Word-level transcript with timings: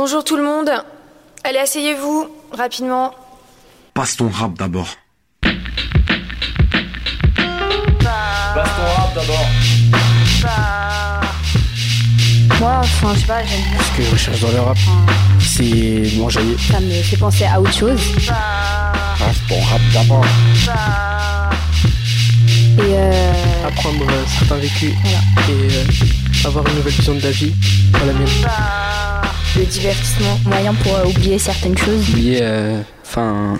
Bonjour 0.00 0.22
tout 0.22 0.36
le 0.36 0.44
monde. 0.44 0.70
Allez, 1.42 1.58
asseyez-vous 1.58 2.28
rapidement. 2.52 3.12
Passe 3.94 4.16
ton 4.16 4.28
rap 4.28 4.56
d'abord. 4.56 4.86
Passe 5.42 5.50
ton 8.54 8.86
rap 8.94 9.12
d'abord. 9.16 9.48
Moi, 12.60 12.74
enfin, 12.78 13.12
je 13.12 13.18
sais 13.18 13.26
pas, 13.26 13.44
j'aime 13.44 13.60
bien. 13.60 13.80
Ce 13.80 13.96
que 13.96 14.02
je 14.04 14.10
recherche 14.12 14.40
dans 14.40 14.52
le 14.52 14.60
rap, 14.60 14.78
c'est 15.40 16.12
m'enjailler. 16.16 16.56
Ça 16.70 16.78
me 16.78 17.02
fait 17.02 17.16
penser 17.16 17.46
à 17.46 17.60
autre 17.60 17.74
chose. 17.74 18.00
Passe 18.28 19.40
ton 19.48 19.60
rap 19.62 19.80
d'abord. 19.92 20.24
Et 22.78 22.82
euh, 22.82 23.66
apprendre 23.66 24.06
certains 24.38 24.58
vécus 24.58 24.92
Voilà. 25.02 25.18
et 25.48 25.72
euh, 25.72 26.46
avoir 26.46 26.64
une 26.68 26.76
nouvelle 26.76 26.92
vision 26.92 27.14
de 27.16 27.20
la 27.20 27.30
vie 27.32 27.52
à 28.00 28.06
la 28.06 28.12
mienne. 28.12 29.07
Le 29.56 29.64
divertissement, 29.64 30.38
moyen 30.46 30.74
pour 30.74 30.94
euh, 30.94 31.04
oublier 31.04 31.38
certaines 31.38 31.76
choses. 31.76 32.08
Oublier, 32.10 32.40
euh, 32.42 32.80
enfin, 33.02 33.56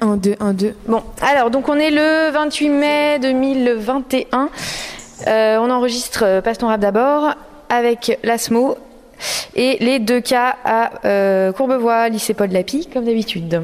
Un, 0.00 0.16
deux, 0.16 0.36
un, 0.40 0.52
deux. 0.52 0.74
Bon, 0.86 1.02
alors, 1.20 1.50
donc 1.50 1.68
on 1.68 1.76
est 1.76 1.90
le 1.90 2.30
28 2.30 2.68
mai 2.68 3.18
2021. 3.20 4.50
Euh, 5.26 5.56
on 5.58 5.70
enregistre 5.70 6.22
euh, 6.24 6.40
Passe 6.40 6.58
ton 6.58 6.68
rap 6.68 6.80
d'abord 6.80 7.34
avec 7.68 8.18
l'ASMO 8.22 8.76
et 9.54 9.78
les 9.80 9.98
deux 9.98 10.20
cas 10.20 10.56
à 10.64 10.90
euh, 11.04 11.52
Courbevoie, 11.52 12.08
lycée 12.08 12.34
Paul 12.34 12.50
Lapie, 12.50 12.88
comme 12.92 13.04
d'habitude. 13.04 13.62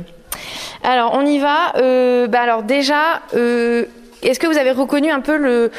Alors, 0.82 1.12
on 1.14 1.24
y 1.24 1.38
va. 1.38 1.76
Euh, 1.76 2.26
bah 2.26 2.40
alors, 2.40 2.62
déjà, 2.62 3.20
euh, 3.34 3.84
est-ce 4.22 4.40
que 4.40 4.46
vous 4.46 4.58
avez 4.58 4.72
reconnu 4.72 5.10
un 5.10 5.20
peu 5.20 5.36
le, 5.36 5.70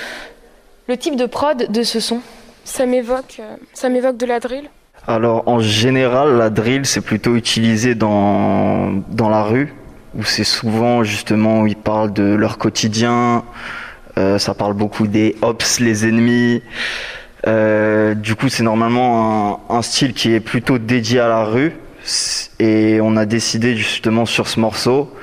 le 0.87 0.97
type 0.97 1.15
de 1.15 1.25
prod 1.25 1.71
de 1.71 1.83
ce 1.83 1.99
son 1.99 2.19
Ça 2.65 2.85
m'évoque, 2.85 3.37
euh, 3.39 3.55
ça 3.73 3.89
m'évoque 3.89 4.17
de 4.17 4.25
la 4.25 4.39
drill. 4.39 4.69
Alors 5.07 5.47
en 5.47 5.59
général, 5.59 6.37
la 6.37 6.49
drill 6.49 6.85
c'est 6.85 7.01
plutôt 7.01 7.35
utilisé 7.35 7.93
dans, 7.95 8.91
dans 9.09 9.29
la 9.29 9.43
rue, 9.43 9.73
où 10.15 10.23
c'est 10.23 10.45
souvent 10.45 11.03
justement 11.03 11.61
où 11.61 11.67
ils 11.67 11.75
parlent 11.75 12.13
de 12.13 12.23
leur 12.23 12.57
quotidien, 12.57 13.43
euh, 14.17 14.37
ça 14.37 14.53
parle 14.53 14.73
beaucoup 14.73 15.07
des 15.07 15.35
ops, 15.41 15.79
les 15.79 16.07
ennemis. 16.07 16.61
Euh, 17.47 18.13
du 18.13 18.35
coup 18.35 18.47
c'est 18.47 18.63
normalement 18.63 19.59
un, 19.69 19.75
un 19.77 19.81
style 19.81 20.13
qui 20.13 20.33
est 20.33 20.39
plutôt 20.39 20.77
dédié 20.77 21.19
à 21.19 21.27
la 21.27 21.43
rue, 21.43 21.73
et 22.59 22.99
on 23.01 23.17
a 23.17 23.25
décidé 23.25 23.75
justement 23.75 24.25
sur 24.25 24.47
ce 24.47 24.59
morceau 24.59 25.13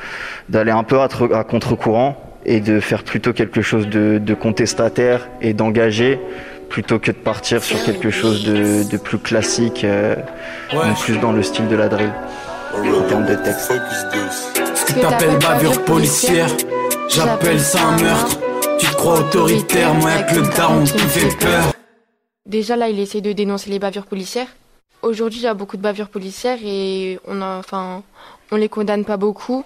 d'aller 0.51 0.73
un 0.73 0.83
peu 0.83 1.01
à 1.01 1.45
contre-courant 1.45 2.30
et 2.51 2.59
de 2.59 2.81
faire 2.81 3.05
plutôt 3.05 3.33
quelque 3.33 3.63
chose 3.63 3.87
de, 3.87 4.19
de 4.19 4.35
contestataire 4.35 5.29
et 5.41 5.55
d'engagé 5.55 6.19
plutôt 6.69 6.99
que 6.99 7.13
de 7.13 7.17
partir 7.17 7.63
sur 7.63 7.81
quelque 7.85 8.11
chose 8.11 8.45
de, 8.45 8.83
de 8.83 8.97
plus 8.97 9.19
classique, 9.19 9.85
euh, 9.85 10.17
plus 11.01 11.19
dans 11.19 11.31
le 11.31 11.45
style 11.45 11.69
de 11.69 11.77
la 11.77 11.89
drill 11.89 12.13
en 12.75 13.03
termes 13.09 13.27
de 13.27 13.37
texte. 13.37 13.73
Ce 14.75 14.93
que 14.93 15.01
t'appelles 15.01 15.39
bavure 15.39 15.85
policière, 15.85 16.49
j'appelle 17.09 17.61
ça 17.61 17.83
un 17.83 18.01
meurtre. 18.01 18.39
Tu 18.81 18.87
te 18.87 18.95
crois 18.95 19.21
autoritaire, 19.21 19.95
moi 19.95 20.23
que 20.23 20.35
le 20.41 20.57
daron 20.57 20.83
qui 20.83 20.99
fait 20.99 21.37
peur. 21.39 21.73
Déjà 22.47 22.75
là, 22.75 22.89
il 22.89 22.99
essaie 22.99 23.21
de 23.21 23.33
dénoncer 23.33 23.71
les 23.71 23.79
bavures 23.79 24.07
policières. 24.07 24.49
Aujourd'hui, 25.03 25.39
il 25.39 25.45
y 25.45 25.47
a 25.47 25.55
beaucoup 25.55 25.77
de 25.77 25.83
bavures 25.83 26.09
policières 26.09 26.59
et 26.65 27.21
on 27.29 27.43
a, 27.43 27.59
enfin, 27.59 28.03
on 28.51 28.57
les 28.57 28.69
condamne 28.69 29.05
pas 29.05 29.17
beaucoup. 29.17 29.65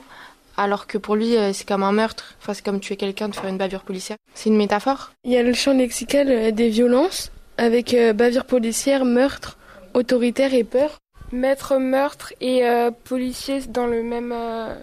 Alors 0.56 0.86
que 0.86 0.98
pour 0.98 1.16
lui, 1.16 1.36
euh, 1.36 1.52
c'est 1.52 1.66
comme 1.66 1.82
un 1.82 1.92
meurtre. 1.92 2.34
Enfin, 2.40 2.54
c'est 2.54 2.64
comme 2.64 2.80
tuer 2.80 2.96
quelqu'un 2.96 3.28
de 3.28 3.34
faire 3.34 3.46
une 3.46 3.58
bavure 3.58 3.82
policière. 3.82 4.16
C'est 4.34 4.50
une 4.50 4.56
métaphore. 4.56 5.12
Il 5.24 5.32
y 5.32 5.36
a 5.36 5.42
le 5.42 5.52
champ 5.52 5.72
lexical 5.72 6.30
euh, 6.30 6.50
des 6.50 6.68
violences 6.68 7.30
avec 7.56 7.94
euh, 7.94 8.12
bavure 8.12 8.44
policière, 8.44 9.04
meurtre, 9.04 9.58
autoritaire 9.94 10.54
et 10.54 10.64
peur. 10.64 10.98
Mettre 11.32 11.78
meurtre 11.78 12.32
et 12.40 12.64
euh, 12.66 12.90
policier 12.92 13.60
dans 13.68 13.86
le 13.86 14.02
même, 14.02 14.32
euh, 14.32 14.74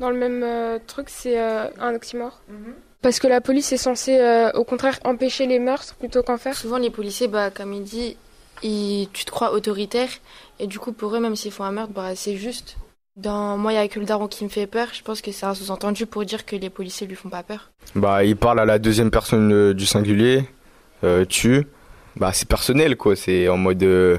dans 0.00 0.10
le 0.10 0.16
même 0.16 0.42
euh, 0.42 0.78
truc, 0.84 1.08
c'est 1.08 1.38
euh, 1.38 1.68
un 1.80 1.94
oxymore. 1.94 2.40
Parce 3.02 3.20
que 3.20 3.28
la 3.28 3.40
police 3.40 3.70
est 3.70 3.76
censée, 3.76 4.18
euh, 4.18 4.50
au 4.52 4.64
contraire, 4.64 4.98
empêcher 5.04 5.46
les 5.46 5.60
meurtres 5.60 5.94
plutôt 5.94 6.24
qu'en 6.24 6.38
faire. 6.38 6.56
Souvent, 6.56 6.78
les 6.78 6.90
policiers, 6.90 7.28
bah, 7.28 7.50
comme 7.50 7.72
il 7.72 7.84
dit, 7.84 8.16
ils, 8.64 9.08
tu 9.12 9.24
te 9.24 9.30
crois 9.30 9.52
autoritaire. 9.52 10.08
Et 10.58 10.66
du 10.66 10.80
coup, 10.80 10.92
pour 10.92 11.14
eux, 11.14 11.20
même 11.20 11.36
s'ils 11.36 11.52
font 11.52 11.64
un 11.64 11.70
meurtre, 11.70 11.92
bah, 11.92 12.16
c'est 12.16 12.36
juste. 12.36 12.76
Dans 13.16 13.56
Moi, 13.56 13.72
il 13.72 13.76
y 13.76 13.78
a 13.78 13.88
que 13.88 13.98
le 13.98 14.04
daron 14.04 14.28
qui 14.28 14.44
me 14.44 14.50
fait 14.50 14.66
peur. 14.66 14.88
Je 14.92 15.02
pense 15.02 15.22
que 15.22 15.32
c'est 15.32 15.46
un 15.46 15.54
sous-entendu 15.54 16.04
pour 16.04 16.24
dire 16.24 16.44
que 16.44 16.54
les 16.54 16.68
policiers 16.68 17.06
lui 17.06 17.16
font 17.16 17.30
pas 17.30 17.42
peur. 17.42 17.70
Bah, 17.94 18.24
il 18.24 18.36
parle 18.36 18.60
à 18.60 18.66
la 18.66 18.78
deuxième 18.78 19.10
personne 19.10 19.52
euh, 19.52 19.72
du 19.74 19.86
singulier, 19.86 20.44
euh, 21.02 21.24
tu. 21.24 21.66
Bah, 22.16 22.30
c'est 22.34 22.46
personnel, 22.48 22.96
quoi. 22.96 23.16
C'est 23.16 23.48
en 23.48 23.56
mode. 23.56 23.82
euh, 23.82 24.18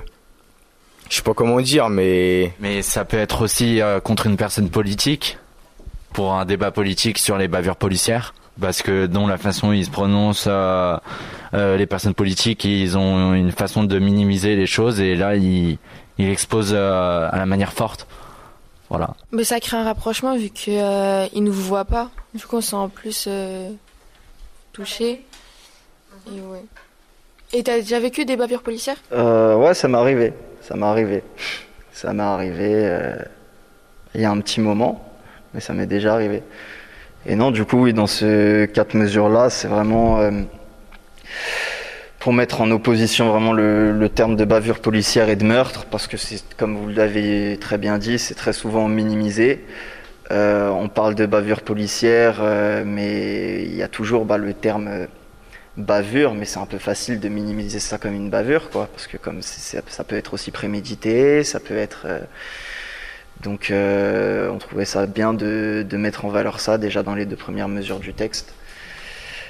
je 1.09 1.15
sais 1.17 1.21
pas 1.21 1.35
comment 1.35 1.61
dire, 1.61 1.89
mais. 1.89 2.53
Mais 2.59 2.81
ça 2.81 3.05
peut 3.05 3.17
être 3.17 3.43
aussi 3.43 3.81
euh, 3.81 3.99
contre 3.99 4.25
une 4.25 4.35
personne 4.35 4.69
politique, 4.69 5.37
pour 6.13 6.33
un 6.33 6.45
débat 6.45 6.71
politique 6.71 7.19
sur 7.19 7.37
les 7.37 7.47
bavures 7.47 7.75
policières, 7.75 8.33
parce 8.59 8.81
que 8.81 9.05
dans 9.05 9.27
la 9.27 9.37
façon 9.37 9.69
où 9.69 9.73
ils 9.73 9.85
se 9.85 9.91
prononcent, 9.91 10.47
euh, 10.47 10.97
euh, 11.53 11.77
les 11.77 11.85
personnes 11.85 12.15
politiques, 12.15 12.65
ils 12.65 12.97
ont 12.97 13.33
une 13.35 13.51
façon 13.51 13.83
de 13.83 13.99
minimiser 13.99 14.55
les 14.55 14.65
choses, 14.65 14.99
et 14.99 15.15
là, 15.15 15.35
ils, 15.35 15.77
ils 16.17 16.29
exposent 16.29 16.73
euh, 16.73 17.29
à 17.31 17.37
la 17.37 17.45
manière 17.45 17.73
forte. 17.73 18.07
Voilà. 18.89 19.15
Mais 19.31 19.43
ça 19.43 19.59
crée 19.59 19.77
un 19.77 19.83
rapprochement 19.83 20.37
vu 20.37 20.49
qu'ils 20.49 20.79
euh, 20.79 21.27
ils 21.33 21.43
nous 21.43 21.51
voient 21.51 21.85
pas. 21.85 22.09
Du 22.33 22.45
coup, 22.45 22.57
on 22.57 22.61
se 22.61 22.69
sent 22.69 22.75
en 22.75 22.89
plus 22.89 23.25
euh, 23.27 23.69
touché. 24.71 25.25
Et 26.27 26.41
ouais. 26.41 26.63
Et 27.53 27.63
t'as 27.63 27.77
déjà 27.77 27.99
vécu 27.99 28.25
des 28.25 28.35
bavures 28.35 28.61
policières? 28.61 28.97
Euh, 29.13 29.55
ouais, 29.55 29.73
ça 29.73 29.87
m'est 29.87 29.97
arrivé. 29.97 30.33
Ça 30.61 30.75
m'est 30.75 30.85
arrivé. 30.85 31.23
Ça 31.91 32.13
m'est 32.13 32.23
arrivé 32.23 32.69
euh, 32.71 33.15
il 34.13 34.21
y 34.21 34.25
a 34.25 34.31
un 34.31 34.39
petit 34.41 34.59
moment, 34.59 35.03
mais 35.53 35.59
ça 35.59 35.73
m'est 35.73 35.85
déjà 35.85 36.13
arrivé. 36.13 36.43
Et 37.25 37.35
non, 37.35 37.51
du 37.51 37.65
coup, 37.65 37.83
oui, 37.83 37.93
dans 37.93 38.07
ce 38.07 38.65
quatre 38.65 38.93
mesures-là, 38.93 39.49
c'est 39.49 39.67
vraiment 39.67 40.19
euh, 40.19 40.31
pour 42.19 42.33
mettre 42.33 42.61
en 42.61 42.71
opposition 42.71 43.29
vraiment 43.29 43.53
le, 43.53 44.09
terme 44.09 44.35
de 44.35 44.45
bavure 44.45 44.79
policière 44.79 45.29
et 45.29 45.35
de 45.35 45.43
meurtre, 45.43 45.85
parce 45.85 46.07
que 46.07 46.17
c'est, 46.17 46.41
comme 46.55 46.75
vous 46.75 46.89
l'avez 46.89 47.57
très 47.59 47.77
bien 47.77 47.97
dit, 47.97 48.17
c'est 48.17 48.33
très 48.35 48.53
souvent 48.53 48.87
minimisé. 48.87 49.63
Euh, 50.31 50.69
on 50.69 50.89
parle 50.89 51.15
de 51.15 51.25
bavure 51.25 51.61
policière, 51.61 52.39
euh, 52.41 52.83
mais 52.85 53.63
il 53.63 53.75
y 53.75 53.83
a 53.83 53.87
toujours 53.87 54.25
bah, 54.25 54.37
le 54.37 54.53
terme 54.53 54.87
euh, 54.87 55.05
bavure, 55.77 56.33
mais 56.33 56.45
c'est 56.45 56.59
un 56.59 56.65
peu 56.65 56.79
facile 56.79 57.19
de 57.19 57.29
minimiser 57.29 57.79
ça 57.79 57.97
comme 57.97 58.13
une 58.13 58.29
bavure, 58.29 58.69
quoi, 58.71 58.89
parce 58.91 59.07
que 59.07 59.17
comme 59.17 59.41
ça 59.41 60.03
peut 60.03 60.17
être 60.17 60.33
aussi 60.33 60.51
prémédité, 60.51 61.43
ça 61.43 61.59
peut 61.59 61.77
être. 61.77 62.07
donc, 63.41 63.71
on 63.71 64.57
trouvait 64.57 64.85
ça 64.85 65.05
bien 65.05 65.33
de 65.33 65.97
mettre 65.97 66.25
en 66.25 66.29
valeur 66.29 66.59
ça 66.59 66.77
déjà 66.77 67.03
dans 67.03 67.15
les 67.15 67.25
deux 67.25 67.35
premières 67.35 67.67
mesures 67.69 67.99
du 67.99 68.13
texte. 68.13 68.53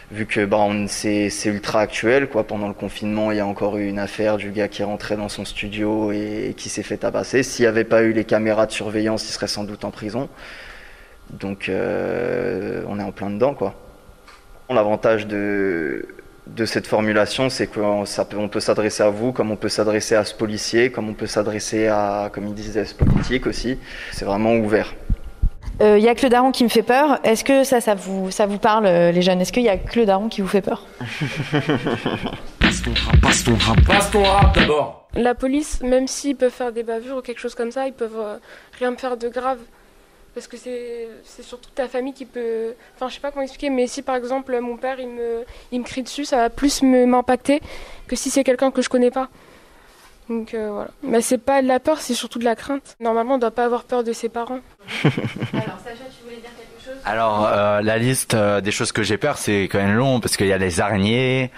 Vu 0.10 0.26
que 0.26 0.46
bah, 0.46 0.66
c'est 0.88 1.30
ultra 1.46 1.82
actuel, 1.82 2.30
quoi. 2.30 2.46
Pendant 2.46 2.70
le 2.70 2.74
confinement, 2.74 3.32
il 3.32 3.38
y 3.38 3.40
a 3.42 3.46
encore 3.46 3.78
eu 3.78 3.88
une 3.88 4.00
affaire 4.00 4.38
du 4.38 4.52
gars 4.52 4.70
qui 4.70 4.82
est 4.82 4.86
rentré 4.86 5.18
dans 5.18 5.28
son 5.28 5.44
studio 5.44 6.14
et, 6.14 6.54
qui 6.56 6.70
s'est 6.70 6.84
fait 6.84 6.98
tabasser. 6.98 7.44
S'il 7.44 7.64
n'y 7.64 7.68
avait 7.68 7.84
pas 7.84 8.04
eu 8.04 8.14
les 8.14 8.24
caméras 8.24 8.68
de 8.68 8.72
surveillance, 8.72 9.28
il 9.28 9.34
serait 9.34 9.48
sans 9.48 9.66
doute 9.66 9.84
en 9.84 9.92
prison. 9.92 10.30
Donc, 11.30 11.68
euh, 11.68 12.84
on 12.88 13.00
est 13.00 13.04
en 13.04 13.12
plein 13.12 13.30
dedans, 13.30 13.54
quoi. 13.54 13.76
L'avantage 14.70 15.28
de, 15.28 16.08
de 16.48 16.66
cette 16.66 16.88
formulation, 16.88 17.50
c'est 17.50 17.68
qu'on 17.68 18.06
peut, 18.06 18.48
peut 18.48 18.60
s'adresser 18.62 19.04
à 19.04 19.10
vous, 19.10 19.34
comme 19.34 19.52
on 19.52 19.58
peut 19.58 19.70
s'adresser 19.70 20.16
à 20.16 20.24
ce 20.24 20.34
policier, 20.34 20.90
comme 20.90 21.10
on 21.10 21.14
peut 21.14 21.28
s'adresser 21.28 21.88
à, 21.88 22.30
comme 22.32 22.48
il 22.48 22.54
disait, 22.54 22.86
ce 22.86 22.96
politique 22.96 23.46
aussi. 23.46 23.78
C'est 24.14 24.26
vraiment 24.26 24.56
ouvert. 24.56 24.94
Il 25.80 25.86
euh, 25.86 26.00
y 26.00 26.08
a 26.08 26.16
que 26.16 26.24
le 26.24 26.30
daron 26.30 26.52
qui 26.52 26.64
me 26.64 26.70
fait 26.70 26.82
peur. 26.82 27.20
Est-ce 27.24 27.44
que 27.44 27.64
ça, 27.64 27.82
ça 27.82 27.94
vous, 27.94 28.32
ça 28.32 28.48
vous 28.48 28.58
parle, 28.58 28.88
euh, 28.88 29.12
les 29.12 29.22
jeunes? 29.22 29.40
Est-ce 29.42 29.52
qu'il 29.52 29.62
y 29.62 29.70
a 29.70 29.78
que 29.78 30.00
le 30.00 30.08
daron 30.08 30.28
qui 30.28 30.42
vous 30.42 30.48
fait 30.48 30.62
peur? 30.62 30.88
Passe 32.60 32.82
ton 32.82 32.94
rap, 32.94 33.22
passe 33.22 33.44
ton 33.44 33.56
rap. 33.56 33.86
Passe 33.86 34.12
ton 34.12 34.24
rap 34.24 34.56
d'abord. 34.56 35.08
La 35.14 35.36
police, 35.36 35.82
même 35.84 36.08
s'ils 36.08 36.36
peuvent 36.36 36.52
faire 36.52 36.72
des 36.72 36.82
bavures 36.82 37.18
ou 37.18 37.22
quelque 37.22 37.40
chose 37.40 37.54
comme 37.54 37.72
ça, 37.72 37.86
ils 37.86 37.94
peuvent 37.94 38.18
euh, 38.18 38.38
rien 38.80 38.90
me 38.90 38.96
faire 38.96 39.18
de 39.18 39.30
grave. 39.30 39.60
Parce 40.34 40.48
que 40.48 40.58
c'est 40.58 41.44
surtout 41.44 41.70
ta 41.74 41.88
famille 41.88 42.14
qui 42.14 42.26
peut. 42.26 42.74
Enfin, 42.96 43.10
je 43.10 43.16
sais 43.16 43.20
pas 43.20 43.32
comment 43.32 43.44
expliquer, 43.44 43.70
mais 43.70 43.88
si 43.88 44.02
par 44.02 44.16
exemple 44.16 44.60
mon 44.60 44.78
père 44.78 45.00
il 45.00 45.10
me, 45.10 45.46
il 45.72 45.80
me 45.80 45.86
crie 45.86 46.04
dessus, 46.04 46.26
ça 46.26 46.38
va 46.38 46.50
plus 46.50 46.84
m'impacter 46.84 47.60
que 48.08 48.16
si 48.16 48.30
c'est 48.30 48.44
quelqu'un 48.44 48.70
que 48.70 48.82
je 48.82 48.90
connais 48.90 49.10
pas. 49.12 49.30
Donc 50.30 50.54
euh, 50.54 50.70
voilà. 50.72 50.90
Mais 51.04 51.22
c'est 51.22 51.38
pas 51.38 51.62
de 51.62 51.68
la 51.68 51.80
peur, 51.80 52.00
c'est 52.00 52.14
surtout 52.14 52.40
de 52.40 52.44
la 52.44 52.56
crainte. 52.56 52.96
Normalement, 53.00 53.36
on 53.36 53.38
doit 53.38 53.52
pas 53.52 53.66
avoir 53.66 53.84
peur 53.84 54.04
de 54.04 54.14
ses 54.14 54.30
parents. 54.30 54.60
Alors, 55.04 55.80
Sacha, 55.84 56.04
tu 56.10 56.24
voulais 56.24 56.38
dire 56.38 56.50
quelque 56.58 56.84
chose? 56.84 56.96
Alors, 57.06 57.48
euh, 57.48 57.82
la 57.82 57.98
liste 57.98 58.34
euh, 58.34 58.60
des 58.60 58.72
choses 58.72 58.92
que 58.92 59.04
j'ai 59.04 59.18
peur, 59.18 59.38
c'est 59.38 59.64
quand 59.64 59.78
même 59.78 59.96
long 59.96 60.20
parce 60.20 60.36
qu'il 60.36 60.48
y 60.48 60.54
a 60.54 60.58
les 60.58 60.82
araignées. 60.82 61.52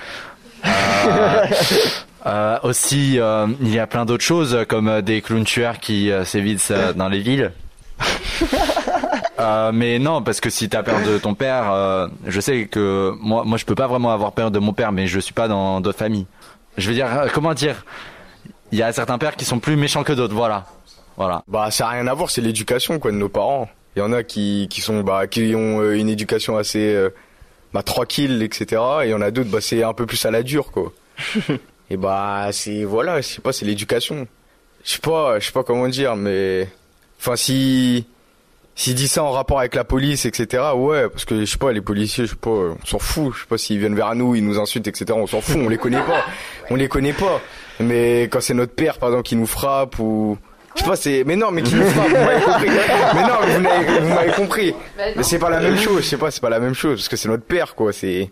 aussi, 2.64 3.16
il 3.16 3.74
y 3.74 3.80
a 3.80 3.88
plein 3.88 4.06
d'autres 4.06 4.24
choses 4.24 4.66
comme 4.68 5.02
des 5.02 5.22
clowns 5.22 5.46
tueurs 5.46 5.80
qui 5.80 6.12
s'évitent 6.26 6.74
dans 6.96 7.08
les 7.08 7.22
villes. 7.22 7.54
mais 9.74 10.00
non, 10.00 10.22
parce 10.22 10.42
que 10.42 10.50
si 10.50 10.68
tu 10.68 10.76
as 10.76 10.84
peur 10.84 11.02
de 11.02 11.18
ton 11.18 11.34
père, 11.34 12.10
je 12.28 12.42
sais 12.42 12.66
que 12.66 13.14
moi, 13.22 13.46
moi, 13.46 13.58
je 13.58 13.64
peux 13.64 13.74
pas 13.74 13.88
vraiment 13.88 14.12
avoir 14.12 14.34
peur 14.34 14.52
de 14.52 14.60
mon 14.60 14.74
père, 14.74 14.92
mais 14.92 15.08
je 15.08 15.20
suis 15.20 15.34
pas 15.34 15.48
dans 15.48 15.80
d'autres 15.80 15.98
familles. 15.98 16.28
Je 16.78 16.90
veux 16.90 16.94
dire, 16.94 17.08
comment 17.34 17.54
dire? 17.54 17.86
Il 18.72 18.78
y 18.78 18.84
a 18.84 18.92
certains 18.94 19.18
pères 19.18 19.36
qui 19.36 19.46
sont 19.46 19.60
plus 19.60 19.76
méchants 19.76 20.04
que 20.04 20.14
d'autres, 20.14 20.36
voilà. 20.36 20.66
Voilà. 21.18 21.44
Bah 21.48 21.70
ça 21.72 21.88
a 21.88 21.92
rien 21.92 22.08
à 22.08 22.14
voir, 22.14 22.30
c'est 22.30 22.42
l'éducation 22.42 22.98
quoi 23.00 23.12
de 23.12 23.18
nos 23.18 23.30
parents. 23.30 23.70
Il 23.96 24.00
y 24.00 24.02
en 24.02 24.14
a 24.14 24.24
qui 24.24 24.68
qui 24.70 24.82
sont 24.82 25.02
bah 25.02 25.28
qui 25.28 25.54
ont 25.56 25.82
euh, 25.82 25.98
une 25.98 26.08
éducation 26.08 26.56
assez 26.58 26.94
euh, 26.94 27.10
bah 27.74 27.84
tranquille 27.84 28.42
etc. 28.42 28.82
Et 29.02 29.08
il 29.08 29.10
y 29.10 29.14
en 29.14 29.22
a 29.22 29.32
d'autres 29.32 29.50
bah 29.50 29.60
c'est 29.60 29.84
un 29.84 29.94
peu 29.94 30.06
plus 30.06 30.24
à 30.26 30.32
la 30.32 30.44
dure 30.44 30.72
quoi. 30.72 30.94
et 31.90 31.98
bah 31.98 32.50
c'est 32.52 32.86
voilà, 32.86 33.20
je 33.20 33.28
sais 33.28 33.42
pas, 33.42 33.52
c'est 33.52 33.66
l'éducation. 33.66 34.28
Je 34.86 34.92
sais 34.92 35.00
pas, 35.00 35.40
je 35.40 35.46
sais 35.46 35.52
pas 35.52 35.64
comment 35.64 35.90
dire, 35.90 36.16
mais 36.16 36.70
enfin 37.20 37.36
si 37.36 38.06
s'il 38.80 38.96
dit 38.96 39.10
ça 39.10 39.24
en 39.24 39.32
rapport 39.32 39.60
avec 39.60 39.76
la 39.76 39.84
police, 39.84 40.26
etc., 40.26 40.64
ouais, 40.74 41.10
parce 41.10 41.26
que 41.26 41.42
je 41.42 41.44
sais 41.44 41.58
pas, 41.58 41.74
les 41.74 41.82
policiers, 41.82 42.26
je 42.26 42.30
sais 42.30 42.38
pas, 42.38 42.50
on 42.50 42.86
s'en 42.86 42.98
fout. 42.98 43.34
Je 43.36 43.42
sais 43.42 43.46
pas 43.46 43.58
s'ils 43.58 43.78
viennent 43.78 43.94
vers 43.94 44.16
nous, 44.16 44.36
ils 44.36 44.46
nous 44.46 44.58
insultent, 44.58 44.88
etc., 44.88 45.08
on 45.12 45.28
s'en 45.28 45.42
fout, 45.42 45.58
on 45.58 45.68
les 45.68 45.78
connaît 45.78 46.02
pas. 46.02 46.24
On 46.70 46.76
les 46.76 46.88
connaît 46.88 47.12
pas. 47.12 47.42
Mais 47.80 48.24
quand 48.24 48.42
c'est 48.42 48.54
notre 48.54 48.74
père, 48.74 48.98
par 48.98 49.10
exemple, 49.10 49.28
qui 49.28 49.36
nous 49.36 49.48
frappe 49.48 50.00
ou. 50.00 50.38
Je 50.76 50.82
sais 50.82 50.88
pas, 50.88 50.96
c'est. 50.96 51.24
Mais 51.26 51.36
non, 51.36 51.52
mais 51.52 51.62
qui 51.62 51.76
nous 51.76 51.86
frappe, 51.86 52.10
vous 52.10 52.16
m'avez 52.16 52.42
compris. 52.42 52.70
Mais 53.16 53.22
non, 53.22 54.02
vous 54.02 54.16
m'avez 54.16 54.32
compris. 54.32 54.72
Bah 54.98 55.04
mais 55.16 55.24
c'est 55.24 55.40
pas 55.40 55.50
la 55.50 55.60
même 55.60 55.78
chose, 55.78 56.04
je 56.04 56.08
sais 56.08 56.18
pas, 56.18 56.32
c'est 56.32 56.42
pas 56.42 56.50
la 56.50 56.60
même 56.60 56.76
chose, 56.76 57.00
parce 57.00 57.10
que 57.10 57.16
c'est 57.16 57.28
notre 57.28 57.44
père, 57.44 57.76
quoi, 57.76 57.92
c'est. 57.92 58.30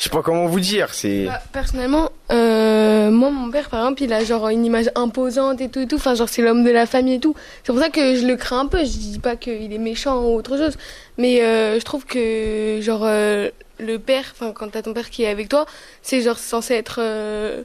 Je 0.00 0.04
sais 0.04 0.10
pas 0.10 0.22
comment 0.22 0.46
vous 0.46 0.60
dire, 0.60 0.94
c'est. 0.94 1.26
Bah, 1.26 1.42
personnellement, 1.52 2.10
euh, 2.32 3.10
moi, 3.10 3.30
mon 3.30 3.50
père, 3.50 3.68
par 3.68 3.80
exemple, 3.80 4.02
il 4.02 4.12
a 4.14 4.24
genre 4.24 4.48
une 4.48 4.64
image 4.64 4.90
imposante 4.94 5.60
et 5.60 5.68
tout 5.68 5.80
et 5.80 5.86
tout. 5.86 5.96
Enfin, 5.96 6.14
genre, 6.14 6.28
c'est 6.30 6.40
l'homme 6.40 6.64
de 6.64 6.70
la 6.70 6.86
famille 6.86 7.16
et 7.16 7.20
tout. 7.20 7.34
C'est 7.62 7.72
pour 7.72 7.82
ça 7.82 7.90
que 7.90 8.14
je 8.16 8.26
le 8.26 8.36
crains 8.36 8.60
un 8.60 8.66
peu. 8.66 8.78
Je 8.78 8.84
dis 8.84 9.18
pas 9.18 9.36
qu'il 9.36 9.70
est 9.70 9.78
méchant 9.78 10.22
ou 10.22 10.36
autre 10.36 10.56
chose. 10.56 10.78
Mais 11.18 11.42
euh, 11.42 11.78
je 11.78 11.84
trouve 11.84 12.06
que, 12.06 12.78
genre, 12.80 13.02
euh, 13.04 13.50
le 13.78 13.98
père, 13.98 14.24
enfin, 14.32 14.52
quand 14.52 14.70
t'as 14.70 14.80
ton 14.80 14.94
père 14.94 15.10
qui 15.10 15.24
est 15.24 15.28
avec 15.28 15.50
toi, 15.50 15.66
c'est 16.00 16.22
genre 16.22 16.38
censé 16.38 16.72
être 16.72 17.00
euh, 17.02 17.62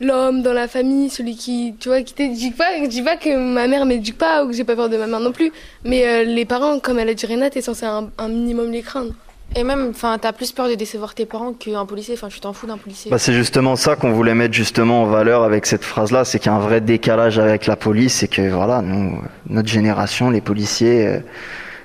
l'homme 0.00 0.42
dans 0.42 0.52
la 0.52 0.68
famille, 0.68 1.10
celui 1.10 1.36
qui, 1.36 1.74
tu 1.78 1.88
vois, 1.88 2.02
qui 2.02 2.14
t'éduque 2.14 2.56
pas. 2.56 2.82
Je 2.82 2.88
dis 2.88 3.02
pas 3.02 3.16
que 3.16 3.36
ma 3.36 3.66
mère 3.66 3.86
m'éduque 3.86 4.18
pas 4.18 4.44
ou 4.44 4.48
que 4.48 4.54
j'ai 4.54 4.64
pas 4.64 4.76
peur 4.76 4.88
de 4.88 4.96
ma 4.96 5.06
mère 5.06 5.20
non 5.20 5.32
plus. 5.32 5.52
Mais 5.84 6.24
les 6.24 6.44
parents, 6.44 6.78
comme 6.78 6.98
elle 6.98 7.08
a 7.08 7.14
dit 7.14 7.26
Renate, 7.26 7.52
t'es 7.52 7.62
censé 7.62 7.86
un, 7.86 8.10
un 8.18 8.28
minimum 8.28 8.70
les 8.70 8.82
craindre. 8.82 9.12
Et 9.56 9.62
même, 9.62 9.90
enfin, 9.90 10.18
t'as 10.20 10.32
plus 10.32 10.50
peur 10.50 10.68
de 10.68 10.74
décevoir 10.74 11.14
tes 11.14 11.26
parents 11.26 11.52
qu'un 11.52 11.86
policier. 11.86 12.14
Enfin, 12.14 12.28
tu 12.28 12.40
t'en 12.40 12.52
fous 12.52 12.66
d'un 12.66 12.76
policier. 12.76 13.10
Bah, 13.10 13.18
c'est 13.18 13.32
justement 13.32 13.76
ça 13.76 13.94
qu'on 13.94 14.12
voulait 14.12 14.34
mettre 14.34 14.54
justement 14.54 15.02
en 15.02 15.06
valeur 15.06 15.44
avec 15.44 15.66
cette 15.66 15.84
phrase-là, 15.84 16.24
c'est 16.24 16.38
qu'il 16.38 16.50
y 16.50 16.54
a 16.54 16.56
un 16.56 16.60
vrai 16.60 16.80
décalage 16.80 17.38
avec 17.38 17.66
la 17.66 17.76
police, 17.76 18.22
et 18.24 18.28
que 18.28 18.50
voilà, 18.50 18.82
nous, 18.82 19.20
notre 19.48 19.68
génération, 19.68 20.30
les 20.30 20.40
policiers, 20.40 21.06
euh, 21.06 21.18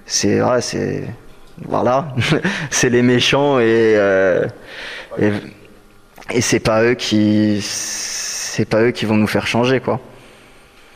c'est, 0.06 0.42
ouais, 0.42 0.62
c'est, 0.62 1.04
voilà, 1.64 2.16
c'est 2.72 2.90
les 2.90 3.04
méchants 3.04 3.60
et, 3.60 3.94
euh, 3.96 4.48
et, 5.22 5.32
et 6.32 6.42
c'est 6.42 6.60
pas 6.60 6.84
eux 6.84 6.94
qui, 6.94 7.60
c'est 7.62 8.66
pas 8.66 8.82
eux 8.82 8.92
qui 8.92 9.06
vont 9.06 9.16
nous 9.16 9.28
faire 9.28 9.48
changer, 9.48 9.80
quoi. 9.80 10.00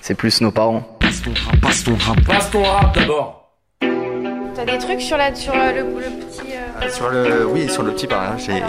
C'est 0.01 0.15
plus 0.15 0.41
nos 0.41 0.51
parents. 0.51 0.97
Passe 1.00 1.21
ton 1.21 1.31
rap, 1.31 1.62
passe 1.62 1.83
ton 1.83 1.95
rap, 1.95 2.24
passe 2.25 2.51
ton 2.51 2.63
rap 2.63 2.95
d'abord. 2.95 3.51
T'as 4.56 4.65
des 4.65 4.77
trucs 4.77 5.01
sur, 5.01 5.18
la, 5.18 5.33
sur 5.33 5.53
le, 5.53 5.81
le 5.81 5.83
petit. 5.83 6.41
Euh... 6.53 6.89
Sur 6.89 7.09
le, 7.09 7.45
oui, 7.47 7.69
sur 7.69 7.83
le 7.83 7.91
petit 7.91 8.07
par 8.07 8.38
j'ai. 8.38 8.62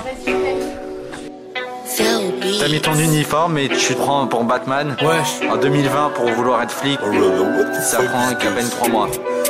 T'as 2.61 2.69
mis 2.69 2.81
ton 2.81 2.95
uniforme 2.95 3.59
et 3.59 3.69
tu 3.69 3.95
te 3.95 4.01
prends 4.01 4.27
pour 4.27 4.45
Batman. 4.45 4.97
Ouais. 5.03 5.49
En 5.49 5.57
2020 5.57 6.11
pour 6.11 6.29
vouloir 6.31 6.63
être 6.63 6.73
flic. 6.73 6.99
Ça 7.83 7.99
prend 8.03 8.35
qu'à 8.35 8.51
peine 8.51 8.69
3 8.69 8.89
mois. 8.89 9.09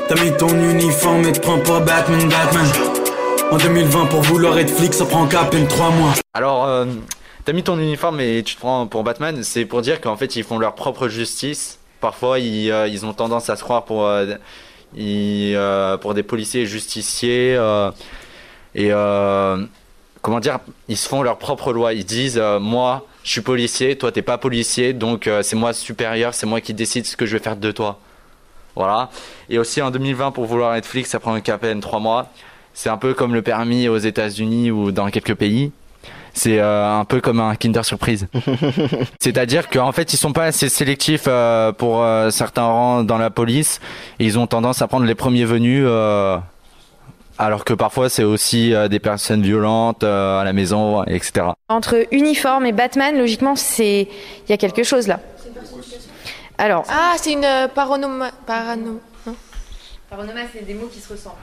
T'as 0.08 0.22
mis 0.22 0.32
ton 0.37 0.49
uniforme 0.49 1.25
et 1.26 1.32
te 1.32 1.40
prends 1.40 1.58
pour 1.58 1.81
Batman, 1.81 2.28
Batman. 2.28 2.94
En 3.54 3.56
2020 3.56 4.06
pour 4.06 4.20
vouloir 4.22 4.58
être 4.58 4.72
flic, 4.72 4.92
ça 4.92 5.06
prend 5.06 5.28
qu'à 5.28 5.44
peine 5.44 5.68
3 5.68 5.90
mois. 5.90 6.12
Alors, 6.32 6.64
euh, 6.64 6.86
t'as 7.44 7.52
mis 7.52 7.62
ton 7.62 7.78
uniforme 7.78 8.18
et 8.18 8.42
tu 8.42 8.56
te 8.56 8.60
prends 8.60 8.88
pour 8.88 9.04
Batman, 9.04 9.44
c'est 9.44 9.64
pour 9.64 9.80
dire 9.80 10.00
qu'en 10.00 10.16
fait 10.16 10.34
ils 10.34 10.42
font 10.42 10.58
leur 10.58 10.74
propre 10.74 11.06
justice. 11.06 11.78
Parfois 12.00 12.40
ils, 12.40 12.72
euh, 12.72 13.04
ont 13.04 13.12
tendance 13.12 13.50
à 13.50 13.54
se 13.54 13.62
croire 13.62 13.84
pour. 13.84 14.08
Euh, 14.08 14.26
pour 15.98 16.14
des 16.14 16.24
policiers 16.24 16.66
justiciers 16.66 17.54
euh, 17.56 17.92
et 18.74 18.90
comment 20.20 20.40
dire, 20.40 20.58
ils 20.88 20.96
se 20.96 21.08
font 21.08 21.22
leur 21.22 21.38
propre 21.38 21.72
loi. 21.72 21.92
Ils 21.92 22.04
disent 22.04 22.42
moi, 22.60 23.06
je 23.22 23.30
suis 23.30 23.40
policier, 23.40 23.96
toi 23.96 24.10
t'es 24.10 24.22
pas 24.22 24.36
policier, 24.36 24.94
donc 24.94 25.30
c'est 25.42 25.56
moi 25.56 25.72
supérieur, 25.72 26.34
c'est 26.34 26.46
moi 26.46 26.60
qui 26.60 26.74
décide 26.74 27.06
ce 27.06 27.16
que 27.16 27.24
je 27.24 27.36
vais 27.36 27.42
faire 27.42 27.56
de 27.56 27.70
toi. 27.70 28.00
Voilà. 28.74 29.10
Et 29.48 29.60
aussi 29.60 29.80
en 29.80 29.92
2020, 29.92 30.32
pour 30.32 30.46
vouloir 30.46 30.74
être 30.74 30.86
flic, 30.86 31.06
ça 31.06 31.20
prend 31.20 31.40
qu'à 31.40 31.56
peine 31.56 31.80
3 31.80 32.00
mois. 32.00 32.26
C'est 32.75 32.91
un 32.91 32.99
peu 32.99 33.15
comme 33.15 33.35
le 33.35 33.43
permis 33.43 33.88
aux 33.88 33.99
États-Unis 33.99 34.71
ou 34.71 34.93
dans 34.93 35.09
quelques 35.11 35.35
pays 35.35 35.73
c'est 36.35 36.59
euh, 36.59 37.00
un 37.00 37.05
peu 37.05 37.21
comme 37.21 37.41
un 37.41 37.55
Kinder 37.55 37.85
Surprise. 37.85 38.26
C'est-à-dire 39.21 39.71
qu'en 39.71 39.93
fait, 39.93 40.12
ils 40.12 40.17
sont 40.17 40.32
pas 40.32 40.44
assez 40.44 40.69
sélectifs 40.69 41.25
euh, 41.29 41.73
pour 41.73 42.03
euh, 42.03 42.31
certains 42.31 42.65
rangs 42.65 43.05
dans 43.05 43.19
la 43.19 43.31
police. 43.31 43.81
ils 44.19 44.38
ont 44.38 44.47
tendance 44.47 44.83
à 44.83 44.88
prendre 44.88 45.07
les 45.07 45.14
premiers 45.14 45.45
venus. 45.45 45.87
alors 47.38 47.64
que 47.64 47.75
parfois 47.75 48.09
c'est 48.09 48.25
aussi 48.25 48.73
des 48.90 48.99
personnes 48.99 49.43
violentes 49.43 50.04
à 50.04 50.43
la 50.45 50.52
maison, 50.52 51.04
etc. 51.04 51.47
Entre 51.69 52.07
uniforme 52.11 52.66
et 52.66 52.73
Batman, 52.73 53.16
logiquement, 53.16 53.57
c'est 53.57 54.09
il 54.47 54.50
y 54.50 54.52
a 54.52 54.57
quelque 54.57 54.83
chose 54.83 55.07
là. 55.09 55.21
Alors. 56.59 56.85
Ah, 56.88 57.14
c'est 57.16 57.33
une 57.33 57.47
paronoma... 57.75 58.31
parano. 58.47 59.00
Paronoma, 60.09 60.43
c'est 60.52 60.64
des 60.64 60.75
mots 60.75 60.87
qui 60.87 61.00
se 61.00 61.12
ressemblent. 61.12 61.37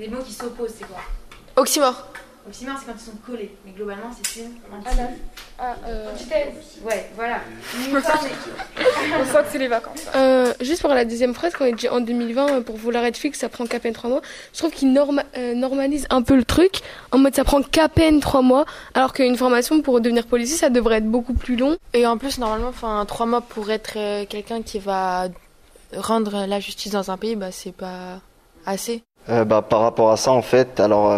Des 0.00 0.08
mots 0.08 0.22
qui 0.26 0.32
s'opposent, 0.32 0.72
c'est 0.78 0.86
quoi 0.86 1.02
Oxymore. 1.56 2.06
Oxymore, 2.48 2.76
c'est 2.78 2.86
quand 2.86 2.98
ils 2.98 3.04
sont 3.04 3.18
collés. 3.26 3.54
Mais 3.66 3.72
globalement, 3.72 4.10
c'est 4.10 4.40
une 4.40 4.52
antithèse. 4.74 5.18
Ah, 5.58 5.76
euh... 5.86 6.14
Ouais, 6.82 7.10
voilà. 7.14 7.40
On 7.94 9.24
sent 9.26 9.42
que 9.42 9.52
c'est 9.52 9.58
les 9.58 9.68
vacances. 9.68 10.06
Euh, 10.16 10.54
juste 10.62 10.80
pour 10.80 10.94
la 10.94 11.04
deuxième 11.04 11.34
phrase, 11.34 11.52
quand 11.52 11.66
il 11.66 11.76
dit 11.76 11.90
en 11.90 12.00
2020, 12.00 12.48
euh, 12.48 12.60
pour 12.62 12.78
vouloir 12.78 13.04
être 13.04 13.18
fixe, 13.18 13.40
ça 13.40 13.50
prend 13.50 13.66
qu'à 13.66 13.78
peine 13.78 13.92
trois 13.92 14.08
mois. 14.08 14.22
Je 14.54 14.58
trouve 14.60 14.70
qu'il 14.70 14.90
norma 14.94 15.22
euh, 15.36 15.52
normalise 15.52 16.06
un 16.08 16.22
peu 16.22 16.34
le 16.34 16.44
truc, 16.44 16.80
en 17.12 17.18
mode 17.18 17.34
ça 17.34 17.44
prend 17.44 17.60
qu'à 17.60 17.90
peine 17.90 18.20
trois 18.20 18.40
mois, 18.40 18.64
alors 18.94 19.12
qu'une 19.12 19.36
formation 19.36 19.82
pour 19.82 20.00
devenir 20.00 20.26
policier, 20.26 20.56
ça 20.56 20.70
devrait 20.70 20.96
être 20.96 21.10
beaucoup 21.10 21.34
plus 21.34 21.56
long. 21.56 21.76
Et 21.92 22.06
en 22.06 22.16
plus, 22.16 22.38
normalement, 22.38 22.68
enfin, 22.68 23.04
trois 23.06 23.26
mois 23.26 23.42
pour 23.42 23.70
être 23.70 23.98
euh, 23.98 24.24
quelqu'un 24.26 24.62
qui 24.62 24.78
va 24.78 25.28
rendre 25.94 26.46
la 26.46 26.58
justice 26.58 26.92
dans 26.92 27.10
un 27.10 27.18
pays, 27.18 27.36
bah, 27.36 27.52
c'est 27.52 27.74
pas 27.74 28.22
assez. 28.64 29.02
Bah, 29.28 29.62
par 29.62 29.80
rapport 29.80 30.10
à 30.10 30.16
ça, 30.16 30.32
en 30.32 30.42
fait, 30.42 30.80
alors 30.80 31.12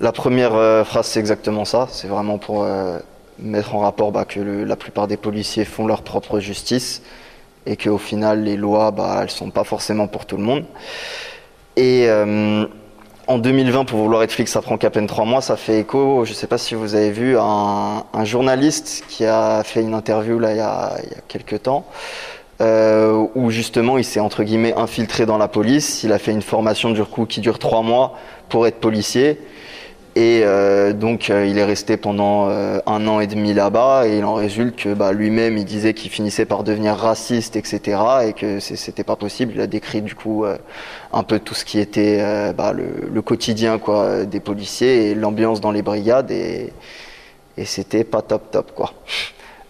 la 0.00 0.12
première 0.12 0.54
euh, 0.54 0.84
phrase, 0.84 1.06
c'est 1.06 1.20
exactement 1.20 1.64
ça. 1.64 1.88
C'est 1.90 2.06
vraiment 2.06 2.38
pour 2.38 2.62
euh, 2.62 2.98
mettre 3.38 3.74
en 3.74 3.80
rapport 3.80 4.12
bah, 4.12 4.24
que 4.24 4.40
la 4.40 4.76
plupart 4.76 5.08
des 5.08 5.16
policiers 5.16 5.64
font 5.64 5.86
leur 5.86 6.02
propre 6.02 6.38
justice 6.38 7.02
et 7.66 7.76
qu'au 7.76 7.98
final, 7.98 8.44
les 8.44 8.56
lois, 8.56 8.92
bah, 8.92 9.20
elles 9.22 9.30
sont 9.30 9.50
pas 9.50 9.64
forcément 9.64 10.06
pour 10.06 10.24
tout 10.24 10.36
le 10.36 10.44
monde. 10.44 10.64
Et 11.76 12.08
euh, 12.08 12.64
en 13.26 13.38
2020, 13.38 13.84
pour 13.86 13.98
vouloir 13.98 14.22
être 14.22 14.32
flic, 14.32 14.48
ça 14.48 14.62
prend 14.62 14.78
qu'à 14.78 14.90
peine 14.90 15.08
trois 15.08 15.24
mois. 15.24 15.40
Ça 15.40 15.56
fait 15.56 15.80
écho, 15.80 16.24
je 16.24 16.30
ne 16.30 16.36
sais 16.36 16.46
pas 16.46 16.58
si 16.58 16.76
vous 16.76 16.94
avez 16.94 17.10
vu, 17.10 17.36
un, 17.36 18.04
un, 18.12 18.24
journaliste 18.24 19.04
qui 19.08 19.24
a 19.26 19.62
fait 19.64 19.82
une 19.82 19.94
interview 19.94 20.38
là, 20.38 20.52
il, 20.52 20.58
y 20.58 20.60
a, 20.60 20.96
il 21.02 21.10
y 21.10 21.14
a 21.14 21.20
quelques 21.26 21.64
temps. 21.64 21.86
Euh, 22.60 23.24
où 23.36 23.50
justement 23.50 23.98
il 23.98 24.04
s'est 24.04 24.18
entre 24.18 24.42
guillemets 24.42 24.74
infiltré 24.74 25.26
dans 25.26 25.38
la 25.38 25.46
police. 25.46 26.02
Il 26.02 26.12
a 26.12 26.18
fait 26.18 26.32
une 26.32 26.42
formation 26.42 26.90
du 26.90 27.04
coup 27.04 27.24
qui 27.24 27.40
dure 27.40 27.58
trois 27.60 27.82
mois 27.82 28.14
pour 28.48 28.66
être 28.66 28.80
policier. 28.80 29.38
Et 30.16 30.40
euh, 30.42 30.92
donc 30.92 31.30
euh, 31.30 31.46
il 31.46 31.58
est 31.58 31.64
resté 31.64 31.96
pendant 31.96 32.48
euh, 32.48 32.80
un 32.86 33.06
an 33.06 33.20
et 33.20 33.28
demi 33.28 33.54
là-bas 33.54 34.08
et 34.08 34.18
il 34.18 34.24
en 34.24 34.34
résulte 34.34 34.74
que 34.74 34.92
bah, 34.92 35.12
lui-même 35.12 35.56
il 35.56 35.64
disait 35.64 35.94
qu'il 35.94 36.10
finissait 36.10 36.44
par 36.44 36.64
devenir 36.64 36.96
raciste, 36.96 37.54
etc. 37.54 38.00
et 38.26 38.32
que 38.32 38.58
c'était 38.58 39.04
pas 39.04 39.14
possible. 39.14 39.52
Il 39.54 39.60
a 39.60 39.68
décrit 39.68 40.02
du 40.02 40.16
coup 40.16 40.44
euh, 40.44 40.58
un 41.12 41.22
peu 41.22 41.38
tout 41.38 41.54
ce 41.54 41.64
qui 41.64 41.78
était 41.78 42.20
bah, 42.54 42.72
le, 42.72 43.08
le 43.12 43.22
quotidien 43.22 43.78
quoi 43.78 44.24
des 44.24 44.40
policiers 44.40 45.10
et 45.10 45.14
l'ambiance 45.14 45.60
dans 45.60 45.70
les 45.70 45.82
brigades 45.82 46.32
et, 46.32 46.72
et 47.56 47.64
c'était 47.64 48.02
pas 48.02 48.22
top 48.22 48.50
top 48.50 48.72
quoi. 48.74 48.94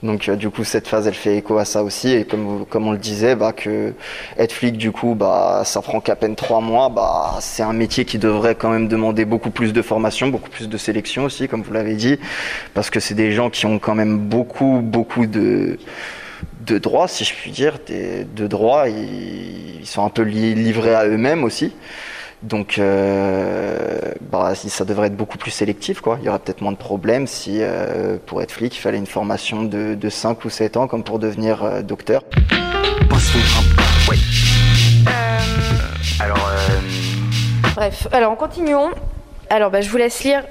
Donc 0.02 0.28
euh, 0.28 0.37
du 0.37 0.49
coup 0.49 0.62
cette 0.62 0.87
phase 0.87 1.09
elle 1.09 1.14
fait 1.14 1.37
écho 1.38 1.59
à 1.59 1.64
ça 1.64 1.83
aussi. 1.83 2.12
Et 2.12 2.25
comme 2.25 2.64
comme 2.67 2.87
on 2.87 2.93
le 2.93 2.99
disait 2.99 3.35
bah 3.35 3.52
que 3.52 3.95
être 4.37 4.52
flic 4.52 4.76
du 4.76 4.93
coup 4.93 5.14
bah 5.17 5.62
ça 5.64 5.83
prend 5.83 6.00
qu'à 6.00 6.14
peine 6.14 6.37
trois 6.37 6.61
mois. 6.61 6.88
Bah 6.88 7.35
c'est 7.40 7.64
un 7.64 7.73
métier 7.73 8.05
qui 8.05 8.19
devrait 8.19 8.55
quand 8.55 8.71
même 8.71 8.87
demander 8.87 9.25
beaucoup 9.25 9.50
plus 9.50 9.73
de 9.73 9.83
formation 9.83 10.28
beaucoup 10.28 10.50
plus 10.50 10.69
de 10.69 10.78
sélection 10.78 11.25
aussi 11.25 11.49
comme 11.49 11.62
vous 11.62 11.73
l'avez 11.73 11.95
dit. 11.95 12.19
Parce 12.75 12.90
que 12.90 13.00
c'est 13.00 13.14
des 13.14 13.33
gens 13.33 13.50
qui 13.50 13.67
ont 13.67 13.78
quand 13.81 13.97
même 13.97 14.19
beaucoup 14.19 14.81
beaucoup 14.83 15.26
de 15.26 15.78
de 16.67 16.78
droits 16.78 17.09
si 17.09 17.25
je 17.25 17.35
puis 17.35 17.50
dire 17.50 17.78
des, 17.87 18.25
de 18.25 18.47
droits. 18.47 18.88
Ils, 18.88 19.81
ils 19.81 19.87
sont 19.87 20.05
un 20.05 20.11
peu 20.11 20.23
li- 20.23 20.55
livrés 20.55 20.95
à 20.95 21.07
eux-mêmes 21.07 21.43
aussi 21.43 21.73
donc, 22.42 22.78
euh, 22.78 23.99
bah, 24.30 24.54
si 24.54 24.71
ça 24.71 24.85
devrait 24.85 25.09
être 25.09 25.16
beaucoup 25.16 25.38
plus 25.38 25.50
sélectif, 25.50 26.00
quoi. 26.00 26.18
Il 26.21 26.26
y 26.26 26.28
aurait 26.28 26.38
peut-être 26.38 26.61
moins 26.61 26.73
de 26.73 26.76
problèmes 26.76 27.26
si, 27.26 27.59
euh, 27.61 28.16
pour 28.26 28.42
être 28.42 28.52
flic, 28.52 28.76
il 28.76 28.80
fallait 28.80 28.99
une 28.99 29.07
formation 29.07 29.64
de, 29.64 29.95
de 29.95 30.09
5 30.09 30.45
ou 30.45 30.50
7 30.50 30.76
ans, 30.76 30.87
comme 30.87 31.02
pour 31.02 31.18
devenir 31.18 31.64
euh, 31.64 31.83
docteur. 31.83 32.23
Ouais. 34.09 34.16
Alors, 36.21 36.50
Bref, 37.75 38.07
alors 38.12 38.37
continuons. 38.37 38.90
Alors, 39.50 39.71
bah, 39.71 39.80
je 39.80 39.90
vous 39.90 39.97
laisse 39.97 40.23
lire. 40.23 40.45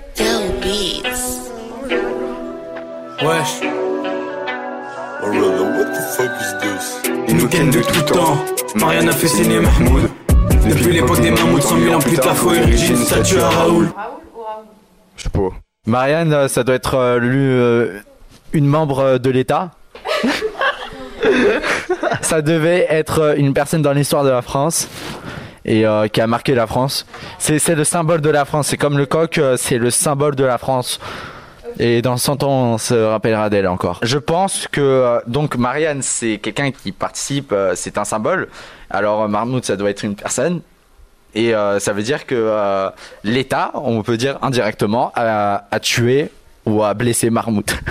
Wesh. 3.21 3.61
Ils 7.27 7.35
nous 7.35 7.47
ken 7.47 7.69
de 7.69 7.81
tout 7.81 8.01
temps. 8.13 8.37
Marianne 8.75 9.09
a 9.09 9.13
fait 9.13 9.27
saigner 9.27 9.59
Mahmoud. 9.59 10.06
Depuis 10.69 10.93
l'époque 10.93 11.21
des 11.21 11.31
mammouths, 11.31 11.61
100 11.63 11.79
000 11.79 11.93
ans 11.95 11.99
plus 11.99 12.17
tard, 12.17 12.35
faut 12.35 12.53
ériger 12.53 12.93
une 12.93 12.97
statue 12.97 13.39
à 13.39 13.49
Raoul. 13.49 13.89
Je 15.15 15.23
sais 15.23 15.29
pas. 15.29 15.49
Marianne, 15.85 16.33
euh, 16.33 16.47
ça 16.47 16.63
doit 16.63 16.75
être 16.75 16.95
euh, 16.95 17.19
lu- 17.19 17.51
euh, 17.51 17.99
une 18.53 18.65
membre 18.67 18.99
euh, 18.99 19.17
de 19.17 19.29
l'État. 19.29 19.71
ça 22.21 22.41
devait 22.41 22.85
être 22.89 23.35
une 23.37 23.53
personne 23.53 23.81
dans 23.81 23.93
l'histoire 23.93 24.23
de 24.23 24.29
la 24.29 24.41
France 24.41 24.87
et 25.65 25.85
euh, 25.85 26.07
qui 26.07 26.19
a 26.21 26.27
marqué 26.27 26.53
la 26.55 26.67
France. 26.67 27.05
C'est 27.39 27.75
le 27.75 27.83
symbole 27.83 28.21
de 28.21 28.29
la 28.29 28.45
France. 28.45 28.67
C'est 28.67 28.77
comme 28.77 28.97
le 28.97 29.05
coq, 29.05 29.39
c'est 29.57 29.77
le 29.77 29.89
symbole 29.89 30.35
de 30.35 30.43
la 30.43 30.57
France. 30.57 30.99
Et 31.79 32.01
dans 32.01 32.17
100 32.17 32.43
ans, 32.43 32.73
on 32.73 32.77
se 32.77 32.93
rappellera 32.93 33.49
d'elle 33.49 33.67
encore. 33.67 33.99
Je 34.03 34.17
pense 34.17 34.67
que 34.67 34.81
euh, 34.81 35.19
donc 35.27 35.55
Marianne, 35.55 36.01
c'est 36.01 36.37
quelqu'un 36.39 36.71
qui 36.71 36.91
participe, 36.91 37.51
euh, 37.51 37.73
c'est 37.75 37.97
un 37.97 38.05
symbole. 38.05 38.47
Alors 38.89 39.23
euh, 39.23 39.27
Marmout, 39.27 39.63
ça 39.63 39.75
doit 39.75 39.89
être 39.89 40.03
une 40.03 40.15
personne. 40.15 40.61
Et 41.35 41.53
euh, 41.53 41.79
ça 41.79 41.93
veut 41.93 42.03
dire 42.03 42.25
que 42.25 42.35
euh, 42.35 42.89
l'État, 43.23 43.71
on 43.75 44.01
peut 44.01 44.17
dire 44.17 44.39
indirectement, 44.41 45.11
a, 45.15 45.67
a 45.69 45.79
tué 45.79 46.31
ou 46.65 46.83
a 46.83 46.93
blessé 46.93 47.29
Marmout. 47.29 47.75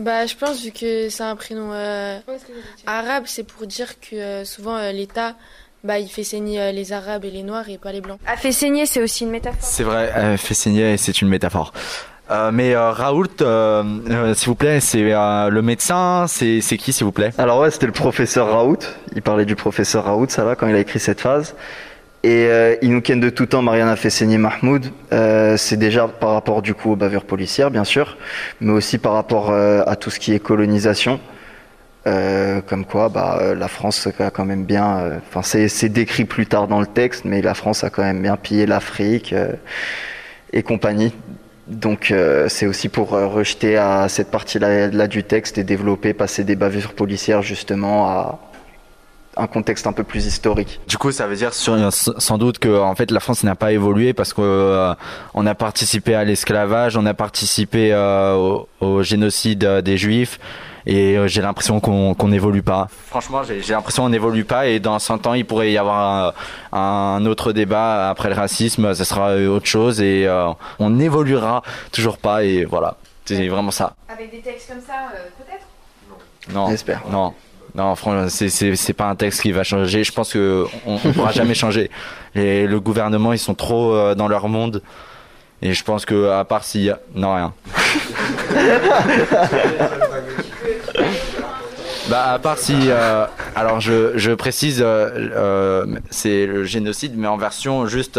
Bah, 0.00 0.24
je 0.24 0.34
pense, 0.34 0.62
vu 0.62 0.70
que 0.70 1.10
c'est 1.10 1.22
un 1.22 1.36
prénom 1.36 1.72
euh, 1.72 2.18
arabe, 2.86 3.24
c'est 3.26 3.42
pour 3.42 3.66
dire 3.66 4.00
que 4.00 4.16
euh, 4.16 4.44
souvent 4.46 4.76
euh, 4.76 4.92
l'État, 4.92 5.34
bah, 5.84 5.98
il 5.98 6.08
fait 6.08 6.24
saigner 6.24 6.72
les 6.72 6.92
Arabes 6.94 7.26
et 7.26 7.30
les 7.30 7.42
Noirs 7.42 7.68
et 7.68 7.76
pas 7.76 7.92
les 7.92 8.00
Blancs. 8.00 8.18
A 8.26 8.36
fait 8.38 8.52
saigner, 8.52 8.86
c'est 8.86 9.02
aussi 9.02 9.24
une 9.24 9.30
métaphore. 9.30 9.58
C'est 9.60 9.82
vrai, 9.82 10.10
elle 10.14 10.38
fait 10.38 10.54
saigner, 10.54 10.96
c'est 10.96 11.20
une 11.20 11.28
métaphore. 11.28 11.74
Euh, 12.30 12.50
mais 12.52 12.74
euh, 12.74 12.92
Raoult, 12.92 13.42
euh, 13.42 14.34
s'il 14.34 14.48
vous 14.48 14.54
plaît, 14.54 14.78
c'est 14.78 15.02
le 15.02 15.60
médecin, 15.62 16.26
c'est 16.28 16.60
qui, 16.60 16.92
s'il 16.92 17.04
vous 17.04 17.12
plaît? 17.12 17.30
Alors 17.38 17.60
ouais, 17.60 17.70
c'était 17.70 17.86
le 17.86 17.92
professeur 17.92 18.50
Raoult. 18.52 18.78
Il 19.14 19.22
parlait 19.22 19.44
du 19.44 19.56
professeur 19.56 20.04
Raoult, 20.04 20.28
ça 20.28 20.44
là, 20.44 20.54
quand 20.54 20.68
il 20.68 20.74
a 20.74 20.78
écrit 20.78 21.00
cette 21.00 21.20
phase. 21.20 21.54
Et 22.22 22.50
il 22.82 22.92
nous 22.92 23.00
ken 23.00 23.18
de 23.18 23.30
tout 23.30 23.46
temps, 23.46 23.62
Marianne 23.62 23.88
a 23.88 23.96
fait 23.96 24.10
saigner 24.10 24.38
Mahmoud. 24.38 24.86
C'est 25.56 25.78
déjà 25.78 26.06
par 26.06 26.34
rapport 26.34 26.62
du 26.62 26.74
coup 26.74 26.92
aux 26.92 26.96
bavures 26.96 27.24
policières, 27.24 27.70
bien 27.70 27.84
sûr, 27.84 28.16
mais 28.60 28.72
aussi 28.72 28.98
par 28.98 29.14
rapport 29.14 29.52
à 29.52 29.96
tout 29.96 30.10
ce 30.10 30.20
qui 30.20 30.34
est 30.34 30.38
colonisation. 30.38 31.18
Comme 32.04 32.84
quoi, 32.84 33.08
bah, 33.08 33.54
la 33.56 33.68
France 33.68 34.06
a 34.06 34.30
quand 34.30 34.44
même 34.44 34.64
bien. 34.64 35.18
Enfin, 35.28 35.42
c'est 35.42 35.88
décrit 35.88 36.26
plus 36.26 36.46
tard 36.46 36.68
dans 36.68 36.80
le 36.80 36.86
texte, 36.86 37.24
mais 37.24 37.40
la 37.40 37.54
France 37.54 37.84
a 37.84 37.90
quand 37.90 38.02
même 38.02 38.20
bien 38.20 38.36
pillé 38.36 38.66
l'Afrique 38.66 39.34
et 40.52 40.62
compagnie. 40.62 41.14
Donc, 41.70 42.10
euh, 42.10 42.48
c'est 42.48 42.66
aussi 42.66 42.88
pour 42.88 43.14
euh, 43.14 43.28
rejeter 43.28 43.76
à 43.76 44.08
cette 44.08 44.30
partie-là 44.30 44.88
là 44.88 45.06
du 45.06 45.22
texte 45.22 45.56
et 45.56 45.62
développer, 45.62 46.12
passer 46.12 46.42
des 46.42 46.56
bavures 46.56 46.94
policières 46.94 47.42
justement 47.42 48.08
à 48.08 48.40
un 49.36 49.46
contexte 49.46 49.86
un 49.86 49.92
peu 49.92 50.02
plus 50.02 50.26
historique. 50.26 50.80
Du 50.88 50.98
coup, 50.98 51.12
ça 51.12 51.28
veut 51.28 51.36
dire 51.36 51.54
sans 51.54 52.38
doute 52.38 52.58
que 52.58 52.80
en 52.80 52.96
fait 52.96 53.12
la 53.12 53.20
France 53.20 53.44
n'a 53.44 53.54
pas 53.54 53.70
évolué 53.70 54.12
parce 54.12 54.34
que 54.34 54.42
euh, 54.42 54.92
a 55.32 55.54
participé 55.54 56.14
à 56.14 56.24
l'esclavage, 56.24 56.96
on 56.96 57.06
a 57.06 57.14
participé 57.14 57.94
au, 57.94 59.02
génocide 59.04 59.64
des 59.64 59.96
Juifs. 59.96 60.40
Et 60.86 61.16
euh, 61.16 61.26
j'ai 61.26 61.42
l'impression 61.42 61.80
qu'on 61.80 62.14
qu'on 62.14 62.28
n'évolue 62.28 62.62
pas. 62.62 62.88
Franchement, 63.08 63.42
j'ai 63.42 63.60
l'impression 63.72 64.04
qu'on 64.04 64.08
n'évolue 64.08 64.44
pas. 64.44 64.66
Et 64.66 64.80
dans 64.80 64.98
100 64.98 65.26
ans, 65.26 65.34
il 65.34 65.44
pourrait 65.44 65.70
y 65.72 65.78
avoir 65.78 66.34
un, 66.72 66.78
un 66.78 67.26
autre 67.26 67.52
débat 67.52 68.10
après 68.10 68.28
le 68.28 68.34
racisme. 68.34 68.94
Ce 68.94 69.04
sera 69.04 69.30
euh, 69.30 69.48
autre 69.48 69.66
chose 69.66 70.00
et 70.00 70.26
euh, 70.26 70.48
on 70.78 70.90
n'évoluera 70.90 71.62
toujours 71.92 72.18
pas. 72.18 72.44
Et 72.44 72.64
voilà, 72.64 72.96
c'est 73.24 73.48
vraiment 73.48 73.70
ça. 73.70 73.94
Avec 74.08 74.30
des 74.30 74.40
textes 74.40 74.68
comme 74.68 74.80
ça, 74.80 74.94
peut-être? 75.38 75.66
Non, 76.54 76.68
non, 77.10 77.34
non. 77.74 77.94
Franchement, 77.94 78.26
c'est 78.28 78.92
pas 78.94 79.06
un 79.08 79.14
texte 79.14 79.42
qui 79.42 79.52
va 79.52 79.62
changer. 79.62 80.02
Je 80.02 80.12
pense 80.12 80.32
que 80.32 80.66
on, 80.86 80.98
on 81.04 81.12
pourra 81.12 81.30
jamais 81.32 81.54
changer. 81.64 81.90
Les, 82.34 82.66
le 82.66 82.80
gouvernement, 82.80 83.32
ils 83.32 83.38
sont 83.38 83.54
trop 83.54 83.94
euh, 83.94 84.14
dans 84.14 84.28
leur 84.28 84.48
monde. 84.48 84.82
Et 85.62 85.74
je 85.74 85.84
pense 85.84 86.06
que 86.06 86.30
à 86.30 86.42
part 86.46 86.64
s'il 86.64 86.84
y 86.84 86.90
a 86.90 86.98
non 87.14 87.34
rien. 87.34 87.52
Bah 92.10 92.32
à 92.32 92.38
part 92.40 92.58
si 92.58 92.74
euh, 92.88 93.24
alors 93.54 93.80
je, 93.80 94.18
je 94.18 94.32
précise 94.32 94.82
euh, 94.82 95.30
euh, 95.32 95.86
c'est 96.10 96.44
le 96.44 96.64
génocide 96.64 97.12
mais 97.16 97.28
en 97.28 97.36
version 97.36 97.86
juste 97.86 98.18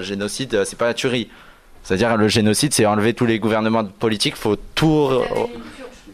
génocide 0.00 0.62
c'est 0.64 0.78
pas 0.78 0.86
la 0.86 0.94
tuerie. 0.94 1.28
C'est-à-dire 1.82 2.16
le 2.16 2.28
génocide 2.28 2.72
c'est 2.72 2.86
enlever 2.86 3.14
tous 3.14 3.26
les 3.26 3.40
gouvernements 3.40 3.84
politiques 3.84 4.36
faut 4.36 4.54
tout 4.76 5.10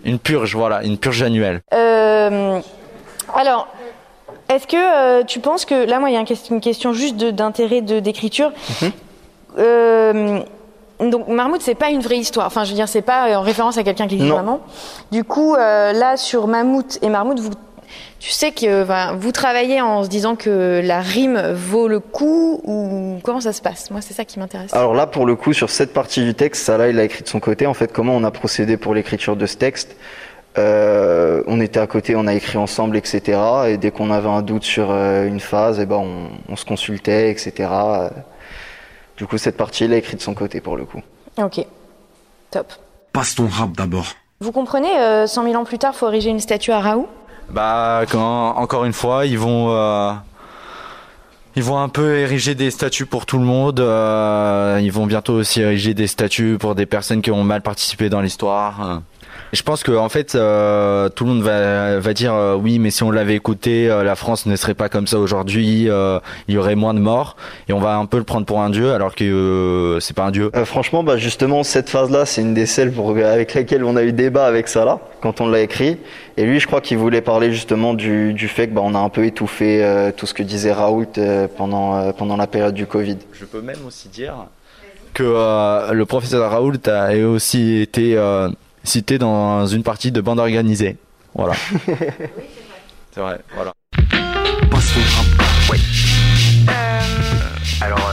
une 0.04 0.18
purge. 0.18 0.56
Voilà 0.56 0.82
une 0.84 0.96
purge 0.96 1.22
annuelle. 1.22 1.60
Alors, 3.34 3.68
est-ce 4.48 4.66
que 4.66 5.22
tu 5.24 5.40
penses 5.40 5.64
que 5.64 5.86
là, 5.86 5.98
moi, 5.98 6.10
il 6.10 6.12
y 6.12 6.16
a 6.16 6.24
une 6.50 6.60
question 6.60 6.92
juste 6.92 7.16
d'intérêt 7.16 7.80
d'écriture. 7.80 8.52
Donc 11.00 11.28
Marmout, 11.28 11.60
c'est 11.60 11.74
pas 11.74 11.90
une 11.90 12.00
vraie 12.00 12.18
histoire. 12.18 12.46
Enfin, 12.46 12.64
je 12.64 12.70
veux 12.70 12.76
dire, 12.76 12.88
c'est 12.88 13.02
pas 13.02 13.28
euh, 13.28 13.34
en 13.36 13.42
référence 13.42 13.78
à 13.78 13.82
quelqu'un 13.82 14.06
qui 14.06 14.14
existe 14.14 14.32
vraiment. 14.32 14.60
Du 15.10 15.24
coup, 15.24 15.54
euh, 15.54 15.92
là, 15.92 16.16
sur 16.16 16.46
Mammouth 16.46 16.98
et 17.02 17.08
Marmout, 17.08 17.38
vous, 17.40 17.50
tu 18.20 18.30
sais 18.30 18.52
que 18.52 18.84
vous 19.14 19.32
travaillez 19.32 19.80
en 19.80 20.04
se 20.04 20.08
disant 20.08 20.36
que 20.36 20.80
la 20.82 21.00
rime 21.00 21.40
vaut 21.52 21.88
le 21.88 21.98
coup 22.00 22.60
ou 22.64 23.18
comment 23.22 23.40
ça 23.40 23.52
se 23.52 23.60
passe? 23.60 23.90
Moi, 23.90 24.00
c'est 24.00 24.14
ça 24.14 24.24
qui 24.24 24.38
m'intéresse. 24.38 24.72
Alors 24.74 24.94
là, 24.94 25.06
pour 25.06 25.26
le 25.26 25.34
coup, 25.34 25.52
sur 25.52 25.70
cette 25.70 25.92
partie 25.92 26.24
du 26.24 26.34
texte, 26.34 26.64
ça 26.64 26.78
là, 26.78 26.88
il 26.88 26.98
a 27.00 27.04
écrit 27.04 27.22
de 27.22 27.28
son 27.28 27.40
côté. 27.40 27.66
En 27.66 27.74
fait, 27.74 27.92
comment 27.92 28.14
on 28.14 28.22
a 28.24 28.30
procédé 28.30 28.76
pour 28.76 28.94
l'écriture 28.94 29.34
de 29.36 29.46
ce 29.46 29.56
texte? 29.56 29.96
Euh, 30.58 31.42
On 31.46 31.60
était 31.60 31.80
à 31.80 31.86
côté, 31.86 32.14
on 32.14 32.26
a 32.26 32.34
écrit 32.34 32.58
ensemble, 32.58 32.96
etc. 32.96 33.40
Et 33.68 33.76
dès 33.78 33.90
qu'on 33.90 34.10
avait 34.10 34.28
un 34.28 34.42
doute 34.42 34.64
sur 34.64 34.88
euh, 34.90 35.26
une 35.26 35.40
phase, 35.40 35.80
et 35.80 35.86
ben, 35.86 35.96
on, 35.96 36.28
on 36.52 36.56
se 36.56 36.64
consultait, 36.64 37.30
etc. 37.30 37.70
Euh, 39.14 39.18
Du 39.18 39.26
coup, 39.26 39.38
cette 39.38 39.56
partie, 39.56 39.84
il 39.84 39.92
a 39.92 39.96
écrit 39.96 40.16
de 40.16 40.22
son 40.22 40.34
côté 40.34 40.60
pour 40.60 40.76
le 40.76 40.84
coup. 40.84 41.00
Ok, 41.38 41.64
top. 42.50 42.72
Passe 43.12 43.34
ton 43.34 43.46
rap 43.48 43.72
d'abord. 43.76 44.06
Vous 44.40 44.52
comprenez 44.52 44.98
euh, 44.98 45.26
100 45.26 45.44
000 45.44 45.54
ans 45.56 45.64
plus 45.64 45.78
tard, 45.78 45.94
faut 45.94 46.08
ériger 46.08 46.30
une 46.30 46.40
statue 46.40 46.72
à 46.72 46.80
Raoult? 46.80 47.08
Bah, 47.50 48.02
quand, 48.10 48.56
encore 48.56 48.84
une 48.84 48.92
fois, 48.92 49.26
ils 49.26 49.38
vont, 49.38 49.70
euh, 49.70 50.12
ils 51.54 51.62
vont 51.62 51.78
un 51.78 51.88
peu 51.88 52.16
ériger 52.18 52.54
des 52.54 52.70
statues 52.70 53.06
pour 53.06 53.26
tout 53.26 53.38
le 53.38 53.44
monde. 53.44 53.80
euh, 53.80 54.80
ils 54.82 54.90
vont 54.90 55.06
bientôt 55.06 55.34
aussi 55.34 55.60
ériger 55.60 55.94
des 55.94 56.06
statues 56.06 56.56
pour 56.58 56.74
des 56.74 56.86
personnes 56.86 57.20
qui 57.22 57.30
ont 57.30 57.44
mal 57.44 57.62
participé 57.62 58.08
dans 58.08 58.20
l'histoire. 58.20 59.00
Je 59.52 59.62
pense 59.62 59.82
que 59.82 59.92
en 59.92 60.08
fait, 60.08 60.34
euh, 60.34 61.10
tout 61.10 61.24
le 61.24 61.30
monde 61.30 61.42
va, 61.42 61.98
va 61.98 62.14
dire 62.14 62.32
euh, 62.32 62.54
oui, 62.54 62.78
mais 62.78 62.90
si 62.90 63.02
on 63.02 63.10
l'avait 63.10 63.34
écouté, 63.34 63.90
euh, 63.90 64.02
la 64.02 64.14
France 64.14 64.46
ne 64.46 64.56
serait 64.56 64.72
pas 64.72 64.88
comme 64.88 65.06
ça 65.06 65.18
aujourd'hui. 65.18 65.90
euh, 65.90 66.18
il 66.48 66.54
y 66.54 66.58
aurait 66.58 66.74
moins 66.74 66.94
de 66.94 67.00
morts, 67.00 67.36
et 67.68 67.74
on 67.74 67.78
va 67.78 67.96
un 67.96 68.06
peu 68.06 68.16
le 68.16 68.24
prendre 68.24 68.46
pour 68.46 68.62
un 68.62 68.70
dieu, 68.70 68.92
alors 68.94 69.14
que 69.14 69.24
euh, 69.24 70.00
c'est 70.00 70.16
pas 70.16 70.24
un 70.24 70.30
dieu. 70.30 70.50
Euh, 70.56 70.64
franchement, 70.64 71.02
bah 71.04 71.18
justement, 71.18 71.64
cette 71.64 71.90
phase-là, 71.90 72.24
c'est 72.24 72.40
une 72.40 72.54
des 72.54 72.64
celles 72.64 72.92
pour, 72.92 73.10
avec 73.10 73.52
laquelle 73.52 73.84
on 73.84 73.96
a 73.96 74.02
eu 74.04 74.12
débat 74.12 74.46
avec 74.46 74.68
Salah 74.68 75.00
quand 75.20 75.42
on 75.42 75.48
l'a 75.48 75.60
écrit. 75.60 75.98
Et 76.38 76.46
lui, 76.46 76.58
je 76.58 76.66
crois 76.66 76.80
qu'il 76.80 76.96
voulait 76.96 77.20
parler 77.20 77.52
justement 77.52 77.92
du, 77.92 78.32
du 78.32 78.48
fait 78.48 78.68
que 78.68 78.72
bah, 78.72 78.80
on 78.82 78.94
a 78.94 78.98
un 78.98 79.10
peu 79.10 79.26
étouffé 79.26 79.84
euh, 79.84 80.12
tout 80.16 80.24
ce 80.24 80.32
que 80.32 80.42
disait 80.42 80.72
Raoult 80.72 81.04
euh, 81.18 81.46
pendant 81.58 81.94
euh, 81.96 82.12
pendant 82.12 82.38
la 82.38 82.46
période 82.46 82.74
du 82.74 82.86
Covid. 82.86 83.18
Je 83.34 83.44
peux 83.44 83.60
même 83.60 83.84
aussi 83.86 84.08
dire 84.08 84.32
que 85.12 85.22
euh, 85.24 85.92
le 85.92 86.06
professeur 86.06 86.50
Raoult 86.50 86.72
a 86.86 87.14
aussi 87.26 87.82
été 87.82 88.16
euh, 88.82 88.88
cité 88.88 89.18
dans 89.18 89.66
une 89.66 89.82
partie 89.82 90.12
de 90.12 90.20
bande 90.20 90.38
organisée. 90.38 90.96
Voilà. 91.34 91.54
c'est 93.12 93.20
vrai, 93.20 93.40
voilà. 93.54 93.72
Passe 94.70 94.92
ton 94.92 95.00
rap. 95.00 95.70
Ouais. 95.70 95.78
Alors, 97.80 98.12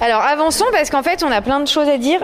Alors 0.00 0.22
avançons 0.22 0.64
parce 0.72 0.90
qu'en 0.90 1.02
fait 1.02 1.22
on 1.22 1.30
a 1.30 1.40
plein 1.40 1.60
de 1.60 1.68
choses 1.68 1.88
à 1.88 1.98
dire. 1.98 2.20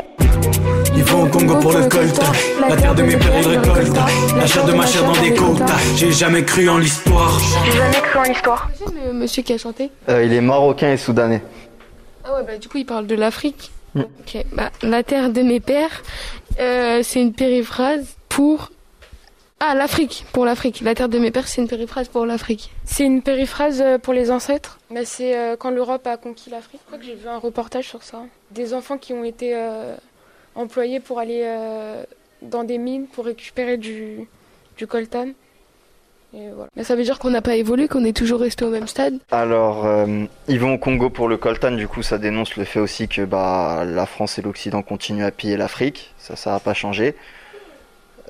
Ils 0.95 1.05
vont 1.05 1.25
au 1.25 1.27
Congo 1.27 1.57
pour 1.61 1.73
le 1.73 1.87
coltan. 1.89 2.33
La 2.69 2.77
terre 2.77 2.95
de 2.95 3.03
mes 3.03 3.17
pères, 3.17 3.39
ils 3.39 3.49
récoltent. 3.49 3.97
La 4.37 4.47
chair 4.47 4.65
de 4.65 4.73
ma 4.73 4.87
chair 4.87 5.05
dans 5.05 5.21
des 5.21 5.35
quotas. 5.35 5.79
J'ai 5.97 6.11
jamais 6.11 6.45
cru 6.45 6.69
en 6.71 6.79
l'histoire. 6.79 7.39
J'ai 7.67 7.73
jamais 7.73 8.01
cru 8.01 8.19
en 8.19 8.23
l'histoire. 8.23 8.71
le 9.05 9.13
monsieur 9.13 9.43
qui 9.43 9.53
a 9.53 9.59
chanté 9.59 9.91
euh, 10.09 10.25
il 10.25 10.33
est 10.33 10.41
marocain 10.41 10.93
et 10.93 10.97
soudanais. 10.97 11.43
Ah 12.25 12.35
ouais, 12.35 12.45
bah 12.47 12.57
du 12.57 12.69
coup 12.69 12.79
il 12.79 12.87
parle 12.87 13.07
de 13.07 13.15
l'Afrique. 13.15 13.71
Ok, 13.97 14.45
bah 14.53 14.71
la 14.83 15.03
terre 15.03 15.31
de 15.31 15.43
mes 15.43 15.61
pères, 15.61 16.03
euh, 16.61 17.03
c'est 17.03 17.21
une 17.21 17.33
périphrase 17.33 18.17
pour. 18.29 18.71
Ah, 19.59 19.75
l'Afrique, 19.75 20.27
pour 20.33 20.45
l'Afrique. 20.45 20.83
La 20.83 20.95
terre 20.95 21.09
de 21.09 21.19
mes 21.19 21.31
pères, 21.31 21.49
c'est 21.49 21.63
une 21.63 21.69
périphrase 21.69 22.09
pour 22.09 22.27
l'Afrique. 22.27 22.71
C'est 22.85 23.05
une 23.05 23.23
périphrase 23.23 23.81
euh, 23.81 23.97
pour 23.97 24.13
les 24.13 24.31
ancêtres. 24.31 24.79
Bah, 24.91 25.05
c'est 25.05 25.37
euh, 25.37 25.57
quand 25.57 25.71
l'Europe 25.71 26.07
a 26.07 26.19
conquis 26.19 26.51
l'Afrique. 26.51 26.81
Je 26.83 26.87
crois 26.87 26.99
que 26.99 27.05
j'ai 27.05 27.15
vu 27.15 27.27
un 27.27 27.39
reportage 27.39 27.89
sur 27.89 28.03
ça. 28.03 28.23
Des 28.51 28.75
enfants 28.75 28.99
qui 28.99 29.15
ont 29.15 29.25
été 29.25 29.55
euh, 29.55 29.97
employés 30.55 31.01
pour 31.01 31.21
aller 31.21 31.41
euh, 31.45 32.05
dans 32.43 32.65
des 32.65 32.77
mines 32.77 33.07
pour 33.07 33.25
récupérer 33.25 33.79
du, 33.79 34.29
du 34.77 34.87
coltan. 34.87 35.29
Mais 36.33 36.85
ça 36.85 36.97
veut 36.97 37.03
dire 37.03 37.19
qu'on 37.19 37.31
n'a 37.31 37.41
pas 37.41 37.57
évolué, 37.57 37.89
qu'on 37.89 38.05
est 38.05 38.17
toujours 38.17 38.41
resté 38.41 38.65
au 38.65 38.71
même 38.71 38.87
stade. 38.87 39.15
Alors, 39.31 39.87
euh, 39.87 40.25
ils 40.49 40.61
vont 40.61 40.75
au 40.75 40.79
Congo 40.79 41.09
pour 41.09 41.29
le 41.29 41.37
coltan, 41.37 41.73
du 41.73 41.89
coup, 41.89 42.03
ça 42.03 42.19
dénonce 42.19 42.57
le 42.57 42.65
fait 42.65 42.81
aussi 42.81 43.09
que 43.09 43.25
bah, 43.25 43.85
la 43.87 44.07
France 44.07 44.39
et 44.39 44.43
l'Occident 44.43 44.83
continuent 44.83 45.25
à 45.25 45.31
piller 45.31 45.57
l'Afrique. 45.57 46.15
Ça, 46.19 46.37
ça 46.37 46.51
n'a 46.53 46.61
pas 46.61 46.75
changé. 46.75 47.15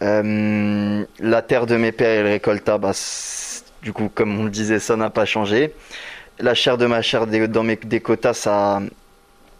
Euh, 0.02 1.04
la 1.18 1.42
terre 1.42 1.66
de 1.66 1.76
mes 1.76 1.90
pères 1.90 2.20
et 2.20 2.22
le 2.22 2.28
récolta, 2.28 2.78
bah, 2.78 2.92
du 3.82 3.92
coup, 3.92 4.10
comme 4.14 4.38
on 4.38 4.44
le 4.44 4.50
disait, 4.50 4.78
ça 4.78 4.96
n'a 4.96 5.10
pas 5.10 5.24
changé. 5.24 5.72
La 6.38 6.54
chair 6.54 6.78
de 6.78 6.86
ma 6.86 7.02
chair 7.02 7.26
dans 7.26 7.62
mes, 7.62 7.76
des 7.76 8.02
ça, 8.34 8.80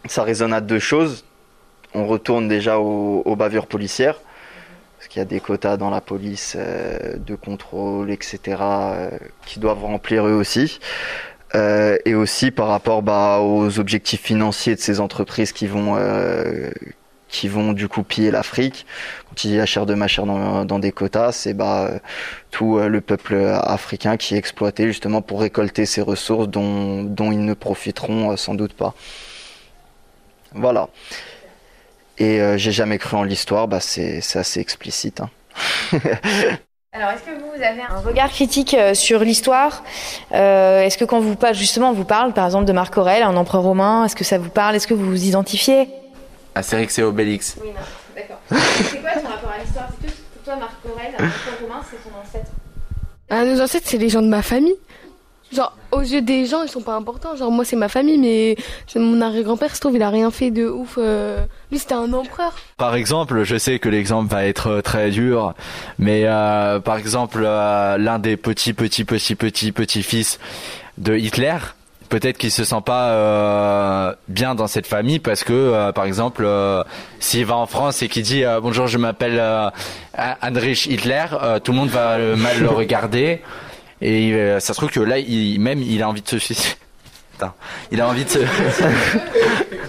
ça 0.07 0.23
résonne 0.23 0.53
à 0.53 0.61
deux 0.61 0.79
choses. 0.79 1.25
On 1.95 2.07
retourne 2.07 2.47
déjà 2.49 2.79
aux 2.79 3.37
bavures 3.37 3.67
policières, 3.67 4.21
parce 5.07 5.13
qu'il 5.13 5.21
y 5.21 5.23
a 5.23 5.25
des 5.25 5.39
quotas 5.39 5.77
dans 5.77 5.89
la 5.89 6.01
police 6.01 6.57
euh, 6.59 7.17
de 7.17 7.37
contrôle, 7.37 8.11
etc., 8.11 8.41
euh, 8.61 9.11
qui 9.47 9.61
doivent 9.61 9.85
remplir 9.85 10.27
eux 10.27 10.33
aussi. 10.33 10.81
Euh, 11.55 11.97
et 12.05 12.17
aussi 12.17 12.51
par 12.51 12.67
rapport 12.67 13.03
bah, 13.03 13.39
aux 13.41 13.79
objectifs 13.79 14.21
financiers 14.21 14.75
de 14.75 14.81
ces 14.81 14.99
entreprises 14.99 15.53
qui 15.53 15.69
vont, 15.69 15.97
qui 17.29 17.47
vont 17.47 17.73
du 17.73 17.87
coup 17.87 18.03
piller 18.03 18.33
l'Afrique. 18.33 18.85
Quand 19.29 19.45
il 19.45 19.51
dit 19.53 19.57
la 19.59 19.67
chair 19.67 19.87
de 19.87 19.95
ma 19.95 20.09
chair 20.09 20.27
dans, 20.27 20.79
des 20.81 20.91
quotas, 20.91 21.31
c'est 21.31 21.55
bah, 21.55 21.89
tout 22.51 22.81
le 22.81 23.01
peuple 23.01 23.37
africain 23.63 24.17
qui 24.17 24.35
est 24.35 24.39
exploité 24.39 24.89
justement 24.89 25.23
pour 25.23 25.41
récolter 25.41 25.87
ces 25.87 26.03
ressources 26.03 26.49
dont, 26.49 27.31
ils 27.31 27.45
ne 27.45 27.55
profiteront 27.55 28.37
sans 28.37 28.55
doute 28.57 28.73
pas. 28.73 28.95
Voilà. 30.53 30.89
Et 32.19 32.41
euh, 32.41 32.57
j'ai 32.57 32.73
jamais 32.73 32.99
cru 32.99 33.17
en 33.17 33.23
l'histoire, 33.23 33.69
bah, 33.69 33.81
c'est 33.81 34.21
assez 34.35 34.61
explicite. 34.61 35.21
hein. 35.21 35.31
Alors, 36.93 37.11
est-ce 37.11 37.25
que 37.25 37.31
vous 37.39 37.63
avez 37.63 37.83
un 37.83 37.99
regard 38.01 38.31
critique 38.31 38.73
euh, 38.73 38.95
sur 38.95 39.21
l'histoire? 39.21 39.85
Euh, 40.33 40.81
Est-ce 40.81 40.97
que 40.97 41.05
quand 41.05 41.21
vous 41.21 41.37
justement, 41.53 41.91
on 41.91 41.93
vous 41.93 42.05
parle 42.07 42.33
par 42.33 42.47
exemple 42.47 42.65
de 42.65 42.73
Marc 42.73 42.97
Aurèle, 42.97 43.23
un 43.23 43.37
empereur 43.37 43.63
romain, 43.63 44.07
est-ce 44.07 44.17
que 44.17 44.25
ça 44.25 44.39
vous 44.39 44.49
parle? 44.49 44.77
Est-ce 44.77 44.87
que 44.87 44.95
vous 44.95 45.05
vous 45.05 45.25
identifiez? 45.27 45.89
Astérix 46.55 46.99
et 46.99 47.03
Obélix. 47.03 47.57
Oui, 47.61 47.69
non, 47.69 47.81
d'accord. 48.17 48.39
C'est 48.49 49.01
quoi 49.03 49.11
ton 49.11 49.29
rapport 49.29 49.51
à 49.51 49.59
l'histoire? 49.63 49.89
C'est 50.01 50.07
que 50.07 50.13
pour 50.13 50.43
toi, 50.43 50.57
Marc 50.57 50.73
Aurèle, 50.91 51.13
un 51.19 51.27
empereur 51.27 51.61
romain, 51.61 51.81
c'est 51.91 52.03
ton 52.03 52.17
ancêtre 52.19 52.51
Ah, 53.29 53.45
nos 53.45 53.61
ancêtres, 53.61 53.87
c'est 53.91 53.99
les 53.99 54.09
gens 54.09 54.23
de 54.23 54.29
ma 54.29 54.41
famille. 54.41 54.77
Genre, 55.53 55.77
aux 55.93 56.01
yeux 56.01 56.23
des 56.23 56.47
gens, 56.47 56.63
ils 56.63 56.71
sont 56.71 56.81
pas 56.81 56.95
importants. 56.95 57.37
Genre, 57.37 57.51
moi, 57.51 57.67
c'est 57.67 57.77
ma 57.77 57.89
famille, 57.91 58.17
mais 58.17 58.57
mon 58.99 59.21
arrière-grand-père, 59.21 59.77
se 59.77 59.81
trouve, 59.81 59.97
il 59.97 60.03
a 60.03 60.09
rien 60.09 60.31
fait 60.31 60.51
de 60.51 60.67
ouf. 60.67 60.95
euh. 60.97 61.45
Lui, 61.71 61.79
c'était 61.79 61.95
un 61.95 62.13
empereur. 62.13 62.53
Par 62.77 62.95
exemple, 62.95 63.43
je 63.43 63.57
sais 63.57 63.79
que 63.79 63.89
l'exemple 63.89 64.31
va 64.31 64.45
être 64.45 64.69
euh, 64.69 64.83
très 64.83 65.11
dur, 65.11 65.55
mais 65.99 66.23
euh, 66.25 66.79
par 66.79 66.97
exemple, 66.97 67.43
euh, 67.45 67.99
l'un 67.99 68.19
des 68.19 68.37
petits, 68.37 68.73
petits, 68.73 69.05
petits, 69.05 69.35
petits, 69.35 69.73
petits 69.73 70.03
fils 70.05 70.39
de 70.99 71.17
Hitler, 71.17 71.57
peut-être 72.09 72.39
qu'il 72.39 72.53
se 72.53 72.63
sent 72.65 72.83
pas 72.85 73.09
euh, 73.11 74.15
bien 74.29 74.55
dans 74.55 74.69
cette 74.69 74.87
famille 74.87 75.19
parce 75.19 75.43
que, 75.43 75.53
euh, 75.53 75.91
par 75.93 76.05
exemple, 76.05 76.45
euh, 76.45 76.85
s'il 77.19 77.45
va 77.45 77.57
en 77.57 77.67
France 77.67 78.01
et 78.03 78.09
qu'il 78.09 78.23
dit 78.23 78.45
euh, 78.45 78.61
bonjour, 78.61 78.87
je 78.87 78.99
m'appelle 78.99 79.39
euh, 79.41 79.69
Heinrich 80.15 80.87
Hitler, 80.87 81.25
euh, 81.33 81.59
tout 81.59 81.73
le 81.73 81.79
monde 81.79 81.89
va 81.89 82.13
euh, 82.13 82.37
mal 82.37 82.61
le 82.61 82.69
regarder 82.71 83.41
et 84.01 84.33
euh, 84.35 84.61
ça 84.61 84.73
se 84.73 84.79
trouve 84.79 84.91
que 84.91 85.01
là, 85.01 85.19
il, 85.19 85.59
même, 85.59 85.83
il 85.83 86.01
a 86.03 86.09
envie 86.09 86.23
de 86.23 86.29
se 86.29 86.39
suicider. 86.39 86.77
Il 87.91 88.01
a 88.01 88.09
envie 88.09 88.25
de 88.25 88.31
se. 88.31 88.39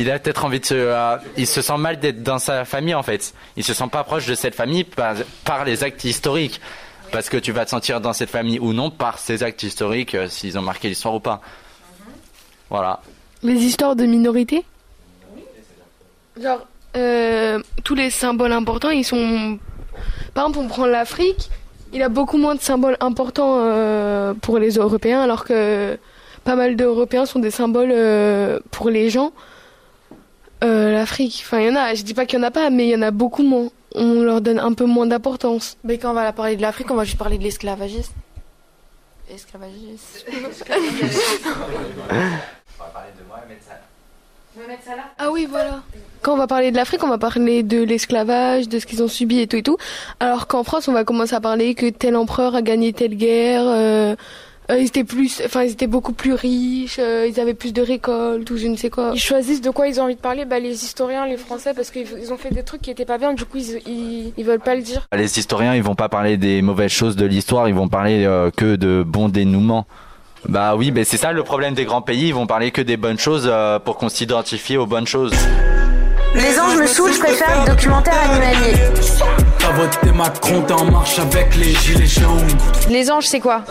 Il 0.00 0.10
a 0.10 0.18
peut-être 0.18 0.44
envie 0.44 0.58
de 0.58 0.64
se, 0.64 0.74
euh, 0.74 1.16
il 1.36 1.46
se 1.46 1.62
sent 1.62 1.76
mal 1.76 2.00
d'être 2.00 2.22
dans 2.22 2.38
sa 2.38 2.64
famille 2.64 2.94
en 2.94 3.02
fait. 3.02 3.34
Il 3.56 3.62
se 3.62 3.74
sent 3.74 3.88
pas 3.92 4.02
proche 4.02 4.26
de 4.26 4.34
cette 4.34 4.54
famille 4.54 4.82
par, 4.82 5.14
par 5.44 5.64
les 5.64 5.84
actes 5.84 6.02
historiques. 6.04 6.60
Parce 7.12 7.28
que 7.28 7.36
tu 7.36 7.52
vas 7.52 7.64
te 7.64 7.70
sentir 7.70 8.00
dans 8.00 8.12
cette 8.12 8.30
famille 8.30 8.58
ou 8.58 8.72
non 8.72 8.90
par 8.90 9.18
ces 9.18 9.42
actes 9.42 9.62
historiques, 9.62 10.14
euh, 10.14 10.28
s'ils 10.28 10.58
ont 10.58 10.62
marqué 10.62 10.88
l'histoire 10.88 11.14
ou 11.14 11.20
pas. 11.20 11.40
Voilà. 12.70 13.00
Les 13.42 13.54
histoires 13.64 13.94
de 13.94 14.06
minorités? 14.06 14.64
Genre, 16.40 16.66
euh, 16.96 17.60
tous 17.84 17.94
les 17.94 18.10
symboles 18.10 18.52
importants, 18.52 18.90
ils 18.90 19.04
sont. 19.04 19.58
Par 20.34 20.46
exemple, 20.46 20.64
on 20.64 20.68
prend 20.68 20.86
l'Afrique, 20.86 21.50
il 21.92 22.02
a 22.02 22.08
beaucoup 22.08 22.38
moins 22.38 22.54
de 22.54 22.60
symboles 22.60 22.96
importants 23.00 23.58
euh, 23.60 24.32
pour 24.34 24.58
les 24.58 24.76
Européens, 24.76 25.20
alors 25.20 25.44
que 25.44 25.98
pas 26.44 26.54
mal 26.54 26.76
d'Européens 26.76 27.26
sont 27.26 27.40
des 27.40 27.50
symboles 27.50 27.92
euh, 27.92 28.60
pour 28.70 28.88
les 28.88 29.10
gens. 29.10 29.32
Euh, 30.62 30.92
L'Afrique, 30.92 31.42
enfin, 31.44 31.60
il 31.60 31.68
y 31.68 31.70
en 31.70 31.76
a, 31.76 31.94
je 31.94 32.02
dis 32.02 32.14
pas 32.14 32.26
qu'il 32.26 32.38
y 32.38 32.42
en 32.42 32.46
a 32.46 32.50
pas, 32.50 32.70
mais 32.70 32.86
il 32.86 32.90
y 32.90 32.96
en 32.96 33.02
a 33.02 33.10
beaucoup 33.10 33.42
moins. 33.42 33.68
On 33.94 34.22
leur 34.22 34.40
donne 34.40 34.58
un 34.58 34.72
peu 34.72 34.84
moins 34.84 35.06
d'importance. 35.06 35.76
Mais 35.84 35.98
quand 35.98 36.10
on 36.10 36.14
va 36.14 36.32
parler 36.32 36.56
de 36.56 36.62
l'Afrique, 36.62 36.90
on 36.90 36.94
va 36.94 37.04
juste 37.04 37.18
parler 37.18 37.38
de 37.38 37.42
l'esclavagisme. 37.42 38.12
Esclavagisme. 39.32 40.26
Ah 45.18 45.30
oui, 45.30 45.46
voilà. 45.48 45.82
Quand 46.22 46.34
on 46.34 46.36
va 46.36 46.46
parler 46.46 46.70
de 46.70 46.76
l'Afrique, 46.76 47.02
on 47.02 47.08
va 47.08 47.18
parler 47.18 47.62
de 47.62 47.82
l'esclavage, 47.82 48.68
de 48.68 48.78
ce 48.78 48.86
qu'ils 48.86 49.02
ont 49.02 49.08
subi 49.08 49.40
et 49.40 49.46
tout 49.46 49.56
et 49.56 49.62
tout. 49.62 49.76
Alors 50.18 50.46
qu'en 50.46 50.64
France, 50.64 50.88
on 50.88 50.92
va 50.92 51.04
commencer 51.04 51.34
à 51.34 51.40
parler 51.40 51.74
que 51.74 51.88
tel 51.88 52.16
empereur 52.16 52.54
a 52.54 52.62
gagné 52.62 52.92
telle 52.92 53.16
guerre. 53.16 53.62
euh, 53.66 54.16
ils 54.78 54.86
étaient 54.86 55.04
plus, 55.04 55.42
enfin, 55.44 55.62
ils 55.64 55.72
étaient 55.72 55.86
beaucoup 55.86 56.12
plus 56.12 56.34
riches. 56.34 56.98
euh, 56.98 57.26
ils 57.28 57.40
avaient 57.40 57.54
plus 57.54 57.72
de 57.72 57.82
récoltes 57.82 58.50
ou 58.50 58.56
je 58.56 58.66
ne 58.66 58.76
sais 58.76 58.90
quoi. 58.90 59.12
Ils 59.14 59.20
choisissent 59.20 59.60
de 59.60 59.70
quoi 59.70 59.88
ils 59.88 60.00
ont 60.00 60.04
envie 60.04 60.16
de 60.16 60.20
parler, 60.20 60.44
bah, 60.44 60.58
les 60.58 60.84
historiens, 60.84 61.26
les 61.26 61.36
Français, 61.36 61.72
parce 61.74 61.90
qu'ils 61.90 62.06
ils 62.20 62.32
ont 62.32 62.36
fait 62.36 62.50
des 62.54 62.62
trucs 62.62 62.82
qui 62.82 62.90
étaient 62.90 63.04
pas 63.04 63.18
bien, 63.18 63.32
du 63.32 63.44
coup 63.44 63.58
ils, 63.58 63.80
ils, 63.86 64.32
ils 64.36 64.44
veulent 64.44 64.60
pas 64.60 64.74
le 64.74 64.82
dire. 64.82 65.06
Les 65.16 65.38
historiens, 65.38 65.74
ils 65.74 65.82
vont 65.82 65.94
pas 65.94 66.08
parler 66.08 66.36
des 66.36 66.62
mauvaises 66.62 66.90
choses 66.92 67.16
de 67.16 67.26
l'histoire, 67.26 67.68
ils 67.68 67.74
vont 67.74 67.88
parler 67.88 68.24
euh, 68.24 68.50
que 68.54 68.76
de 68.76 69.02
bons 69.06 69.28
dénouements. 69.28 69.86
Bah 70.48 70.74
oui, 70.76 70.90
mais 70.90 71.04
c'est 71.04 71.18
ça 71.18 71.32
le 71.32 71.42
problème 71.42 71.74
des 71.74 71.84
grands 71.84 72.00
pays, 72.02 72.28
ils 72.28 72.34
vont 72.34 72.46
parler 72.46 72.70
que 72.70 72.80
des 72.80 72.96
bonnes 72.96 73.18
choses 73.18 73.46
euh, 73.50 73.78
pour 73.78 73.96
qu'on 73.96 74.08
s'identifie 74.08 74.76
aux 74.76 74.86
bonnes 74.86 75.06
choses. 75.06 75.32
Les 76.34 76.58
anges 76.60 76.78
me 76.78 76.86
saoulent, 76.86 77.12
je 77.12 77.18
préfère 77.18 77.60
le 77.60 77.70
documentaire 77.70 78.14
animalier. 78.30 78.74
T'as 79.70 79.76
voté 79.76 80.10
Macron, 80.10 80.62
t'es 80.62 80.72
en 80.72 80.84
marche 80.90 81.20
avec 81.20 81.54
les 81.54 81.72
gilets 81.72 82.04
jaunes. 82.04 82.58
Les 82.88 83.08
anges, 83.08 83.26
c'est 83.26 83.38
quoi 83.38 83.62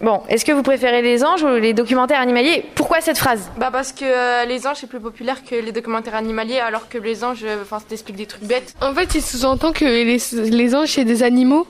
Bon, 0.00 0.22
est-ce 0.30 0.42
que 0.42 0.52
vous 0.52 0.62
préférez 0.62 1.02
les 1.02 1.22
anges 1.22 1.42
ou 1.42 1.56
les 1.56 1.74
documentaires 1.74 2.18
animaliers? 2.18 2.64
Pourquoi 2.74 3.02
cette 3.02 3.18
phrase? 3.18 3.50
Bah 3.58 3.68
parce 3.70 3.92
que 3.92 4.06
euh, 4.06 4.46
les 4.46 4.66
anges 4.66 4.78
c'est 4.80 4.86
plus 4.86 5.00
populaire 5.00 5.44
que 5.44 5.54
les 5.54 5.70
documentaires 5.70 6.14
animaliers, 6.14 6.60
alors 6.60 6.88
que 6.88 6.96
les 6.96 7.24
anges, 7.24 7.44
euh, 7.44 7.60
enfin, 7.60 7.78
ça 7.78 7.84
t'explique 7.90 8.16
des 8.16 8.24
trucs 8.24 8.44
bêtes. 8.44 8.72
En 8.80 8.94
fait, 8.94 9.14
il 9.14 9.20
sous-entend 9.20 9.72
que 9.72 9.84
les, 9.84 10.16
les 10.50 10.74
anges, 10.74 10.92
c'est 10.92 11.04
des 11.04 11.22
animaux. 11.22 11.66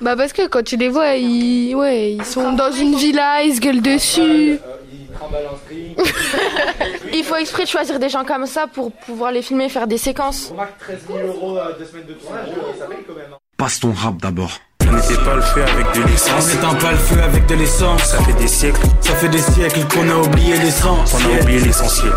Bah 0.00 0.16
parce 0.16 0.32
que 0.32 0.46
quand 0.48 0.64
tu 0.64 0.78
les 0.78 0.88
vois, 0.88 1.16
ils, 1.16 1.74
ouais, 1.74 2.12
ils 2.12 2.24
sont 2.24 2.52
dans 2.52 2.72
une 2.72 2.94
villa, 2.94 3.42
ils 3.42 3.54
se 3.54 3.60
gueulent 3.60 3.82
dessus. 3.82 4.58
Il 7.12 7.24
faut 7.24 7.36
exprès 7.36 7.64
de 7.64 7.68
choisir 7.68 7.98
des 7.98 8.08
gens 8.08 8.24
comme 8.24 8.46
ça 8.46 8.66
pour 8.66 8.92
pouvoir 8.92 9.32
les 9.32 9.42
filmer 9.42 9.66
et 9.66 9.68
faire 9.68 9.86
des 9.86 9.98
séquences. 9.98 10.52
Passe 13.56 13.80
ton 13.80 13.92
rap 13.92 14.16
d'abord. 14.18 14.58
On 14.80 14.92
n'était 14.92 15.14
pas 15.22 15.34
le 15.36 15.42
feu 15.42 15.62
avec 15.62 15.94
de 15.94 16.02
l'essence. 16.08 16.44
On 16.44 16.54
n'éteint 16.54 16.74
pas 16.74 16.90
le 16.92 16.98
feu 16.98 17.22
avec 17.22 17.46
de 17.46 17.54
l'essence. 17.54 18.02
Ça 18.04 18.22
fait 18.22 18.32
des 18.34 18.48
siècles. 18.48 18.80
Ça 19.00 19.14
fait 19.14 19.28
des 19.28 19.38
siècles 19.38 19.80
qu'on 19.88 20.08
a 20.10 20.16
oublié 20.16 20.56
l'essence. 20.58 21.14
On 21.14 21.38
a 21.38 21.40
oublié 21.42 21.60
l'essentiel. 21.60 22.12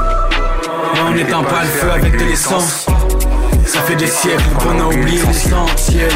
On 0.99 1.12
n'éteint 1.12 1.43
pas 1.43 1.63
le 1.63 1.69
feu 1.69 1.91
avec 1.91 2.17
de 2.17 2.25
l'essence. 2.25 2.88
Ça 3.65 3.81
fait 3.81 3.95
des 3.95 4.07
siècles 4.07 4.43
qu'on 4.60 4.79
a 4.79 4.86
oublié 4.86 5.21
l'essentiel. 5.25 6.12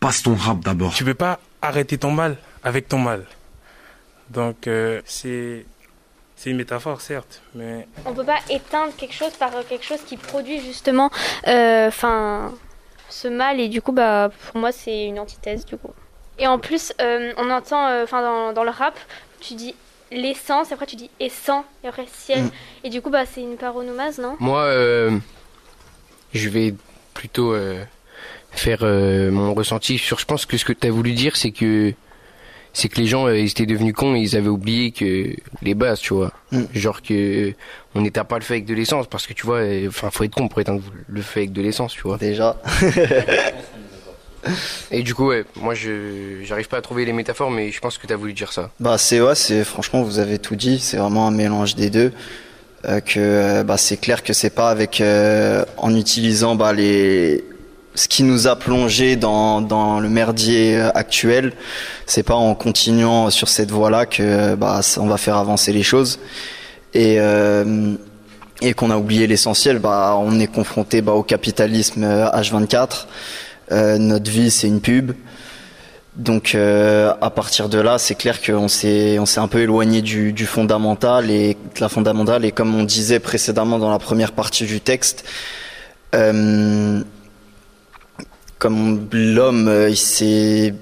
Passe 0.00 0.22
ton 0.22 0.34
rap 0.34 0.60
d'abord. 0.60 0.94
Tu 0.94 1.04
peux 1.04 1.14
pas 1.14 1.38
arrêter 1.62 1.98
ton 1.98 2.10
mal 2.10 2.36
avec 2.64 2.88
ton 2.88 2.98
mal. 2.98 3.24
Donc 4.30 4.66
euh, 4.66 5.00
c'est 5.04 5.66
C'est 6.42 6.48
une 6.48 6.56
métaphore, 6.56 7.02
certes, 7.02 7.42
mais 7.54 7.86
On 8.06 8.14
peut 8.14 8.24
pas 8.24 8.38
éteindre 8.48 8.96
quelque 8.96 9.12
chose 9.12 9.32
par 9.34 9.50
quelque 9.68 9.84
chose 9.84 10.00
qui 10.06 10.16
produit 10.16 10.58
justement 10.58 11.10
euh, 11.46 11.88
enfin 11.88 12.50
ce 13.10 13.28
mal 13.28 13.60
et 13.60 13.68
du 13.68 13.82
coup 13.82 13.92
bah 13.92 14.30
pour 14.46 14.58
moi 14.58 14.72
c'est 14.72 15.04
une 15.04 15.18
antithèse 15.18 15.66
du 15.66 15.76
coup. 15.76 15.90
Et 16.38 16.46
en 16.46 16.58
plus 16.58 16.94
euh, 17.02 17.34
on 17.36 17.50
entend 17.50 17.86
euh, 17.88 18.04
enfin 18.04 18.22
dans, 18.22 18.54
dans 18.54 18.64
le 18.64 18.70
rap 18.70 18.98
tu 19.40 19.52
dis 19.52 19.74
l'essence 20.10 20.72
après 20.72 20.86
tu 20.86 20.96
dis 20.96 21.10
essence 21.20 21.66
et 21.84 21.88
après 21.88 22.06
ciel 22.10 22.44
Mm. 22.44 22.50
et 22.84 22.88
du 22.88 23.02
coup 23.02 23.10
bah 23.10 23.26
c'est 23.26 23.42
une 23.42 23.58
paronomase 23.58 24.18
non? 24.18 24.36
Moi, 24.40 24.62
euh, 24.62 25.18
je 26.32 26.48
vais 26.48 26.72
plutôt 27.12 27.52
euh, 27.52 27.84
faire 28.50 28.78
euh, 28.82 29.30
mon 29.30 29.52
ressenti 29.52 29.98
sur. 29.98 30.18
Je 30.18 30.24
pense 30.24 30.46
que 30.46 30.56
ce 30.56 30.64
que 30.64 30.72
tu 30.72 30.86
as 30.86 30.90
voulu 30.90 31.12
dire, 31.12 31.36
c'est 31.36 31.50
que 31.50 31.92
c'est 32.72 32.88
que 32.88 33.00
les 33.00 33.06
gens 33.06 33.26
euh, 33.26 33.38
ils 33.38 33.50
étaient 33.50 33.66
devenus 33.66 33.94
cons 33.94 34.14
et 34.14 34.20
ils 34.20 34.36
avaient 34.36 34.48
oublié 34.48 34.92
que 34.92 35.34
les 35.62 35.74
bases, 35.74 36.00
tu 36.00 36.14
vois. 36.14 36.32
Genre 36.72 37.02
que 37.02 37.48
euh, 37.48 37.54
on 37.94 38.02
n'éteint 38.02 38.24
pas 38.24 38.38
le 38.38 38.44
feu 38.44 38.54
avec 38.54 38.66
de 38.66 38.74
l'essence 38.74 39.06
parce 39.06 39.26
que 39.26 39.32
tu 39.32 39.46
vois, 39.46 39.58
euh, 39.58 39.88
enfin 39.88 40.10
faut 40.10 40.24
être 40.24 40.34
con 40.34 40.48
pour 40.48 40.60
éteindre 40.60 40.82
le 41.08 41.22
feu 41.22 41.40
avec 41.40 41.52
de 41.52 41.62
l'essence, 41.62 41.92
tu 41.92 42.02
vois. 42.02 42.18
Déjà. 42.18 42.56
et 44.90 45.02
du 45.02 45.14
coup, 45.14 45.28
ouais, 45.28 45.44
moi 45.56 45.74
je 45.74 46.42
j'arrive 46.42 46.68
pas 46.68 46.78
à 46.78 46.82
trouver 46.82 47.04
les 47.04 47.12
métaphores, 47.12 47.50
mais 47.50 47.70
je 47.70 47.80
pense 47.80 47.98
que 47.98 48.06
tu 48.06 48.12
as 48.12 48.16
voulu 48.16 48.32
dire 48.32 48.52
ça. 48.52 48.70
Bah 48.80 48.98
c'est 48.98 49.20
ouais, 49.20 49.34
c'est 49.34 49.64
franchement 49.64 50.02
vous 50.02 50.18
avez 50.18 50.38
tout 50.38 50.56
dit, 50.56 50.78
c'est 50.78 50.96
vraiment 50.96 51.26
un 51.26 51.32
mélange 51.32 51.74
des 51.74 51.90
deux. 51.90 52.12
Euh, 52.86 53.00
que 53.00 53.62
bah 53.62 53.76
c'est 53.76 53.98
clair 53.98 54.22
que 54.22 54.32
c'est 54.32 54.54
pas 54.54 54.70
avec 54.70 55.02
euh, 55.02 55.66
en 55.76 55.94
utilisant 55.94 56.54
bah 56.54 56.72
les 56.72 57.44
ce 57.94 58.08
qui 58.08 58.22
nous 58.22 58.46
a 58.46 58.56
plongé 58.56 59.16
dans 59.16 60.00
le 60.00 60.08
merdier 60.08 60.76
euh, 60.76 60.90
actuel, 60.94 61.52
c'est 62.06 62.22
pas 62.22 62.34
en 62.34 62.54
continuant 62.54 63.30
sur 63.30 63.48
cette 63.48 63.70
voie-là 63.70 64.06
que 64.06 64.54
bah 64.54 64.80
on 64.98 65.06
va 65.06 65.16
faire 65.16 65.36
avancer 65.36 65.72
les 65.72 65.82
choses 65.82 66.18
et 66.94 67.16
euh, 67.18 67.94
qu'on 68.76 68.90
a 68.90 68.96
oublié 68.96 69.26
l'essentiel, 69.26 69.78
bah 69.78 70.16
on 70.18 70.38
est 70.38 70.46
confronté 70.46 71.02
bah, 71.02 71.12
au 71.12 71.22
capitalisme 71.22 72.04
euh, 72.04 72.30
H24. 72.30 73.06
Euh, 73.72 73.98
notre 73.98 74.30
vie 74.30 74.50
c'est 74.50 74.66
une 74.66 74.80
pub. 74.80 75.12
Donc 76.16 76.54
euh, 76.54 77.14
à 77.20 77.30
partir 77.30 77.68
de 77.68 77.78
là, 77.78 77.98
c'est 77.98 78.16
clair 78.16 78.42
qu'on 78.42 78.68
s'est 78.68 79.18
un 79.36 79.48
peu 79.48 79.60
éloigné 79.60 80.02
du, 80.02 80.46
fondamental 80.46 81.30
et 81.30 81.54
de 81.54 81.80
la 81.80 81.88
fondamentale 81.88 82.44
et 82.44 82.52
comme 82.52 82.74
on 82.74 82.84
disait 82.84 83.20
précédemment 83.20 83.78
dans 83.78 83.90
la 83.90 83.98
première 83.98 84.32
partie 84.32 84.66
du 84.66 84.80
texte, 84.80 85.24
euh, 86.14 87.00
comme 88.60 89.08
l'homme 89.12 89.66
euh, 89.68 89.88
il 89.90 89.96
s'est 89.96 90.72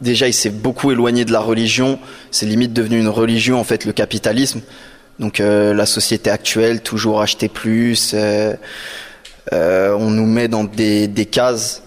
déjà 0.00 0.26
il 0.26 0.34
s'est 0.34 0.50
beaucoup 0.50 0.90
éloigné 0.90 1.24
de 1.24 1.32
la 1.32 1.40
religion, 1.40 1.98
c'est 2.32 2.46
limite 2.46 2.72
devenu 2.72 2.98
une 2.98 3.08
religion 3.08 3.60
en 3.60 3.64
fait 3.64 3.84
le 3.84 3.92
capitalisme. 3.92 4.60
Donc 5.20 5.38
euh, 5.38 5.74
la 5.74 5.84
société 5.86 6.30
actuelle, 6.30 6.80
toujours 6.82 7.20
acheter 7.20 7.48
plus, 7.48 8.12
euh, 8.14 8.54
euh, 9.52 9.94
on 9.98 10.10
nous 10.10 10.24
met 10.26 10.48
dans 10.48 10.64
des, 10.64 11.06
des 11.08 11.26
cases 11.26 11.82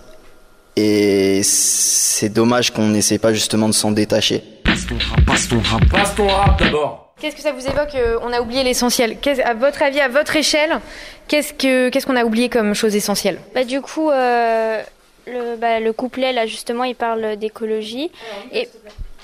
et 0.76 1.42
c'est 1.44 2.30
dommage 2.30 2.72
qu'on 2.72 2.88
n'essaie 2.88 3.18
pas 3.18 3.34
justement 3.34 3.68
de 3.68 3.74
s'en 3.74 3.92
détacher. 3.92 4.44
Passe 4.64 4.86
ton 4.88 4.96
rap, 4.98 5.26
passe 5.26 5.48
ton 5.50 5.60
rap. 5.60 5.90
Passe 5.90 6.16
ton 6.16 6.28
rap 6.28 6.60
d'abord. 6.60 7.14
Qu'est-ce 7.20 7.36
que 7.36 7.42
ça 7.42 7.52
vous 7.54 7.66
évoque 7.66 7.96
euh, 7.96 8.18
On 8.24 8.34
a 8.34 8.42
oublié 8.42 8.64
l'essentiel. 8.64 9.18
Qu'est-ce- 9.22 9.42
À 9.42 9.54
votre 9.54 9.82
avis, 9.82 10.00
à 10.00 10.10
votre 10.10 10.36
échelle, 10.36 10.80
qu'est-ce 11.28 11.54
que 11.54 11.90
qu'est-ce 11.90 12.06
qu'on 12.06 12.16
a 12.16 12.26
oublié 12.26 12.50
comme 12.50 12.74
chose 12.76 12.96
essentielle? 12.96 13.38
Bah 13.56 13.64
du 13.64 13.82
coup 13.82 14.10
euh, 14.12 14.82
le 15.28 15.56
bah, 15.56 15.80
le 15.80 15.94
couplet 15.94 16.34
là 16.34 16.46
justement 16.46 16.84
il 16.84 16.96
parle 16.96 17.38
d'écologie 17.38 18.12
et 18.52 18.68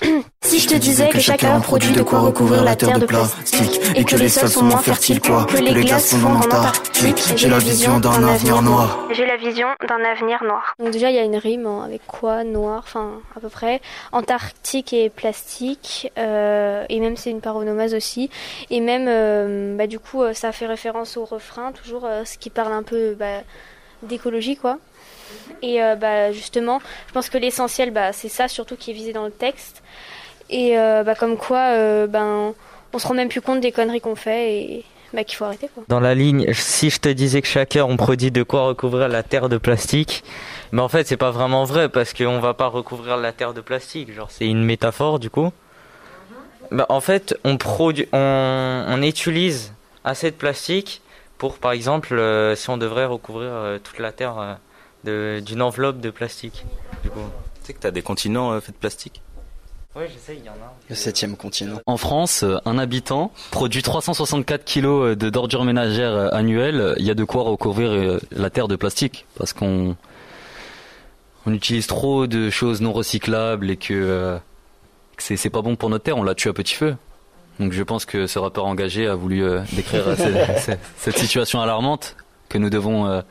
Si 0.42 0.58
je 0.58 0.68
te 0.68 0.74
disais 0.74 1.08
que 1.08 1.20
chacun 1.20 1.60
produit 1.60 1.92
de 1.92 2.02
quoi 2.02 2.20
recouvrir 2.20 2.64
la 2.64 2.74
terre 2.74 2.98
de 2.98 3.06
plastique 3.06 3.80
et 3.94 4.04
que 4.04 4.16
les 4.16 4.28
sols 4.28 4.48
sont 4.48 4.64
moins 4.64 4.78
fertiles 4.78 5.20
quoi, 5.20 5.46
que 5.46 5.58
les 5.58 5.84
glaces 5.84 6.14
fondent 6.14 6.36
en 6.36 6.40
Antarctique, 6.40 7.34
j'ai 7.36 7.48
la 7.48 7.58
vision 7.58 8.00
d'un 8.00 8.26
avenir 8.26 8.62
noir. 8.62 9.06
J'ai 9.12 9.26
la 9.26 9.36
vision 9.36 9.68
d'un 9.86 10.02
avenir 10.02 10.42
noir. 10.42 10.74
Donc 10.78 10.90
déjà 10.90 11.10
il 11.10 11.16
y 11.16 11.18
a 11.18 11.24
une 11.24 11.36
rime 11.36 11.66
hein, 11.66 11.82
avec 11.84 12.04
quoi 12.06 12.44
noir, 12.44 12.82
enfin 12.84 13.20
à 13.36 13.40
peu 13.40 13.48
près. 13.48 13.80
Antarctique 14.12 14.92
et 14.92 15.10
plastique 15.10 16.10
euh, 16.18 16.84
et 16.88 17.00
même 17.00 17.16
c'est 17.16 17.30
une 17.30 17.42
paronomase 17.42 17.94
aussi 17.94 18.30
et 18.70 18.80
même 18.80 19.06
euh, 19.08 19.76
bah, 19.76 19.86
du 19.86 19.98
coup 19.98 20.22
euh, 20.22 20.32
ça 20.32 20.52
fait 20.52 20.66
référence 20.66 21.16
au 21.16 21.24
refrain 21.24 21.72
toujours 21.72 22.06
euh, 22.06 22.24
ce 22.24 22.38
qui 22.38 22.50
parle 22.50 22.72
un 22.72 22.82
peu 22.82 23.14
bah, 23.14 23.42
d'écologie 24.02 24.56
quoi. 24.56 24.78
Et 25.62 25.82
euh, 25.82 25.96
bah, 25.96 26.32
justement, 26.32 26.80
je 27.08 27.12
pense 27.12 27.28
que 27.28 27.38
l'essentiel, 27.38 27.90
bah, 27.90 28.12
c'est 28.12 28.28
ça 28.28 28.48
surtout 28.48 28.76
qui 28.76 28.90
est 28.90 28.94
visé 28.94 29.12
dans 29.12 29.24
le 29.24 29.30
texte. 29.30 29.82
Et 30.48 30.78
euh, 30.78 31.02
bah, 31.04 31.14
comme 31.14 31.36
quoi, 31.36 31.72
euh, 31.72 32.06
ben, 32.06 32.54
on 32.92 32.98
se 32.98 33.06
rend 33.06 33.14
même 33.14 33.28
plus 33.28 33.40
compte 33.40 33.60
des 33.60 33.72
conneries 33.72 34.00
qu'on 34.00 34.16
fait 34.16 34.54
et 34.54 34.84
bah, 35.12 35.24
qu'il 35.24 35.36
faut 35.36 35.44
arrêter. 35.44 35.68
Quoi. 35.74 35.84
Dans 35.88 36.00
la 36.00 36.14
ligne, 36.14 36.52
si 36.52 36.90
je 36.90 36.98
te 36.98 37.08
disais 37.08 37.42
que 37.42 37.48
chaque 37.48 37.76
heure 37.76 37.88
on 37.88 37.96
produit 37.96 38.30
de 38.30 38.42
quoi 38.42 38.62
recouvrir 38.62 39.08
la 39.08 39.22
terre 39.22 39.48
de 39.48 39.58
plastique, 39.58 40.24
mais 40.72 40.82
en 40.82 40.88
fait 40.88 41.06
c'est 41.06 41.16
pas 41.16 41.30
vraiment 41.30 41.64
vrai 41.64 41.88
parce 41.88 42.14
qu'on 42.14 42.38
va 42.38 42.54
pas 42.54 42.66
recouvrir 42.66 43.16
la 43.16 43.32
terre 43.32 43.52
de 43.52 43.60
plastique, 43.60 44.12
genre 44.12 44.30
c'est 44.30 44.46
une 44.46 44.64
métaphore 44.64 45.18
du 45.18 45.30
coup. 45.30 45.50
Bah, 46.70 46.86
en 46.88 47.00
fait, 47.00 47.36
on 47.44 47.56
produit, 47.56 48.06
on, 48.12 48.84
on 48.88 49.02
utilise 49.02 49.72
assez 50.04 50.30
de 50.30 50.36
plastique 50.36 51.02
pour, 51.38 51.58
par 51.58 51.72
exemple, 51.72 52.14
euh, 52.14 52.54
si 52.54 52.68
on 52.70 52.76
devrait 52.76 53.06
recouvrir 53.06 53.50
euh, 53.50 53.78
toute 53.82 53.98
la 53.98 54.12
terre 54.12 54.38
euh, 54.38 54.54
d'une 55.04 55.62
enveloppe 55.62 56.00
de 56.00 56.10
plastique. 56.10 56.64
Du 57.02 57.10
coup. 57.10 57.20
Tu 57.60 57.66
sais 57.66 57.72
que 57.74 57.78
t'as 57.80 57.90
des 57.90 58.02
continents 58.02 58.52
euh, 58.52 58.60
faits 58.60 58.74
de 58.74 58.80
plastique? 58.80 59.22
Oui, 59.96 60.04
je 60.12 60.18
sais, 60.18 60.36
il 60.36 60.44
y 60.44 60.48
en 60.48 60.52
a. 60.52 60.74
Le 60.88 60.94
septième 60.94 61.36
continent. 61.36 61.78
En 61.86 61.96
France, 61.96 62.42
euh, 62.44 62.56
un 62.64 62.78
habitant 62.78 63.32
produit 63.50 63.82
364 63.82 64.64
kilos 64.64 65.04
euh, 65.10 65.16
de 65.16 65.30
d'ordures 65.30 65.64
ménagères 65.64 66.32
annuelles. 66.34 66.94
Il 66.98 67.04
y 67.06 67.10
a 67.10 67.14
de 67.14 67.24
quoi 67.24 67.42
recouvrir 67.42 68.18
la 68.30 68.50
terre 68.50 68.68
de 68.68 68.76
plastique 68.76 69.26
parce 69.36 69.52
qu'on 69.52 69.96
on 71.46 71.52
utilise 71.52 71.86
trop 71.86 72.26
de 72.26 72.50
choses 72.50 72.80
non 72.80 72.92
recyclables 72.92 73.70
et 73.70 73.76
que, 73.76 73.94
euh, 73.94 74.38
que 75.16 75.22
c'est 75.36 75.50
pas 75.50 75.62
bon 75.62 75.74
pour 75.76 75.90
notre 75.90 76.04
terre. 76.04 76.18
On 76.18 76.22
la 76.22 76.34
tue 76.34 76.48
à 76.48 76.52
petit 76.52 76.74
feu. 76.74 76.96
Donc 77.58 77.72
je 77.72 77.82
pense 77.82 78.04
que 78.04 78.26
ce 78.26 78.38
rappeur 78.38 78.66
engagé 78.66 79.06
a 79.06 79.14
voulu 79.14 79.42
euh, 79.42 79.60
décrire 79.72 80.04
cette, 80.16 80.58
cette- 80.58 80.80
cette 80.98 81.18
situation 81.18 81.60
alarmante 81.60 82.16
que 82.48 82.58
nous 82.58 82.70
devons 82.70 83.06
euh, 83.06 83.22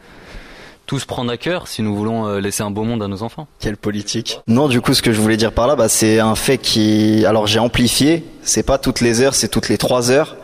tous 0.89 1.05
prendre 1.05 1.31
à 1.31 1.37
cœur 1.37 1.67
si 1.67 1.83
nous 1.83 1.95
voulons 1.95 2.25
euh, 2.25 2.39
laisser 2.39 2.63
un 2.63 2.71
beau 2.71 2.81
monde 2.81 3.03
à 3.03 3.07
nos 3.07 3.21
enfants. 3.21 3.47
Quelle 3.59 3.77
politique 3.77 4.41
Non, 4.47 4.67
du 4.67 4.81
coup, 4.81 4.95
ce 4.95 5.03
que 5.03 5.11
je 5.11 5.21
voulais 5.21 5.37
dire 5.37 5.51
par 5.51 5.67
là, 5.67 5.75
bah, 5.75 5.87
c'est 5.87 6.17
un 6.19 6.33
fait 6.33 6.57
qui. 6.57 7.23
Alors, 7.27 7.45
j'ai 7.45 7.59
amplifié. 7.59 8.25
C'est 8.41 8.63
pas 8.63 8.79
toutes 8.79 8.99
les 8.99 9.21
heures, 9.21 9.35
c'est 9.35 9.49
toutes 9.49 9.69
les 9.69 9.77
trois 9.77 10.09
heures. 10.09 10.35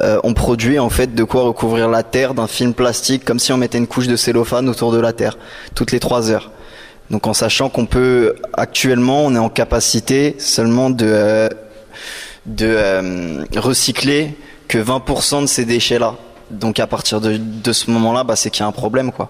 Euh, 0.00 0.18
on 0.24 0.32
produit 0.32 0.78
en 0.78 0.88
fait 0.88 1.14
de 1.14 1.22
quoi 1.22 1.42
recouvrir 1.42 1.90
la 1.90 2.02
terre 2.02 2.32
d'un 2.32 2.46
film 2.46 2.72
plastique, 2.72 3.26
comme 3.26 3.38
si 3.38 3.52
on 3.52 3.58
mettait 3.58 3.76
une 3.76 3.86
couche 3.86 4.06
de 4.06 4.16
cellophane 4.16 4.70
autour 4.70 4.90
de 4.90 4.98
la 4.98 5.12
terre, 5.12 5.36
toutes 5.74 5.92
les 5.92 6.00
trois 6.00 6.30
heures. 6.30 6.50
Donc, 7.10 7.26
en 7.26 7.34
sachant 7.34 7.68
qu'on 7.68 7.84
peut 7.84 8.36
actuellement, 8.54 9.26
on 9.26 9.34
est 9.34 9.38
en 9.38 9.50
capacité 9.50 10.34
seulement 10.38 10.88
de 10.88 11.04
euh, 11.06 11.48
de 12.46 12.66
euh, 12.66 13.44
recycler 13.54 14.34
que 14.66 14.78
20% 14.78 15.42
de 15.42 15.46
ces 15.46 15.66
déchets-là. 15.66 16.14
Donc, 16.50 16.80
à 16.80 16.86
partir 16.86 17.20
de, 17.20 17.36
de 17.36 17.72
ce 17.74 17.90
moment-là, 17.90 18.24
bah, 18.24 18.34
c'est 18.34 18.48
qu'il 18.48 18.62
y 18.62 18.64
a 18.64 18.66
un 18.66 18.72
problème, 18.72 19.12
quoi. 19.12 19.28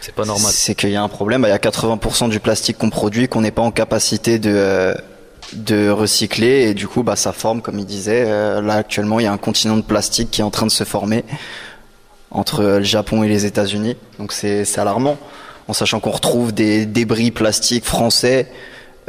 C'est 0.00 0.14
pas 0.14 0.24
normal. 0.24 0.52
C'est 0.54 0.74
qu'il 0.74 0.90
y 0.90 0.96
a 0.96 1.02
un 1.02 1.08
problème. 1.08 1.44
Il 1.46 1.50
y 1.50 1.52
a 1.52 1.58
80% 1.58 2.28
du 2.28 2.40
plastique 2.40 2.78
qu'on 2.78 2.90
produit 2.90 3.28
qu'on 3.28 3.40
n'est 3.40 3.50
pas 3.50 3.62
en 3.62 3.70
capacité 3.70 4.38
de 4.38 4.52
euh, 4.54 4.94
de 5.54 5.88
recycler 5.88 6.68
et 6.68 6.74
du 6.74 6.86
coup 6.86 7.02
bah 7.02 7.16
ça 7.16 7.32
forme 7.32 7.62
comme 7.62 7.78
il 7.78 7.86
disait 7.86 8.24
euh, 8.26 8.60
là 8.60 8.74
actuellement 8.74 9.18
il 9.18 9.24
y 9.24 9.26
a 9.26 9.32
un 9.32 9.38
continent 9.38 9.76
de 9.76 9.82
plastique 9.82 10.30
qui 10.30 10.40
est 10.40 10.44
en 10.44 10.50
train 10.50 10.66
de 10.66 10.70
se 10.70 10.84
former 10.84 11.24
entre 12.30 12.62
le 12.62 12.82
Japon 12.82 13.22
et 13.22 13.28
les 13.28 13.46
États-Unis 13.46 13.96
donc 14.18 14.32
c'est 14.32 14.78
alarmant 14.78 15.16
en 15.66 15.72
sachant 15.72 16.00
qu'on 16.00 16.10
retrouve 16.10 16.52
des 16.52 16.84
débris 16.84 17.30
plastiques 17.30 17.84
français 17.84 18.50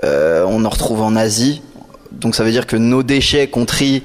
euh, 0.06 0.46
on 0.48 0.64
en 0.64 0.70
retrouve 0.70 1.02
en 1.02 1.16
Asie 1.16 1.62
donc 2.12 2.36
ça 2.36 2.44
veut 2.44 2.52
dire 2.52 2.68
que 2.68 2.78
nos 2.78 3.04
déchets 3.04 3.48
qu'on 3.48 3.66
trie 3.66 4.04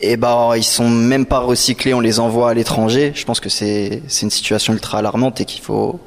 et 0.00 0.16
ben 0.16 0.52
ils 0.56 0.64
sont 0.64 0.88
même 0.88 1.26
pas 1.26 1.38
recyclés, 1.40 1.94
on 1.94 2.00
les 2.00 2.20
envoie 2.20 2.50
à 2.50 2.54
l'étranger. 2.54 3.12
Je 3.14 3.24
pense 3.24 3.40
que 3.40 3.48
c'est 3.48 4.02
c'est 4.08 4.22
une 4.22 4.30
situation 4.30 4.72
ultra 4.72 4.98
alarmante 4.98 5.40
et 5.40 5.44
qu'il 5.44 5.60
faut 5.62 5.98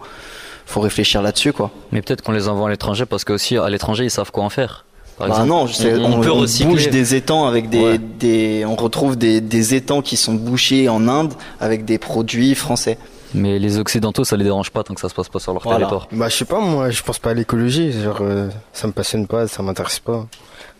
faut 0.65 0.79
réfléchir 0.81 1.21
là-dessus 1.21 1.53
quoi. 1.53 1.71
Mais 1.91 2.01
peut-être 2.01 2.21
qu'on 2.21 2.31
les 2.31 2.47
envoie 2.47 2.67
à 2.67 2.71
l'étranger 2.71 3.05
parce 3.05 3.23
qu'aussi 3.25 3.57
à 3.57 3.69
l'étranger 3.69 4.05
ils 4.05 4.11
savent 4.11 4.31
quoi 4.31 4.43
en 4.43 4.49
faire. 4.49 4.85
Par 5.17 5.27
bah 5.27 5.33
exemple, 5.35 5.49
non, 5.49 5.67
je 5.67 5.73
sais, 5.73 5.93
on, 5.95 6.13
on, 6.17 6.21
peut 6.21 6.31
on 6.31 6.39
recycler. 6.39 6.71
bouge 6.71 6.89
des 6.89 7.13
étangs 7.13 7.45
avec 7.45 7.69
des, 7.69 7.79
Ouais. 7.83 7.97
des 7.99 8.65
on 8.65 8.75
retrouve 8.75 9.15
des, 9.15 9.41
des 9.41 9.75
étangs 9.75 10.01
qui 10.01 10.17
sont 10.17 10.33
bouchés 10.33 10.89
en 10.89 11.07
Inde 11.07 11.33
avec 11.59 11.85
des 11.85 11.99
produits 11.99 12.55
français. 12.55 12.97
Mais 13.35 13.59
les 13.59 13.77
occidentaux 13.77 14.23
ça 14.23 14.37
les 14.37 14.43
dérange 14.43 14.71
pas 14.71 14.83
tant 14.83 14.95
que 14.95 15.01
ça 15.01 15.09
se 15.09 15.13
passe 15.13 15.29
pas 15.29 15.37
sur 15.39 15.53
leur 15.53 15.61
Voilà. 15.61 15.77
territoire. 15.79 16.07
Bah 16.11 16.29
je 16.29 16.35
sais 16.35 16.45
pas 16.45 16.59
moi, 16.59 16.89
je 16.89 17.03
pense 17.03 17.19
pas 17.19 17.29
à 17.31 17.33
l'écologie, 17.35 17.91
genre 17.91 18.19
euh, 18.21 18.49
ça 18.73 18.87
me 18.87 18.91
passionne 18.93 19.27
pas, 19.27 19.47
ça 19.47 19.61
m'intéresse 19.61 19.99
pas. 19.99 20.25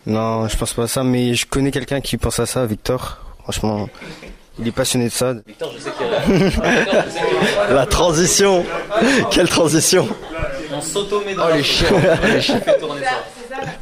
Non, 0.06 0.46
je 0.48 0.56
pense 0.56 0.74
pas 0.74 0.84
à 0.84 0.88
ça, 0.88 1.02
mais 1.02 1.34
je 1.34 1.46
connais 1.46 1.70
quelqu'un 1.70 2.00
qui 2.00 2.16
pense 2.16 2.38
à 2.38 2.46
ça, 2.46 2.66
Victor. 2.66 3.18
Franchement, 3.42 3.88
il 4.58 4.68
est 4.68 4.72
passionné 4.72 5.06
de 5.06 5.10
ça. 5.12 5.34
Victor, 5.46 5.72
je 5.76 5.82
sais 5.82 5.90
qu'il 5.92 7.74
La 7.74 7.86
transition, 7.86 8.64
quelle 9.30 9.48
transition. 9.48 10.08
On 10.72 10.80
s'auto-met 10.80 11.34
dans 11.34 11.44
Oh 11.46 11.48
la 11.50 11.56
les 11.56 11.62
chiens, 11.62 11.88
les 12.24 12.40
chiens. 12.40 12.60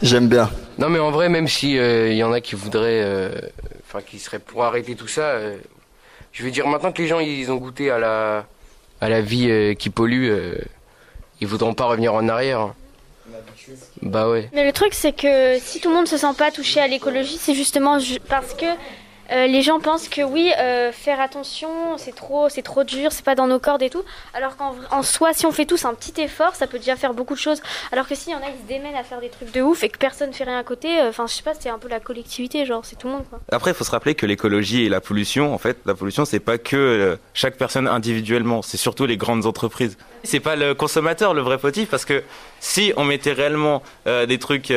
J'aime 0.02 0.28
bien. 0.28 0.50
Non 0.78 0.88
mais 0.88 0.98
en 0.98 1.11
vrai, 1.11 1.28
même 1.28 1.48
si 1.48 1.78
euh, 1.78 2.11
il 2.11 2.16
y 2.16 2.22
en 2.24 2.32
a 2.32 2.40
qui 2.40 2.54
voudraient, 2.54 3.02
euh, 3.02 3.30
enfin 3.87 4.00
qui 4.04 4.18
serait 4.18 4.38
pour 4.38 4.64
arrêter 4.64 4.94
tout 4.94 5.08
ça. 5.08 5.22
euh, 5.22 5.56
je 6.32 6.42
veux 6.42 6.50
dire 6.50 6.66
maintenant 6.66 6.92
que 6.92 7.00
les 7.02 7.08
gens 7.08 7.20
ils 7.20 7.50
ont 7.50 7.56
goûté 7.56 7.90
à 7.90 7.98
la 7.98 8.44
à 9.00 9.08
la 9.08 9.20
vie 9.20 9.48
euh, 9.50 9.74
qui 9.74 9.90
pollue, 9.90 10.28
euh, 10.30 10.54
ils 11.40 11.46
voudront 11.46 11.74
pas 11.74 11.85
revenir 11.85 12.14
en 12.14 12.28
arrière. 12.28 12.72
Bah 14.02 14.28
ouais. 14.28 14.48
Mais 14.52 14.64
le 14.64 14.72
truc, 14.72 14.94
c'est 14.94 15.12
que 15.12 15.58
si 15.61 15.80
tout 15.80 15.88
le 15.90 15.94
monde 15.94 16.08
se 16.08 16.16
sent 16.16 16.35
pas 16.37 16.50
touché 16.50 16.80
à 16.80 16.88
l'écologie, 16.88 17.38
c'est 17.40 17.54
justement 17.54 17.98
ju- 17.98 18.18
parce 18.28 18.54
que 18.54 18.66
euh, 19.33 19.47
les 19.47 19.62
gens 19.62 19.81
pensent 19.81 20.09
que 20.09 20.21
oui, 20.21 20.53
euh, 20.59 20.92
faire 20.92 21.21
attention, 21.21 21.97
c'est 21.97 22.14
trop, 22.14 22.49
c'est 22.51 22.62
trop 22.62 22.85
dur, 22.85 23.12
c'est 23.12 23.25
pas 23.25 23.35
dans 23.35 23.47
nos 23.47 23.59
cordes 23.59 23.83
et 23.83 23.88
tout. 23.88 24.03
Alors 24.35 24.57
qu'en 24.57 25.03
soi, 25.03 25.33
si 25.33 25.47
on 25.47 25.53
fait 25.53 25.64
tous 25.64 25.87
un 25.87 25.95
petit 25.95 26.21
effort, 26.21 26.55
ça 26.55 26.66
peut 26.66 26.79
déjà 26.79 26.97
faire 26.97 27.14
beaucoup 27.14 27.35
de 27.35 27.38
choses. 27.38 27.62
Alors 27.92 28.07
que 28.07 28.14
s'il 28.14 28.33
y 28.33 28.35
en 28.35 28.40
a 28.40 28.51
qui 28.51 28.59
se 28.62 28.68
démènent 28.68 28.95
à 28.95 29.05
faire 29.05 29.21
des 29.21 29.31
trucs 29.31 29.51
de 29.53 29.62
ouf 29.62 29.85
et 29.85 29.88
que 29.88 29.97
personne 29.97 30.33
fait 30.35 30.45
rien 30.45 30.59
à 30.59 30.64
côté, 30.64 31.01
euh, 31.01 31.09
enfin, 31.09 31.27
je 31.27 31.33
sais 31.33 31.42
pas, 31.42 31.55
c'est 31.59 31.71
un 31.71 31.79
peu 31.79 31.88
la 31.88 32.01
collectivité, 32.01 32.66
genre, 32.66 32.85
c'est 32.85 32.97
tout 32.97 33.07
le 33.07 33.14
monde, 33.14 33.25
quoi. 33.31 33.40
Après, 33.51 33.71
il 33.71 33.75
faut 33.75 33.85
se 33.85 33.90
rappeler 33.90 34.14
que 34.14 34.27
l'écologie 34.27 34.85
et 34.85 34.88
la 34.90 35.01
pollution, 35.01 35.55
en 35.55 35.59
fait, 35.59 35.79
la 35.87 35.95
pollution, 35.95 36.27
c'est 36.27 36.40
pas 36.40 36.59
que 36.59 37.18
chaque 37.33 37.57
personne 37.57 37.88
individuellement, 37.88 38.61
c'est 38.61 38.77
surtout 38.77 39.07
les 39.07 39.16
grandes 39.16 39.47
entreprises. 39.47 39.97
C'est 40.25 40.40
pas 40.40 40.57
le 40.57 40.75
consommateur 40.75 41.33
le 41.33 41.40
vrai 41.40 41.59
fautif, 41.59 41.88
parce 41.88 42.05
que 42.05 42.23
si 42.61 42.92
on 42.97 43.05
mettait 43.05 43.33
réellement 43.33 43.83
des 44.07 44.38
trucs 44.38 44.73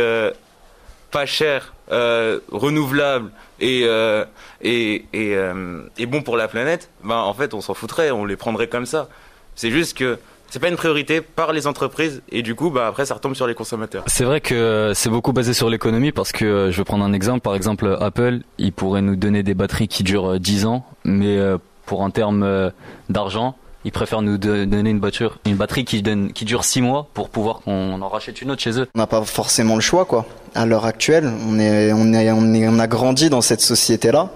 pas 1.11 1.25
chers, 1.25 1.73
renouvelables 1.89 3.31
et 3.59 3.81
euh, 3.85 4.25
et 4.61 5.05
et, 5.13 5.35
euh, 5.35 5.83
et 5.97 6.05
bons 6.05 6.21
pour 6.21 6.37
la 6.37 6.47
planète, 6.47 6.89
ben 7.03 7.17
en 7.17 7.33
fait, 7.33 7.53
on 7.53 7.61
s'en 7.61 7.73
foutrait, 7.73 8.11
on 8.11 8.25
les 8.25 8.35
prendrait 8.35 8.67
comme 8.67 8.85
ça. 8.85 9.09
C'est 9.55 9.71
juste 9.71 9.97
que 9.97 10.19
c'est 10.49 10.59
pas 10.59 10.67
une 10.69 10.75
priorité 10.75 11.21
par 11.21 11.53
les 11.53 11.67
entreprises 11.67 12.21
et 12.29 12.41
du 12.41 12.55
coup, 12.55 12.69
bah 12.69 12.87
après, 12.87 13.05
ça 13.05 13.13
retombe 13.15 13.35
sur 13.35 13.47
les 13.47 13.55
consommateurs. 13.55 14.03
C'est 14.07 14.23
vrai 14.23 14.41
que 14.41 14.91
c'est 14.93 15.09
beaucoup 15.09 15.33
basé 15.33 15.53
sur 15.53 15.69
l'économie 15.69 16.11
parce 16.11 16.31
que 16.31 16.45
euh, 16.45 16.71
je 16.71 16.77
vais 16.77 16.83
prendre 16.83 17.03
un 17.03 17.13
exemple. 17.13 17.41
Par 17.41 17.55
exemple, 17.55 17.97
Apple, 17.99 18.39
il 18.57 18.73
pourrait 18.73 19.01
nous 19.01 19.15
donner 19.15 19.43
des 19.43 19.53
batteries 19.53 19.87
qui 19.87 20.03
durent 20.03 20.33
euh, 20.33 20.39
10 20.39 20.65
ans, 20.65 20.85
mais 21.03 21.37
pour 21.85 22.03
un 22.03 22.09
terme 22.09 22.71
d'argent, 23.09 23.55
il 23.85 23.91
préfère 23.91 24.23
nous 24.23 24.39
donner 24.39 24.89
une 24.89 24.99
voiture, 24.99 25.37
une 25.45 25.55
batterie 25.55 25.85
qui, 25.85 26.01
donne, 26.01 26.33
qui 26.33 26.43
dure 26.43 26.65
6 26.65 26.81
mois 26.81 27.07
pour 27.13 27.29
pouvoir 27.29 27.59
qu'on 27.59 28.01
en 28.01 28.09
rachète 28.09 28.41
une 28.41 28.49
autre 28.49 28.61
chez 28.61 28.79
eux. 28.79 28.87
On 28.95 28.97
n'a 28.97 29.05
pas 29.05 29.21
forcément 29.21 29.75
le 29.75 29.81
choix, 29.81 30.05
quoi. 30.05 30.25
À 30.55 30.65
l'heure 30.65 30.85
actuelle, 30.85 31.31
on 31.47 31.59
est, 31.59 31.93
on 31.93 32.11
est, 32.11 32.31
on 32.31 32.53
est, 32.55 32.67
on 32.67 32.79
a 32.79 32.87
grandi 32.87 33.29
dans 33.29 33.41
cette 33.41 33.61
société-là. 33.61 34.31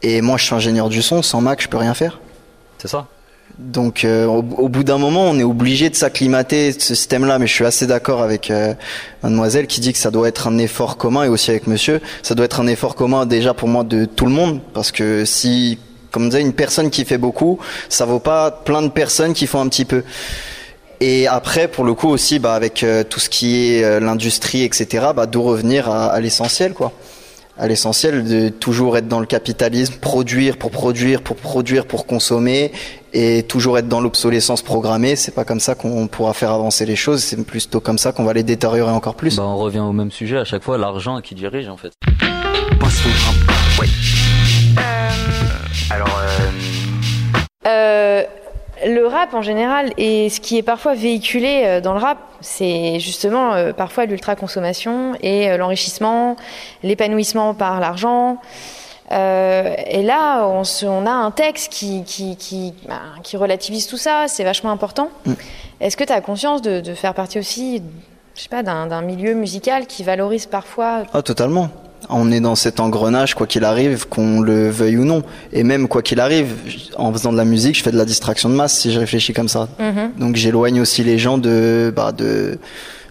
Et 0.00 0.22
moi, 0.22 0.38
je 0.38 0.44
suis 0.44 0.54
ingénieur 0.54 0.88
du 0.88 1.02
son. 1.02 1.20
Sans 1.20 1.42
Mac, 1.42 1.60
je 1.60 1.68
peux 1.68 1.76
rien 1.76 1.92
faire. 1.92 2.18
C'est 2.78 2.88
ça. 2.88 3.08
Donc, 3.58 4.06
euh, 4.06 4.24
au, 4.24 4.38
au 4.38 4.68
bout 4.70 4.84
d'un 4.84 4.96
moment, 4.96 5.24
on 5.24 5.38
est 5.38 5.44
obligé 5.44 5.90
de 5.90 5.94
s'acclimater 5.94 6.72
de 6.72 6.80
ce 6.80 6.94
système-là. 6.94 7.38
Mais 7.38 7.46
je 7.46 7.52
suis 7.52 7.66
assez 7.66 7.86
d'accord 7.86 8.22
avec 8.22 8.50
euh, 8.50 8.72
mademoiselle 9.22 9.66
qui 9.66 9.82
dit 9.82 9.92
que 9.92 9.98
ça 9.98 10.10
doit 10.10 10.28
être 10.28 10.48
un 10.48 10.56
effort 10.56 10.96
commun 10.96 11.24
et 11.24 11.28
aussi 11.28 11.50
avec 11.50 11.66
monsieur. 11.66 12.00
Ça 12.22 12.34
doit 12.34 12.46
être 12.46 12.60
un 12.60 12.66
effort 12.66 12.94
commun 12.94 13.26
déjà 13.26 13.52
pour 13.52 13.68
moi 13.68 13.84
de 13.84 14.06
tout 14.06 14.24
le 14.24 14.32
monde. 14.32 14.60
Parce 14.72 14.92
que 14.92 15.26
si, 15.26 15.78
comme 16.12 16.28
disait, 16.28 16.42
une 16.42 16.52
personne 16.52 16.90
qui 16.90 17.04
fait 17.04 17.18
beaucoup, 17.18 17.58
ça 17.88 18.04
vaut 18.04 18.20
pas 18.20 18.50
plein 18.52 18.82
de 18.82 18.88
personnes 18.88 19.32
qui 19.32 19.46
font 19.48 19.60
un 19.60 19.68
petit 19.68 19.84
peu. 19.84 20.04
Et 21.00 21.26
après, 21.26 21.66
pour 21.66 21.84
le 21.84 21.94
coup 21.94 22.08
aussi, 22.08 22.38
bah, 22.38 22.54
avec 22.54 22.84
euh, 22.84 23.02
tout 23.02 23.18
ce 23.18 23.28
qui 23.28 23.74
est 23.74 23.82
euh, 23.82 23.98
l'industrie, 23.98 24.62
etc., 24.62 25.06
bah, 25.16 25.26
de 25.26 25.36
revenir 25.36 25.90
à, 25.90 26.06
à 26.06 26.20
l'essentiel, 26.20 26.74
quoi. 26.74 26.92
À 27.58 27.66
l'essentiel 27.66 28.24
de 28.24 28.48
toujours 28.48 28.96
être 28.96 29.08
dans 29.08 29.20
le 29.20 29.26
capitalisme, 29.26 29.94
produire 30.00 30.56
pour 30.56 30.70
produire, 30.70 31.22
pour 31.22 31.36
produire, 31.36 31.86
pour 31.86 32.06
consommer, 32.06 32.70
et 33.12 33.42
toujours 33.42 33.78
être 33.78 33.88
dans 33.88 34.00
l'obsolescence 34.00 34.62
programmée. 34.62 35.16
C'est 35.16 35.34
pas 35.34 35.44
comme 35.44 35.60
ça 35.60 35.74
qu'on 35.74 36.06
pourra 36.06 36.34
faire 36.34 36.52
avancer 36.52 36.86
les 36.86 36.96
choses. 36.96 37.22
C'est 37.22 37.42
plutôt 37.44 37.80
comme 37.80 37.98
ça 37.98 38.12
qu'on 38.12 38.24
va 38.24 38.32
les 38.32 38.42
détériorer 38.44 38.92
encore 38.92 39.16
plus. 39.16 39.36
Bah, 39.36 39.42
on 39.44 39.58
revient 39.58 39.80
au 39.80 39.92
même 39.92 40.10
sujet 40.10 40.38
à 40.38 40.44
chaque 40.44 40.62
fois, 40.62 40.78
l'argent 40.78 41.20
qui 41.20 41.34
dirige 41.34 41.68
en 41.68 41.76
fait. 41.76 41.92
Alors, 45.92 46.08
Euh, 47.66 48.24
le 48.84 49.06
rap 49.06 49.34
en 49.34 49.42
général 49.42 49.92
et 49.96 50.28
ce 50.28 50.40
qui 50.40 50.58
est 50.58 50.62
parfois 50.62 50.94
véhiculé 50.94 51.62
euh, 51.64 51.80
dans 51.80 51.92
le 51.92 52.00
rap, 52.00 52.18
c'est 52.40 52.98
justement 52.98 53.52
euh, 53.54 53.72
parfois 53.72 54.06
l'ultra 54.06 54.34
consommation 54.34 55.12
et 55.22 55.48
euh, 55.50 55.56
l'enrichissement, 55.56 56.34
l'épanouissement 56.82 57.54
par 57.54 57.78
l'argent. 57.78 58.38
Euh, 59.12 59.74
et 59.86 60.02
là, 60.02 60.44
on, 60.48 60.64
se- 60.64 60.86
on 60.86 61.06
a 61.06 61.10
un 61.12 61.30
texte 61.30 61.70
qui, 61.72 62.02
qui, 62.04 62.36
qui, 62.36 62.74
ben, 62.88 62.98
qui 63.22 63.36
relativise 63.36 63.86
tout 63.86 63.98
ça, 63.98 64.24
c'est 64.26 64.42
vachement 64.44 64.72
important. 64.72 65.10
Est-ce 65.80 65.96
que 65.96 66.04
tu 66.04 66.12
as 66.12 66.20
conscience 66.20 66.62
de, 66.62 66.80
de 66.80 66.94
faire 66.94 67.14
partie 67.14 67.38
aussi, 67.38 67.82
je 68.34 68.40
sais 68.42 68.48
pas, 68.48 68.62
d'un 68.64 69.02
milieu 69.02 69.34
musical 69.34 69.86
qui 69.86 70.02
valorise 70.02 70.46
parfois 70.46 71.02
Ah, 71.12 71.22
totalement. 71.22 71.68
On 72.08 72.30
est 72.32 72.40
dans 72.40 72.54
cet 72.54 72.80
engrenage, 72.80 73.34
quoi 73.34 73.46
qu'il 73.46 73.64
arrive, 73.64 74.06
qu'on 74.08 74.40
le 74.40 74.70
veuille 74.70 74.98
ou 74.98 75.04
non. 75.04 75.22
Et 75.52 75.62
même, 75.62 75.88
quoi 75.88 76.02
qu'il 76.02 76.20
arrive, 76.20 76.48
en 76.96 77.12
faisant 77.12 77.32
de 77.32 77.36
la 77.36 77.44
musique, 77.44 77.76
je 77.76 77.82
fais 77.82 77.92
de 77.92 77.96
la 77.96 78.04
distraction 78.04 78.48
de 78.48 78.54
masse, 78.54 78.78
si 78.78 78.92
je 78.92 78.98
réfléchis 78.98 79.32
comme 79.32 79.48
ça. 79.48 79.68
Mhm. 79.78 80.12
Donc 80.18 80.36
j'éloigne 80.36 80.80
aussi 80.80 81.04
les 81.04 81.18
gens 81.18 81.38
de, 81.38 81.92
bah, 81.94 82.12
de, 82.12 82.58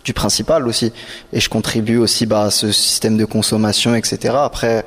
du 0.04 0.13
principal 0.13 0.67
aussi. 0.67 0.91
Et 1.34 1.39
je 1.39 1.49
contribue 1.49 1.97
aussi 1.97 2.25
bah, 2.25 2.43
à 2.43 2.51
ce 2.51 2.71
système 2.71 3.17
de 3.17 3.25
consommation, 3.25 3.95
etc. 3.95 4.36
Après, 4.38 4.86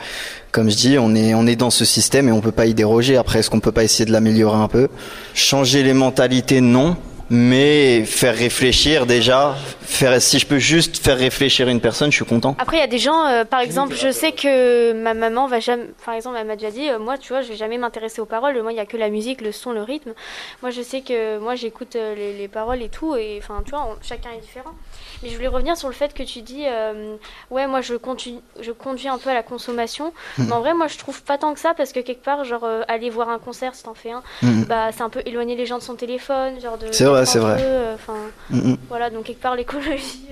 comme 0.52 0.70
je 0.70 0.76
dis, 0.76 0.98
on 0.98 1.14
est, 1.14 1.34
on 1.34 1.46
est 1.46 1.56
dans 1.56 1.70
ce 1.70 1.84
système 1.84 2.28
et 2.28 2.32
on 2.32 2.40
peut 2.40 2.52
pas 2.52 2.66
y 2.66 2.74
déroger. 2.74 3.16
Après, 3.16 3.40
est-ce 3.40 3.50
qu'on 3.50 3.60
peut 3.60 3.72
pas 3.72 3.84
essayer 3.84 4.04
de 4.04 4.12
l'améliorer 4.12 4.58
un 4.58 4.68
peu? 4.68 4.88
Changer 5.34 5.82
les 5.82 5.94
mentalités, 5.94 6.60
non. 6.60 6.96
Mais 7.30 8.04
faire 8.04 8.34
réfléchir 8.36 9.06
déjà, 9.06 9.54
faire, 9.80 10.20
si 10.20 10.38
je 10.38 10.46
peux 10.46 10.58
juste 10.58 10.98
faire 11.02 11.16
réfléchir 11.16 11.68
une 11.68 11.80
personne, 11.80 12.10
je 12.10 12.16
suis 12.16 12.24
content. 12.24 12.54
Après, 12.58 12.76
il 12.76 12.80
y 12.80 12.82
a 12.82 12.86
des 12.86 12.98
gens, 12.98 13.26
euh, 13.26 13.44
par 13.44 13.60
exemple, 13.60 13.94
je 13.94 14.10
sais 14.12 14.32
que 14.32 14.92
ma 14.92 15.14
maman 15.14 15.46
va 15.46 15.60
jamais, 15.60 15.84
par 16.04 16.14
exemple, 16.14 16.36
elle 16.38 16.46
m'a 16.46 16.56
déjà 16.56 16.70
dit, 16.70 16.88
euh, 16.88 16.98
moi, 16.98 17.16
tu 17.18 17.28
vois, 17.32 17.42
je 17.42 17.48
vais 17.48 17.56
jamais 17.56 17.78
m'intéresser 17.78 18.20
aux 18.20 18.26
paroles. 18.26 18.60
Moi, 18.62 18.72
il 18.72 18.76
y 18.76 18.80
a 18.80 18.86
que 18.86 18.96
la 18.96 19.08
musique, 19.08 19.40
le 19.40 19.52
son, 19.52 19.72
le 19.72 19.82
rythme. 19.82 20.12
Moi, 20.62 20.70
je 20.70 20.82
sais 20.82 21.00
que 21.00 21.38
moi, 21.38 21.54
j'écoute 21.54 21.96
euh, 21.96 22.14
les, 22.14 22.36
les 22.36 22.48
paroles 22.48 22.82
et 22.82 22.88
tout, 22.88 23.16
et 23.16 23.38
enfin, 23.42 23.62
tu 23.64 23.70
vois, 23.70 23.86
on- 23.90 23.96
chacun 24.02 24.30
est 24.36 24.40
différent. 24.40 24.72
Mais 25.22 25.28
je 25.30 25.34
voulais 25.36 25.48
revenir 25.48 25.76
sur 25.76 25.88
le 25.88 25.94
fait 25.94 26.12
que 26.12 26.22
tu 26.22 26.42
dis, 26.42 26.64
euh, 26.66 27.16
ouais, 27.50 27.66
moi, 27.66 27.80
je 27.80 27.94
conduis, 27.94 28.40
je 28.60 28.72
conduis 28.72 29.08
un 29.08 29.16
peu 29.18 29.30
à 29.30 29.34
la 29.34 29.42
consommation. 29.42 30.12
Mais 30.38 30.52
en 30.52 30.60
vrai, 30.60 30.74
moi, 30.74 30.86
je 30.88 30.98
trouve 30.98 31.22
pas 31.22 31.38
tant 31.38 31.54
que 31.54 31.60
ça, 31.60 31.72
parce 31.74 31.92
que 31.92 32.00
quelque 32.00 32.22
part, 32.24 32.44
genre, 32.44 32.64
euh, 32.64 32.82
aller 32.88 33.08
voir 33.10 33.28
un 33.30 33.38
concert, 33.38 33.74
si 33.74 33.84
t'en 33.84 33.94
fais 33.94 34.10
un, 34.10 34.22
Mhm. 34.42 34.64
bah, 34.64 34.90
c'est 34.94 35.02
un 35.02 35.08
peu 35.08 35.22
éloigner 35.24 35.56
les 35.56 35.64
gens 35.66 35.78
de 35.78 35.82
son 35.82 35.94
téléphone, 35.94 36.60
genre 36.60 36.76
de. 36.76 36.92
C'est 37.24 37.38
vrai, 37.38 37.54
d'être 37.54 37.60
c'est 37.60 37.66
vrai. 37.66 37.70
euh, 37.70 37.94
Enfin, 37.94 38.18
Mhm. 38.50 38.76
voilà, 38.88 39.08
donc 39.10 39.24
quelque 39.24 39.40
part, 39.40 39.54
l'écologie. 39.56 40.26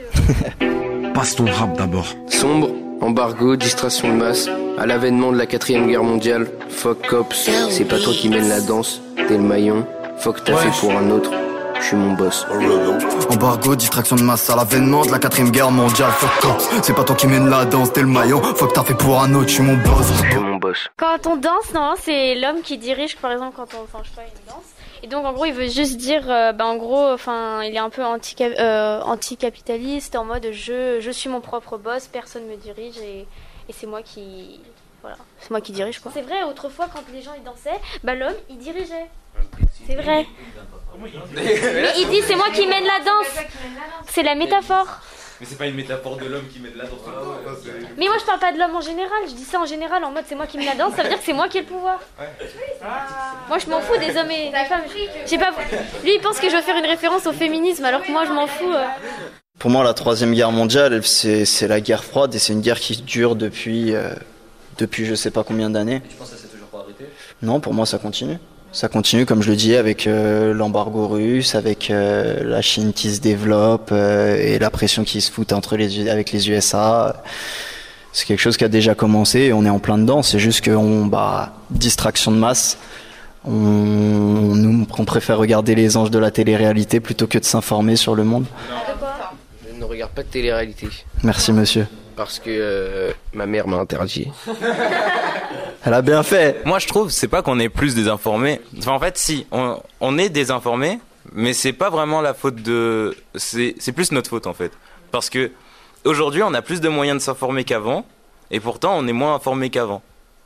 euh, 0.62 1.12
Passe 1.14 1.34
ton 1.36 1.44
rap 1.46 1.76
d'abord. 1.76 2.06
Sombre, 2.28 2.70
embargo, 3.00 3.56
distraction 3.56 4.08
de 4.08 4.14
masse. 4.14 4.48
À 4.78 4.86
l'avènement 4.86 5.30
de 5.32 5.38
la 5.38 5.46
quatrième 5.46 5.86
guerre 5.86 6.02
mondiale, 6.02 6.46
fuck 6.68 7.06
cops, 7.06 7.48
c'est 7.70 7.84
pas 7.84 7.98
toi 7.98 8.12
qui 8.12 8.28
mène 8.28 8.48
la 8.48 8.60
danse, 8.60 9.00
t'es 9.16 9.36
le 9.36 9.42
maillon. 9.42 9.86
Fuck 10.18 10.42
t'as 10.44 10.52
Ouais. 10.54 10.58
fait 10.70 10.80
pour 10.80 10.92
un 10.92 11.10
autre, 11.10 11.30
je 11.78 11.84
suis 11.84 11.96
mon 11.96 12.12
boss. 12.14 12.46
Embargo, 13.30 13.76
distraction 13.76 14.16
de 14.16 14.22
masse 14.22 14.48
à 14.50 14.56
l'avènement 14.56 15.02
de 15.04 15.10
la 15.10 15.18
quatrième 15.18 15.50
guerre 15.50 15.70
mondiale. 15.70 16.10
Fuck 16.12 16.30
c'est 16.82 16.94
pas 16.94 17.04
toi 17.04 17.14
qui 17.16 17.26
mène 17.26 17.48
la 17.50 17.64
danse, 17.66 17.92
t'es 17.92 18.00
le 18.00 18.06
maillon. 18.06 18.40
Fuck 18.42 18.72
t'as 18.72 18.82
fait 18.84 18.94
pour 18.94 19.20
un 19.20 19.34
autre, 19.34 19.48
je 19.48 19.54
suis 19.54 19.62
mon 19.62 19.76
boss. 19.76 20.06
mon 20.40 20.56
boss. 20.56 20.78
Quand 20.96 21.26
on 21.26 21.36
danse, 21.36 21.72
non, 21.74 21.94
c'est 22.02 22.34
l'homme 22.36 22.62
qui 22.62 22.78
dirige, 22.78 23.16
par 23.18 23.32
exemple, 23.32 23.52
quand 23.56 23.66
on, 23.78 23.82
enfin, 23.84 23.98
je 24.02 24.08
sais 24.08 24.14
pas, 24.16 24.22
une 24.22 24.46
danse. 24.52 24.64
Et 25.02 25.08
donc, 25.08 25.24
en 25.26 25.32
gros, 25.32 25.46
il 25.46 25.52
veut 25.52 25.68
juste 25.68 25.96
dire, 25.96 26.30
euh, 26.30 26.52
bah, 26.52 26.64
en 26.64 26.76
gros, 26.76 27.08
enfin, 27.08 27.62
il 27.64 27.74
est 27.74 27.78
un 27.78 27.90
peu 27.90 28.04
anti, 28.04 28.36
euh, 28.40 29.00
anticapitaliste, 29.00 30.14
en 30.14 30.24
mode, 30.24 30.48
je, 30.52 31.00
je 31.00 31.10
suis 31.10 31.28
mon 31.28 31.40
propre 31.40 31.76
boss, 31.76 32.06
personne 32.06 32.46
me 32.46 32.56
dirige 32.56 32.98
et, 32.98 33.26
et 33.68 33.72
c'est 33.72 33.86
moi 33.86 34.02
qui, 34.02 34.60
voilà, 35.00 35.16
c'est 35.40 35.50
moi 35.50 35.60
qui 35.60 35.72
dirige, 35.72 35.98
quoi. 35.98 36.12
C'est 36.14 36.22
vrai, 36.22 36.44
autrefois, 36.44 36.88
quand 36.92 37.02
les 37.12 37.20
gens 37.20 37.32
ils 37.36 37.42
dansaient, 37.42 37.80
bah, 38.04 38.14
l'homme, 38.14 38.36
il 38.48 38.58
dirigeait. 38.58 39.08
C'est 39.86 39.96
vrai. 39.96 40.26
Mais 41.34 41.92
il 41.98 42.08
dit, 42.10 42.22
c'est 42.22 42.36
moi 42.36 42.50
qui 42.54 42.66
mène 42.66 42.84
la 42.84 43.00
danse. 43.00 43.44
C'est 44.06 44.22
la 44.22 44.36
métaphore. 44.36 44.86
Mais 45.42 45.48
c'est 45.50 45.59
pas 45.59 45.66
une 45.66 45.74
métaphore 45.74 46.18
de 46.18 46.26
l'homme 46.26 46.46
qui 46.52 46.61
met 46.61 46.68
de 46.70 46.78
la 46.78 46.85
danse. 46.85 47.00
Mais 47.98 48.07
moi, 48.07 48.14
je 48.20 48.24
parle 48.24 48.38
pas 48.38 48.52
de 48.52 48.59
l'homme 48.61 48.76
en 48.76 48.81
général. 48.81 49.18
Je 49.26 49.35
dis 49.35 49.42
ça 49.42 49.59
en 49.59 49.66
général, 49.66 50.05
en 50.05 50.12
mode, 50.12 50.22
c'est 50.28 50.37
moi 50.37 50.46
qui 50.46 50.57
mène 50.57 50.66
la 50.68 50.76
danse. 50.76 50.94
Ça 50.94 51.02
veut 51.02 51.09
dire 51.09 51.18
que 51.18 51.24
c'est 51.24 51.33
moi 51.33 51.48
qui 51.48 51.59
ai 51.59 51.62
le 51.62 51.66
pouvoir. 51.66 51.98
Moi, 53.48 53.59
je 53.59 53.68
m'en 53.68 53.81
fous 53.81 53.98
des 53.98 54.16
hommes 54.16 54.31
et 54.31 54.50
des 54.50 54.64
femmes. 54.68 54.83
J'ai 55.26 55.38
pas. 55.38 55.50
Lui, 56.05 56.14
il 56.14 56.20
pense 56.22 56.38
que 56.38 56.48
je 56.48 56.55
veux 56.55 56.62
faire 56.62 56.76
une 56.76 56.87
référence 56.87 57.26
au 57.26 57.33
féminisme, 57.33 57.85
alors 57.85 58.05
que 58.05 58.12
moi, 58.12 58.24
je 58.24 58.31
m'en 58.31 58.46
fous. 58.46 58.70
euh. 58.72 58.87
Pour 59.59 59.70
moi, 59.70 59.83
la 59.83 59.94
troisième 59.94 60.33
guerre 60.33 60.52
mondiale, 60.52 61.02
c'est 61.02 61.44
c'est 61.44 61.66
la 61.66 61.81
guerre 61.81 62.05
froide 62.05 62.33
et 62.37 62.38
c'est 62.38 62.52
une 62.52 62.61
guerre 62.61 62.78
qui 62.78 63.02
dure 63.02 63.35
depuis, 63.35 63.96
euh, 63.96 64.14
depuis 64.78 65.07
je 65.07 65.16
sais 65.16 65.33
pas 65.33 65.42
combien 65.42 65.70
d'années. 65.70 66.02
Je 66.09 66.16
pense 66.18 66.31
que 66.31 66.37
ça 66.37 66.42
s'est 66.42 66.48
toujours 66.48 66.68
pas 66.68 66.78
arrêté? 66.78 67.07
Non, 67.42 67.59
pour 67.59 67.74
moi, 67.74 67.85
ça 67.85 67.98
continue. 67.98 68.38
Ça 68.72 68.88
continue, 68.88 69.26
comme 69.26 69.42
je 69.42 69.50
le 69.50 69.56
disais, 69.56 69.76
avec 69.76 70.06
euh, 70.06 70.54
l'embargo 70.54 71.06
russe, 71.06 71.54
avec 71.54 71.90
euh, 71.90 72.42
la 72.42 72.62
Chine 72.62 72.94
qui 72.94 73.14
se 73.14 73.20
développe 73.20 73.90
euh, 73.92 74.37
et 74.38 74.58
la 74.58 74.70
pression 74.70 75.04
qui 75.04 75.20
se 75.20 75.30
fout 75.30 75.52
entre 75.52 75.76
les, 75.76 76.08
avec 76.08 76.32
les 76.32 76.48
USA. 76.48 77.22
C'est 78.14 78.24
quelque 78.24 78.40
chose 78.40 78.56
qui 78.56 78.64
a 78.64 78.68
déjà 78.68 78.94
commencé 78.94 79.40
et 79.40 79.52
on 79.52 79.66
est 79.66 79.70
en 79.70 79.78
plein 79.78 79.98
dedans. 79.98 80.22
C'est 80.22 80.38
juste 80.38 80.64
qu'on, 80.64 81.04
bah, 81.04 81.52
distraction 81.70 82.32
de 82.32 82.38
masse. 82.38 82.78
On, 83.44 83.50
nous, 83.50 84.87
on 84.98 85.04
préfère 85.04 85.37
regarder 85.37 85.74
les 85.74 85.98
anges 85.98 86.11
de 86.11 86.18
la 86.18 86.30
télé-réalité 86.30 87.00
plutôt 87.00 87.26
que 87.26 87.38
de 87.38 87.44
s'informer 87.44 87.96
sur 87.96 88.14
le 88.14 88.24
monde. 88.24 88.46
Je 89.70 89.78
ne 89.78 89.85
regarde 89.85 90.12
pas 90.12 90.22
de 90.22 90.28
télé-réalité. 90.28 90.88
Merci, 91.22 91.52
monsieur. 91.52 91.87
Parce 92.16 92.38
que 92.38 92.51
euh, 92.51 93.12
ma 93.33 93.46
mère 93.46 93.66
m'a 93.68 93.79
interdit. 93.79 94.31
Elle 95.85 95.94
a 95.94 96.03
bien 96.03 96.22
fait. 96.22 96.64
Moi, 96.64 96.79
je 96.79 96.87
trouve, 96.87 97.11
c'est 97.11 97.29
pas 97.29 97.42
qu'on 97.42 97.59
est 97.59 97.68
plus 97.68 97.94
désinformés. 97.94 98.61
Enfin, 98.79 98.92
en 98.92 99.01
fait, 99.01 99.18
si, 99.18 99.46
on, 99.51 99.81
on 100.01 100.16
est 100.18 100.29
désinformés, 100.29 101.01
mais 101.33 101.53
c'est 101.55 101.72
pas 101.72 101.90
vraiment 101.90 102.20
la 102.20 102.35
faute 102.35 102.57
de. 102.57 103.16
C'est 103.35 103.75
c'est 103.79 103.92
plus 103.92 104.12
notre 104.12 104.31
faute, 104.31 104.46
en 104.46 104.55
fait. 104.55 104.72
Parce 105.11 105.29
que 105.29 105.51
aujourd'hui, 106.05 106.42
on 106.42 106.55
a 106.55 106.62
plus 106.62 106.81
de 106.81 106.88
moyens 106.88 107.18
de 107.18 107.22
s'informer 107.22 107.64
qu'avant, 107.64 108.07
et 108.51 108.61
pourtant, 108.61 108.96
on 108.96 109.07
est 109.09 109.12
moins 109.12 109.35
informé 109.35 109.70
qu'avant. 109.70 110.03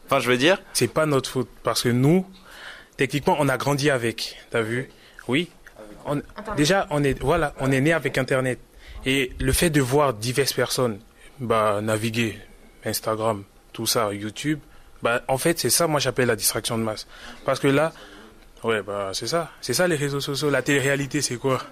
Enfin, 0.07 0.21
je 0.21 0.31
veux 0.31 0.39
dire. 0.39 0.63
C'est 0.73 0.93
pas 0.93 1.05
notre 1.07 1.29
faute, 1.29 1.49
parce 1.63 1.83
que 1.83 1.89
nous, 1.91 2.25
techniquement, 2.97 3.37
on 3.39 3.49
a 3.49 3.57
grandi 3.59 3.91
avec. 3.91 4.37
T'as 4.51 4.63
vu 4.63 4.89
Oui. 5.29 5.51
On- 6.07 6.23
déjà, 6.57 6.87
on 6.91 7.03
est, 7.03 7.21
voilà, 7.21 7.53
on 7.61 7.73
est 7.73 7.81
né 7.81 7.93
avec 7.93 8.17
Internet. 8.17 8.61
Et 9.05 9.33
le 9.41 9.53
fait 9.53 9.71
de 9.71 9.81
voir 9.81 10.15
diverses 10.15 10.53
personnes 10.53 10.99
bah, 11.41 11.81
naviguer, 11.83 12.39
Instagram, 12.85 13.45
tout 13.73 13.87
ça, 13.87 14.13
YouTube, 14.13 14.59
bah, 15.03 15.23
en 15.29 15.39
fait, 15.39 15.59
c'est 15.59 15.71
ça, 15.71 15.87
moi, 15.87 16.01
j'appelle 16.01 16.29
la 16.29 16.37
distraction 16.37 16.79
de 16.79 16.83
masse. 16.83 17.07
Parce 17.45 17.61
que 17.61 17.69
là, 17.69 17.93
ouais, 18.65 18.83
bah, 18.83 19.11
c'est 19.13 19.27
ça. 19.27 19.51
C'est 19.61 19.75
ça, 19.75 19.87
les 19.87 19.97
réseaux 19.97 20.21
sociaux. 20.21 20.51
La 20.51 20.63
télé-réalité, 20.63 21.21
c'est 21.23 21.37
quoi? 21.37 21.63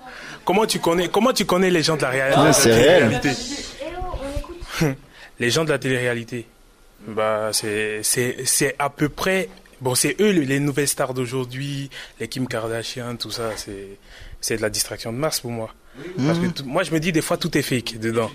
Comment 0.44 0.66
tu, 0.66 0.79
connais, 0.81 1.09
comment 1.09 1.33
tu 1.33 1.44
connais 1.46 1.70
les 1.70 1.83
gens 1.83 1.96
de 1.96 2.03
la, 2.03 2.11
réa- 2.11 2.33
Ah, 2.37 2.44
la 2.48 2.55
télé-réalité 2.55 3.31
Les 5.40 5.50
gens 5.50 5.64
de 5.64 5.70
la 5.70 5.79
télé-réalité, 5.79 6.46
bah, 7.09 7.50
c'est, 7.53 8.03
c'est, 8.03 8.44
c'est 8.44 8.77
à 8.79 8.90
peu 8.90 9.09
près. 9.09 9.48
Bon, 9.81 9.94
c'est 9.94 10.16
eux 10.20 10.31
les 10.31 10.61
nouvelles 10.61 10.88
stars 10.88 11.12
d'aujourd'hui, 11.14 11.90
les 12.20 12.29
Kim 12.29 12.46
Kardashian, 12.46 13.16
tout 13.16 13.31
ça. 13.31 13.50
C'est, 13.57 13.98
c'est 14.40 14.57
de 14.57 14.62
la 14.62 14.70
distraction 14.70 15.12
de 15.12 15.18
masse 15.18 15.40
pour 15.40 15.50
moi. 15.50 15.74
Parce 16.27 16.39
que 16.39 16.47
tout- 16.47 16.65
moi, 16.65 16.83
je 16.83 16.93
me 16.93 17.01
dis 17.01 17.13
des 17.13 17.23
fois 17.23 17.37
tout 17.37 17.57
est 17.57 17.63
fake 17.63 17.99
dedans. 18.01 18.31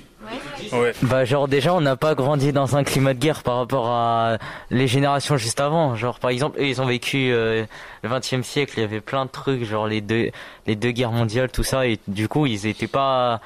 Ouais. 0.72 0.94
Bah 1.02 1.26
genre 1.26 1.48
déjà 1.48 1.74
on 1.74 1.82
n'a 1.82 1.96
pas 1.96 2.14
grandi 2.14 2.52
dans 2.54 2.76
un 2.76 2.84
climat 2.84 3.16
de 3.16 3.20
guerre 3.20 3.42
par 3.42 3.58
rapport 3.58 3.88
à 3.88 4.38
les 4.70 4.88
générations 4.88 5.38
juste 5.38 5.60
avant. 5.60 5.96
Genre 5.96 6.20
par 6.20 6.30
exemple 6.30 6.60
eux 6.60 6.68
ils 6.68 6.80
ont 6.82 6.86
vécu 6.86 7.32
euh, 7.32 7.66
le 8.04 8.10
20e 8.10 8.44
siècle, 8.44 8.74
il 8.78 8.82
y 8.82 8.84
avait 8.84 9.02
plein 9.02 9.26
de 9.26 9.32
trucs 9.32 9.64
genre 9.64 9.88
les 9.88 10.02
deux 10.02 10.30
les 10.68 10.76
deux 10.76 10.92
guerres 10.92 11.12
mondiales 11.12 11.50
tout 11.50 11.64
ça 11.64 11.88
et 11.88 11.98
du 12.08 12.28
coup 12.28 12.46
ils 12.46 12.68
étaient 12.68 12.86
pas 12.88 13.40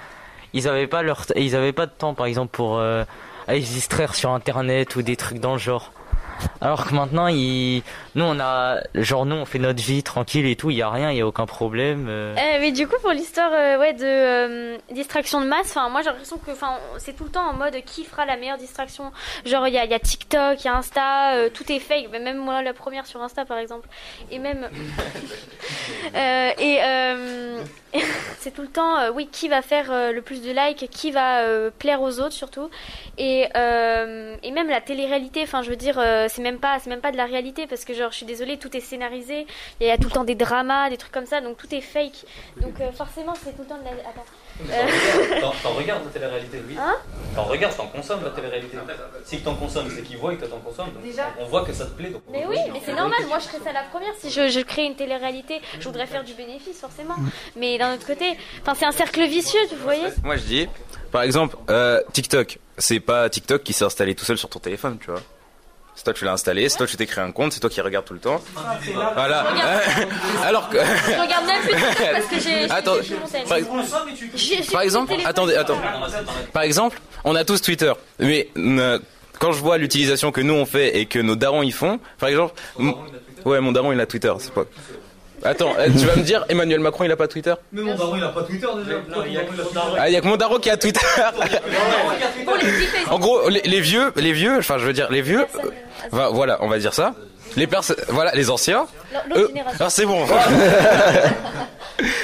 ils 0.52 0.68
avaient 0.68 0.88
pas 0.88 1.04
leur 1.04 1.26
ils 1.38 1.56
avaient 1.56 1.72
pas 1.72 1.86
de 1.86 1.92
temps 1.98 2.14
par 2.16 2.26
exemple 2.26 2.50
pour 2.52 2.78
euh, 2.80 3.06
aller 3.48 3.62
se 3.64 3.72
distraire 3.72 4.14
sur 4.14 4.32
internet 4.32 4.96
ou 4.98 5.04
des 5.04 5.16
trucs 5.16 5.40
dans 5.40 5.54
le 5.54 5.60
genre. 5.60 5.94
Alors 6.60 6.86
que 6.86 6.94
maintenant 6.94 7.28
ils 7.28 7.82
nous 8.16 8.24
on 8.26 8.40
a 8.40 8.80
genre 8.96 9.26
nous 9.26 9.36
on 9.36 9.46
fait 9.46 9.60
notre 9.60 9.82
vie 9.82 10.04
tranquille 10.04 10.46
et 10.46 10.56
tout, 10.56 10.70
il 10.70 10.78
y 10.78 10.82
a 10.82 10.90
rien, 10.90 11.12
il 11.12 11.18
y 11.18 11.22
a 11.22 11.28
aucun 11.28 11.46
problème. 11.46 12.08
euh. 12.10 12.36
Euh, 12.38 12.58
mais 12.60 12.72
du 12.72 12.88
coup, 12.88 12.96
pour 13.02 13.12
l'histoire 13.12 13.52
euh, 13.54 13.80
ouais, 13.80 13.94
de 13.94 14.04
euh, 14.06 14.78
distraction 14.92 15.42
de 15.42 15.48
masse, 15.48 15.72
enfin, 15.72 15.90
moi 15.90 16.02
j'ai 16.02 16.10
l'impression 16.10 16.38
que 16.38 16.52
enfin, 16.52 16.78
c'est 16.98 17.16
tout 17.16 17.24
le 17.24 17.30
temps 17.32 17.48
en 17.48 17.54
mode 17.54 17.76
qui 17.86 18.04
fera 18.04 18.26
la 18.26 18.38
meilleure 18.38 18.58
distraction? 18.58 19.12
Genre, 19.46 19.68
il 19.68 19.74
y 19.74 19.78
a, 19.78 19.86
y 19.86 19.94
a 19.94 20.00
TikTok, 20.00 20.64
il 20.64 20.66
y 20.66 20.68
a 20.68 20.76
Insta, 20.76 21.50
tout 21.54 21.72
est 21.72 21.80
fake. 21.80 22.12
Même 22.12 22.38
moi, 22.38 22.62
la 22.62 22.74
première 22.74 23.06
sur 23.06 23.22
Insta 23.22 23.46
par 23.46 23.58
exemple. 23.58 23.88
Et 24.32 24.40
même. 24.40 24.70
Et 26.16 26.80
c'est 28.40 28.52
tout 28.52 28.64
le 28.64 28.68
temps, 28.68 29.10
oui, 29.14 29.28
qui 29.32 29.48
va 29.48 29.62
faire 29.62 30.12
le 30.12 30.20
plus 30.22 30.42
de 30.42 30.52
likes, 30.52 30.90
qui 30.90 31.12
va 31.12 31.70
plaire 31.78 32.02
aux 32.02 32.20
autres 32.20 32.34
surtout. 32.34 32.70
Et, 33.18 33.42
et 33.44 34.52
même 34.52 34.70
la 34.70 34.82
télé-réalité, 34.82 35.42
enfin, 35.44 35.62
je 35.62 35.70
veux 35.70 35.76
dire, 35.76 35.96
c'est 36.28 36.42
même 36.42 36.60
c'est 36.80 36.90
même 36.90 37.02
pas 37.02 37.12
de 37.12 37.18
la 37.18 37.26
réalité 37.26 37.68
parce 37.68 37.86
que 37.86 37.94
genre, 37.94 38.03
je 38.12 38.18
suis 38.18 38.26
désolée, 38.26 38.58
tout 38.58 38.76
est 38.76 38.80
scénarisé. 38.82 39.46
Il 39.80 39.88
y 39.88 39.92
a 39.92 39.98
tout 39.98 40.06
le 40.08 40.12
temps 40.12 40.24
des 40.24 40.36
dramas, 40.36 40.90
des 40.90 40.98
trucs 40.98 41.12
comme 41.12 41.26
ça, 41.26 41.42
donc 41.42 41.58
tout 41.58 41.74
est 41.74 41.82
fake. 41.82 42.26
Donc 42.58 42.80
euh, 42.82 42.92
forcément, 42.92 43.34
c'est 43.36 43.52
tout 43.56 43.62
le 43.64 43.68
temps 43.68 43.78
de 43.80 43.84
la. 43.86 43.92
Attends. 43.92 44.26
Euh, 44.70 45.42
T'en 45.64 45.70
regardes 45.72 46.06
la 46.06 46.12
télé-réalité, 46.12 46.62
oui. 46.68 46.76
Hein? 46.80 46.96
T'en 47.36 47.44
regardes, 47.44 47.76
t'en 47.76 47.88
consommes 47.88 48.24
la 48.24 48.30
télé-réalité. 48.30 48.78
Si 49.26 49.42
t'en 49.42 49.56
consommes, 49.56 49.90
c'est 49.96 50.04
qu'ils 50.04 50.18
voient 50.18 50.36
que 50.36 50.46
t'en 50.46 50.60
consommes. 50.60 50.92
donc 50.94 51.04
Déjà. 51.04 51.34
On 51.40 51.46
voit 51.46 51.66
que 51.66 51.74
ça 51.74 51.86
te 51.86 51.92
plaît. 51.92 52.10
Donc 52.10 52.22
Mais 52.32 52.46
oui, 52.48 52.58
mais 52.72 52.80
c'est 52.86 52.94
normal. 52.94 53.20
Moi, 53.28 53.40
je 53.40 53.46
serais 53.46 53.64
ça 53.64 53.72
la 53.74 53.84
première. 53.84 54.14
Si 54.20 54.30
je, 54.30 54.50
je 54.50 54.60
crée 54.60 54.86
une 54.86 54.96
télé-réalité, 54.96 55.60
je 55.80 55.86
voudrais 55.88 56.06
faire 56.06 56.24
du 56.24 56.34
bénéfice, 56.34 56.80
forcément. 56.80 57.16
Mais 57.56 57.78
d'un 57.78 57.96
autre 57.96 58.06
côté, 58.06 58.38
enfin, 58.62 58.76
c'est 58.76 58.86
un 58.86 58.92
cercle 58.92 59.24
vicieux, 59.26 59.60
vous 59.72 59.84
voyez? 59.84 60.08
Moi, 60.24 60.38
je 60.38 60.44
dis, 60.44 60.70
par 61.12 61.24
exemple, 61.24 61.56
euh, 61.70 62.02
TikTok. 62.14 62.60
C'est 62.78 63.00
pas 63.00 63.30
TikTok 63.30 63.64
qui 63.64 63.74
s'est 63.74 63.86
installé 63.86 64.14
tout 64.16 64.26
seul 64.26 64.38
sur 64.38 64.50
ton 64.50 64.60
téléphone, 64.60 64.98
tu 65.00 65.10
vois. 65.12 65.22
C'est 65.96 66.04
toi 66.06 66.14
qui 66.14 66.26
l'as 66.26 66.32
installé, 66.34 66.68
c'est 66.70 66.78
toi 66.78 66.88
qui 66.88 66.98
t'es 66.98 67.06
créé 67.06 67.24
un 67.24 67.32
compte, 67.32 67.54
c'est 67.54 67.60
toi 67.60 67.70
qui 67.70 67.80
regarde 67.82 68.06
tout 68.06 68.14
le 68.16 68.20
temps. 68.20 68.42
Voilà. 69.14 69.46
Alors 70.44 70.70
que. 70.70 70.78
Je 70.78 71.22
regarde 71.22 71.46
même 71.46 71.62
plus 71.62 71.74
parce 72.12 72.26
que 72.26 72.40
j'ai. 72.40 72.70
Attends, 72.70 72.96
par- 74.72 74.82
exemple, 74.82 75.14
attendez, 75.26 75.56
attends. 75.56 75.78
Par 76.52 76.64
exemple, 76.64 77.00
on 77.24 77.36
a 77.36 77.46
tous 77.46 77.62
Twitter, 77.62 77.94
mais 78.20 78.50
quand 79.40 79.52
je 79.52 79.60
vois 79.62 79.78
l'utilisation 79.78 80.32
que 80.32 80.42
nous 80.42 80.54
on 80.54 80.66
fait 80.66 80.98
et 81.00 81.06
que 81.06 81.20
nos 81.20 81.36
darons 81.36 81.62
y 81.64 81.72
font, 81.72 82.00
par 82.20 82.30
exemple, 82.30 82.54
ouais, 83.46 83.60
mon 83.60 83.72
daron 83.72 83.92
il 83.92 84.00
a 84.00 84.06
Twitter, 84.06 84.34
c'est 84.40 84.54
pas. 84.54 84.64
Attends, 85.46 85.74
euh, 85.78 85.88
tu 85.88 86.06
vas 86.06 86.16
me 86.16 86.22
dire, 86.24 86.46
Emmanuel 86.48 86.80
Macron 86.80 87.04
il 87.04 87.12
a 87.12 87.18
pas 87.18 87.28
Twitter 87.28 87.54
Mais 87.74 87.82
mon 87.82 87.96
daron, 87.96 88.16
il 88.16 88.24
a 88.24 88.30
pas 88.30 88.44
Twitter 88.44 88.68
déjà. 88.86 88.98
il 89.28 89.34
y 89.34 89.38
a 89.38 89.42
que 89.44 89.52
le 89.52 89.64
daron. 89.74 89.94
Ah, 90.00 90.10
il 90.10 90.14
y 90.14 90.16
a 90.16 90.22
que 90.22 90.28
mon 90.28 90.38
daron 90.38 90.58
qui 90.58 90.70
a 90.70 90.78
Twitter. 90.78 91.02
en 93.10 93.20
gros, 93.20 93.50
les, 93.50 93.62
les 93.62 93.82
vieux, 93.82 94.14
les 94.16 94.32
vieux, 94.32 94.58
enfin 94.60 94.78
je 94.78 94.86
veux 94.86 94.94
dire 94.94 95.12
les 95.12 95.22
vieux, 95.22 95.46
voilà, 96.12 96.58
on 96.62 96.68
va 96.68 96.80
dire 96.80 96.94
ça. 96.94 97.14
Les 97.56 97.68
personnes, 97.68 97.98
voilà, 98.10 98.32
les 98.34 98.50
anciens. 98.50 98.88
Eux- 99.36 99.52
alors 99.80 99.92
c'est 99.92 100.06
bon. 100.06 100.26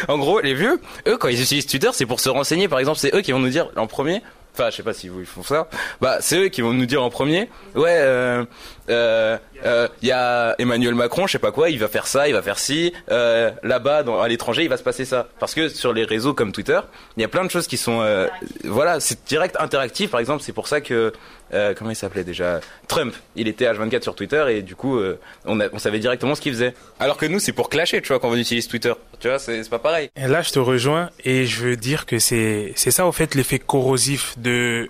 en 0.07 0.17
gros, 0.17 0.39
les 0.39 0.53
vieux, 0.53 0.79
eux, 1.07 1.17
quand 1.17 1.27
ils 1.27 1.41
utilisent 1.41 1.67
Twitter, 1.67 1.89
c'est 1.93 2.05
pour 2.05 2.19
se 2.19 2.29
renseigner. 2.29 2.67
Par 2.67 2.79
exemple, 2.79 2.99
c'est 2.99 3.13
eux 3.13 3.21
qui 3.21 3.31
vont 3.31 3.39
nous 3.39 3.49
dire 3.49 3.69
en 3.75 3.87
premier. 3.87 4.21
Enfin, 4.53 4.69
je 4.69 4.77
sais 4.77 4.83
pas 4.83 4.93
si 4.93 5.07
vous 5.07 5.21
ils 5.21 5.25
font 5.25 5.43
ça. 5.43 5.67
Bah, 6.01 6.17
c'est 6.21 6.37
eux 6.37 6.47
qui 6.49 6.61
vont 6.61 6.73
nous 6.73 6.85
dire 6.85 7.01
en 7.03 7.09
premier. 7.09 7.49
Ouais, 7.75 7.97
euh, 7.99 8.43
euh, 8.89 9.37
euh, 9.65 9.87
il 10.01 10.07
y 10.07 10.11
a 10.11 10.55
Emmanuel 10.57 10.95
Macron, 10.95 11.27
je 11.27 11.33
sais 11.33 11.39
pas 11.39 11.51
quoi, 11.51 11.69
il 11.69 11.79
va 11.79 11.87
faire 11.87 12.07
ça, 12.07 12.27
il 12.27 12.33
va 12.33 12.41
faire 12.41 12.59
ci. 12.59 12.93
Euh, 13.11 13.51
Là-bas, 13.63 14.03
à 14.21 14.27
l'étranger, 14.27 14.63
il 14.63 14.69
va 14.69 14.77
se 14.77 14.83
passer 14.83 15.05
ça. 15.05 15.27
Parce 15.39 15.53
que 15.53 15.69
sur 15.69 15.93
les 15.93 16.03
réseaux 16.03 16.33
comme 16.33 16.51
Twitter, 16.51 16.79
il 17.17 17.21
y 17.21 17.23
a 17.23 17.27
plein 17.27 17.43
de 17.43 17.51
choses 17.51 17.67
qui 17.67 17.77
sont, 17.77 18.01
euh, 18.01 18.27
voilà, 18.63 18.99
c'est 18.99 19.25
direct 19.27 19.55
interactif. 19.59 20.11
Par 20.11 20.19
exemple, 20.19 20.43
c'est 20.43 20.53
pour 20.53 20.67
ça 20.67 20.81
que, 20.81 21.13
euh, 21.53 21.73
comment 21.77 21.91
il 21.91 21.95
s'appelait 21.95 22.23
déjà, 22.23 22.61
Trump, 22.87 23.13
il 23.35 23.47
était 23.47 23.65
H24 23.65 24.03
sur 24.03 24.15
Twitter 24.15 24.45
et 24.49 24.61
du 24.61 24.75
coup, 24.75 24.97
euh, 24.97 25.19
on, 25.45 25.79
savait 25.79 25.99
directement 25.99 26.35
ce 26.35 26.41
qu'il 26.41 26.53
faisait. 26.53 26.73
Alors 26.99 27.17
que 27.17 27.25
nous, 27.25 27.39
c'est 27.39 27.51
pour 27.51 27.69
clasher, 27.69 28.01
tu 28.01 28.09
vois, 28.09 28.19
quand 28.19 28.29
on 28.29 28.35
utilise 28.35 28.67
Twitter. 28.67 28.93
Tu 29.19 29.27
vois, 29.27 29.39
c'est 29.39 29.63
c'est 29.63 29.69
pas 29.69 29.79
pareil. 29.79 30.09
Et 30.15 30.27
là, 30.27 30.41
je 30.41 30.51
te 30.51 30.59
rejoins 30.59 31.09
et 31.25 31.45
je 31.45 31.61
veux 31.61 31.75
dire 31.75 32.05
que 32.05 32.19
c'est 32.19 32.71
c'est 32.75 32.91
ça, 32.91 33.05
au 33.05 33.11
fait, 33.11 33.35
l'effet 33.35 33.59
corrosif 33.59 34.35
de, 34.41 34.89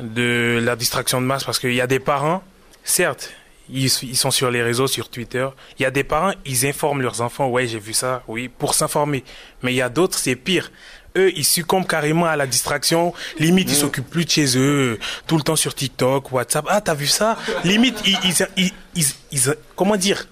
de 0.00 0.60
la 0.62 0.76
distraction 0.76 1.20
de 1.20 1.26
masse 1.26 1.44
parce 1.44 1.58
qu'il 1.58 1.74
y 1.74 1.80
a 1.80 1.86
des 1.86 2.00
parents, 2.00 2.42
certes, 2.84 3.30
ils, 3.70 3.86
ils 4.02 4.16
sont 4.16 4.30
sur 4.30 4.50
les 4.50 4.62
réseaux, 4.62 4.86
sur 4.86 5.08
Twitter. 5.08 5.46
Il 5.78 5.82
y 5.82 5.86
a 5.86 5.90
des 5.90 6.04
parents, 6.04 6.32
ils 6.44 6.66
informent 6.66 7.02
leurs 7.02 7.20
enfants, 7.20 7.48
ouais, 7.48 7.66
j'ai 7.66 7.78
vu 7.78 7.92
ça, 7.92 8.22
oui, 8.28 8.48
pour 8.48 8.74
s'informer. 8.74 9.24
Mais 9.62 9.72
il 9.72 9.76
y 9.76 9.82
a 9.82 9.88
d'autres, 9.88 10.18
c'est 10.18 10.36
pire. 10.36 10.70
Eux, 11.16 11.30
ils 11.36 11.44
succombent 11.44 11.86
carrément 11.86 12.24
à 12.26 12.36
la 12.36 12.46
distraction. 12.46 13.12
Limite, 13.38 13.70
ils 13.70 13.76
s'occupent 13.76 14.08
plus 14.08 14.24
de 14.24 14.30
chez 14.30 14.56
eux, 14.58 14.98
tout 15.26 15.36
le 15.36 15.42
temps 15.42 15.56
sur 15.56 15.74
TikTok, 15.74 16.32
WhatsApp. 16.32 16.64
Ah, 16.68 16.80
t'as 16.80 16.94
vu 16.94 17.06
ça? 17.06 17.36
Limite, 17.64 18.00
ils, 18.06 18.16
ils, 18.24 18.46
ils, 18.56 18.70
ils- 18.94 19.04
ils- 19.30 19.54
comment 19.76 19.96
dire? 19.96 20.26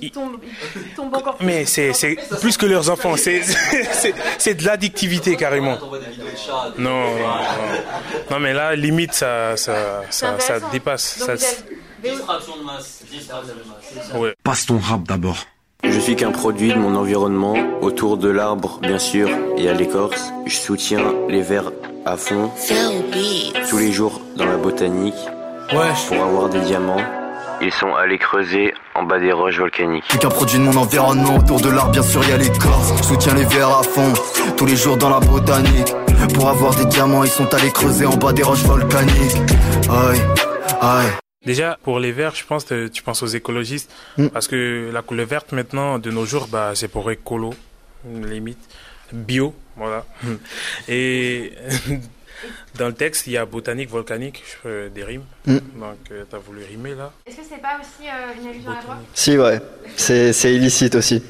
Il 0.00 0.10
tombe, 0.10 0.36
il 0.76 0.94
tombe 0.94 1.14
encore 1.14 1.36
plus. 1.36 1.46
mais 1.46 1.64
c'est 1.64 1.92
c'est 1.92 2.16
plus 2.40 2.56
que 2.56 2.66
leurs 2.66 2.90
enfants, 2.90 3.16
c'est 3.16 3.42
c'est- 3.92 4.14
c'est 4.38 4.54
de 4.54 4.64
l'addictivité 4.64 5.36
carrément. 5.36 5.78
Non, 6.78 7.04
non, 8.30 8.38
mais 8.40 8.52
là, 8.52 8.74
limite, 8.74 9.12
ça, 9.14 9.56
ça, 9.56 10.02
ça, 10.10 10.36
dépasse. 10.72 11.18
Donc, 11.18 11.26
Ça, 11.28 11.34
vous 11.34 11.44
avez- 11.44 12.16
Distraction 12.16 12.56
de 12.58 12.64
masse. 12.64 13.02
Distraction 13.10 13.54
de 13.54 13.98
masse. 14.10 14.20
ouais. 14.20 14.34
Passe 14.42 14.66
ton 14.66 14.78
rap 14.78 15.02
d'abord. 15.06 15.36
Je 15.84 15.98
suis 15.98 16.14
qu'un 16.16 16.30
produit 16.32 16.72
de 16.72 16.78
mon 16.78 16.94
environnement, 16.94 17.54
autour 17.80 18.16
de 18.16 18.28
l'arbre 18.28 18.78
bien 18.82 18.98
sûr 18.98 19.28
et 19.56 19.68
à 19.68 19.72
l'écorce. 19.72 20.32
Je 20.46 20.56
soutiens 20.56 21.12
les 21.28 21.42
vers 21.42 21.70
à 22.04 22.16
fond, 22.16 22.50
tous 23.68 23.78
les 23.78 23.92
jours 23.92 24.20
dans 24.36 24.46
la 24.46 24.56
botanique, 24.56 25.14
pour 26.08 26.22
avoir 26.22 26.48
des 26.48 26.60
diamants. 26.60 27.02
Ils 27.64 27.72
sont 27.72 27.94
allés 27.94 28.18
creuser 28.18 28.74
en 28.96 29.04
bas 29.04 29.20
des 29.20 29.30
roches 29.30 29.58
volcaniques. 29.58 30.02
Je 30.06 30.10
suis 30.10 30.18
qu'un 30.18 30.30
produit 30.30 30.58
de 30.58 30.64
mon 30.64 30.76
environnement, 30.76 31.36
autour 31.36 31.60
de 31.60 31.70
l'art 31.70 31.90
bien 31.90 32.02
sûr 32.02 32.28
y 32.28 32.32
a 32.32 32.36
l'écorce 32.36 32.92
Je 32.98 33.02
soutiens 33.04 33.34
les 33.34 33.44
verres 33.44 33.78
à 33.78 33.84
fond, 33.84 34.12
tous 34.56 34.66
les 34.66 34.74
jours 34.74 34.96
dans 34.96 35.10
la 35.10 35.20
botanique 35.20 35.94
Pour 36.34 36.48
avoir 36.48 36.74
des 36.74 36.86
diamants 36.86 37.22
ils 37.22 37.30
sont 37.30 37.54
allés 37.54 37.70
creuser 37.70 38.04
en 38.04 38.16
bas 38.16 38.32
des 38.32 38.42
roches 38.42 38.64
volcaniques 38.64 39.36
Aïe, 39.88 40.20
aïe 40.80 41.12
Déjà, 41.46 41.78
pour 41.84 42.00
les 42.00 42.10
verts, 42.10 42.34
je 42.34 42.44
pense 42.44 42.64
que 42.64 42.88
tu 42.88 43.02
penses 43.02 43.22
aux 43.22 43.26
écologistes. 43.26 43.92
Parce 44.32 44.46
que 44.46 44.90
la 44.92 45.02
couleur 45.02 45.26
verte, 45.26 45.50
maintenant, 45.50 45.98
de 45.98 46.10
nos 46.12 46.24
jours, 46.24 46.46
bah, 46.46 46.70
c'est 46.74 46.86
pour 46.86 47.10
écolo, 47.10 47.52
limite. 48.08 48.60
Bio, 49.12 49.52
voilà. 49.76 50.04
Et 50.88 51.52
dans 52.78 52.86
le 52.86 52.94
texte, 52.94 53.26
il 53.26 53.32
y 53.34 53.36
a 53.36 53.44
botanique, 53.44 53.90
volcanique, 53.90 54.42
je 54.46 54.68
fais 54.68 54.90
des 54.90 55.04
rimes. 55.04 55.24
Mm. 55.46 55.54
Donc, 55.54 55.96
tu 56.06 56.14
t'as 56.30 56.38
voulu 56.38 56.62
rimer 56.64 56.94
là 56.94 57.10
Est-ce 57.26 57.36
que 57.36 57.42
c'est 57.48 57.60
pas 57.60 57.78
aussi 57.80 58.08
euh, 58.08 58.40
une 58.40 58.48
allusion 58.48 58.70
à 58.70 58.74
la 58.76 58.82
droite 58.82 58.98
Si, 59.14 59.36
ouais. 59.38 59.60
C'est 59.96 60.32
c'est 60.32 60.54
illicite 60.54 60.94
aussi. 60.94 61.22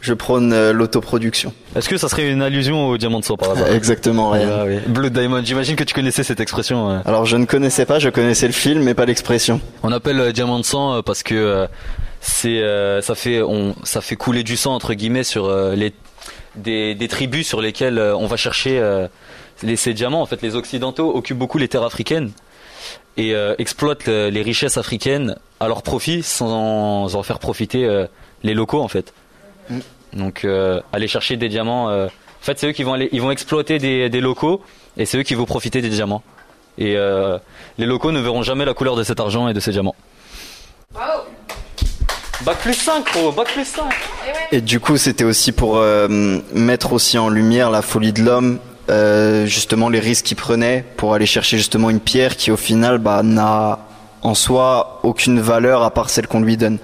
Je 0.00 0.12
prône 0.12 0.52
euh, 0.52 0.74
l'autoproduction. 0.74 1.54
Est-ce 1.74 1.88
que 1.88 1.96
ça 1.96 2.10
serait 2.10 2.30
une 2.30 2.42
allusion 2.42 2.88
au 2.88 2.98
diamant 2.98 3.20
de 3.20 3.24
sang 3.24 3.38
par 3.38 3.52
hasard 3.52 3.68
Exactement, 3.72 4.30
rien. 4.30 4.48
Ah 4.50 4.64
oui. 4.66 4.78
Blue 4.86 5.10
Diamond, 5.10 5.42
j'imagine 5.42 5.76
que 5.76 5.84
tu 5.84 5.94
connaissais 5.94 6.22
cette 6.22 6.40
expression. 6.40 6.90
euh. 6.90 6.98
Alors 7.06 7.24
je 7.24 7.38
ne 7.38 7.46
connaissais 7.46 7.86
pas, 7.86 7.98
je 7.98 8.10
connaissais 8.10 8.46
le 8.46 8.52
film, 8.52 8.82
mais 8.82 8.92
pas 8.92 9.06
l'expression. 9.06 9.62
On 9.82 9.92
appelle 9.92 10.20
euh, 10.20 10.32
diamant 10.32 10.58
de 10.58 10.64
sang 10.64 10.96
euh, 10.96 11.00
parce 11.02 11.22
que 11.22 11.34
euh, 11.34 11.66
c'est 12.20 12.62
euh, 12.62 13.00
ça 13.00 13.14
fait 13.14 13.40
on 13.40 13.74
ça 13.84 14.02
fait 14.02 14.16
couler 14.16 14.42
du 14.42 14.58
sang 14.58 14.74
entre 14.74 14.92
guillemets 14.92 15.24
sur 15.24 15.46
euh, 15.46 15.74
les 15.74 15.94
des, 16.54 16.94
des 16.94 17.08
tribus 17.08 17.46
sur 17.48 17.60
lesquelles 17.62 17.98
euh, 17.98 18.14
on 18.16 18.26
va 18.26 18.36
chercher 18.36 18.78
euh, 18.78 19.08
les, 19.62 19.76
ces 19.76 19.94
diamants. 19.94 20.22
En 20.22 20.26
fait, 20.26 20.42
les 20.42 20.56
occidentaux 20.56 21.14
occupent 21.14 21.38
beaucoup 21.38 21.58
les 21.58 21.68
terres 21.68 21.84
africaines 21.84 22.32
et 23.16 23.34
euh, 23.34 23.54
exploitent 23.58 24.06
les 24.06 24.42
richesses 24.42 24.76
africaines 24.76 25.36
à 25.60 25.68
leur 25.68 25.82
profit 25.82 26.22
sans 26.22 27.14
en 27.14 27.22
faire 27.22 27.38
profiter 27.38 27.84
euh, 27.84 28.06
les 28.42 28.54
locaux 28.54 28.82
en 28.82 28.88
fait. 28.88 29.12
Mm. 29.70 29.78
Donc 30.14 30.44
euh, 30.44 30.80
aller 30.92 31.08
chercher 31.08 31.36
des 31.36 31.48
diamants. 31.48 31.88
euh, 31.88 32.06
en 32.06 32.44
fait, 32.44 32.58
c'est 32.58 32.68
eux 32.68 32.72
qui 32.72 32.82
vont 32.82 32.92
aller, 32.92 33.08
ils 33.12 33.22
vont 33.22 33.30
exploiter 33.30 33.78
des, 33.78 34.10
des 34.10 34.20
locaux 34.20 34.62
et 34.96 35.06
c'est 35.06 35.16
eux 35.18 35.22
qui 35.22 35.34
vont 35.34 35.46
profiter 35.46 35.80
des 35.80 35.88
diamants. 35.88 36.22
Et 36.76 36.96
euh, 36.96 37.38
les 37.78 37.86
locaux 37.86 38.12
ne 38.12 38.20
verront 38.20 38.42
jamais 38.42 38.64
la 38.64 38.74
couleur 38.74 38.96
de 38.96 39.02
cet 39.02 39.18
argent 39.20 39.48
et 39.48 39.54
de 39.54 39.60
ces 39.60 39.70
diamants. 39.70 39.94
Bac 42.44 42.58
plus 42.58 42.74
5, 42.74 43.04
gros, 43.12 43.32
bac 43.32 43.48
plus 43.52 43.64
5. 43.64 43.84
Et 44.52 44.60
du 44.60 44.78
coup, 44.80 44.96
c'était 44.98 45.24
aussi 45.24 45.52
pour 45.52 45.78
euh, 45.78 46.08
mettre 46.52 46.92
aussi 46.92 47.16
en 47.16 47.28
lumière 47.28 47.70
la 47.70 47.80
folie 47.80 48.12
de 48.12 48.22
l'homme, 48.22 48.58
euh, 48.90 49.46
justement 49.46 49.88
les 49.88 50.00
risques 50.00 50.26
qu'il 50.26 50.36
prenait 50.36 50.84
pour 50.96 51.14
aller 51.14 51.26
chercher 51.26 51.56
justement 51.58 51.90
une 51.90 52.00
pierre 52.00 52.36
qui 52.36 52.50
au 52.50 52.56
final 52.56 52.98
bah, 52.98 53.22
n'a 53.22 53.78
en 54.22 54.34
soi 54.34 55.00
aucune 55.02 55.40
valeur 55.40 55.82
à 55.82 55.90
part 55.90 56.10
celle 56.10 56.26
qu'on 56.26 56.40
lui 56.40 56.56
donne. 56.56 56.78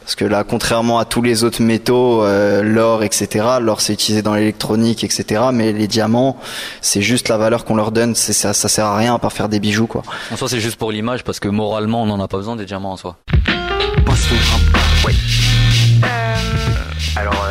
Parce 0.00 0.14
que 0.16 0.24
là, 0.24 0.42
contrairement 0.42 0.98
à 0.98 1.04
tous 1.04 1.22
les 1.22 1.44
autres 1.44 1.62
métaux, 1.62 2.24
euh, 2.24 2.62
l'or, 2.62 3.04
etc., 3.04 3.46
l'or 3.60 3.80
c'est 3.80 3.92
utilisé 3.92 4.22
dans 4.22 4.34
l'électronique, 4.34 5.04
etc., 5.04 5.42
mais 5.52 5.72
les 5.72 5.86
diamants, 5.86 6.36
c'est 6.80 7.00
juste 7.00 7.28
la 7.28 7.36
valeur 7.36 7.64
qu'on 7.64 7.76
leur 7.76 7.92
donne, 7.92 8.16
ça, 8.16 8.52
ça 8.52 8.68
sert 8.68 8.86
à 8.86 8.96
rien 8.96 9.14
à 9.14 9.18
part 9.20 9.32
faire 9.32 9.48
des 9.48 9.60
bijoux, 9.60 9.86
quoi. 9.86 10.02
En 10.32 10.36
soi, 10.36 10.48
c'est 10.48 10.58
juste 10.58 10.76
pour 10.76 10.90
l'image 10.90 11.22
parce 11.22 11.38
que 11.38 11.46
moralement, 11.48 12.02
on 12.02 12.06
n'en 12.06 12.20
a 12.20 12.26
pas 12.26 12.38
besoin 12.38 12.56
des 12.56 12.64
diamants 12.64 12.92
en 12.92 12.96
soi. 12.96 13.18
Alors, 17.16 17.46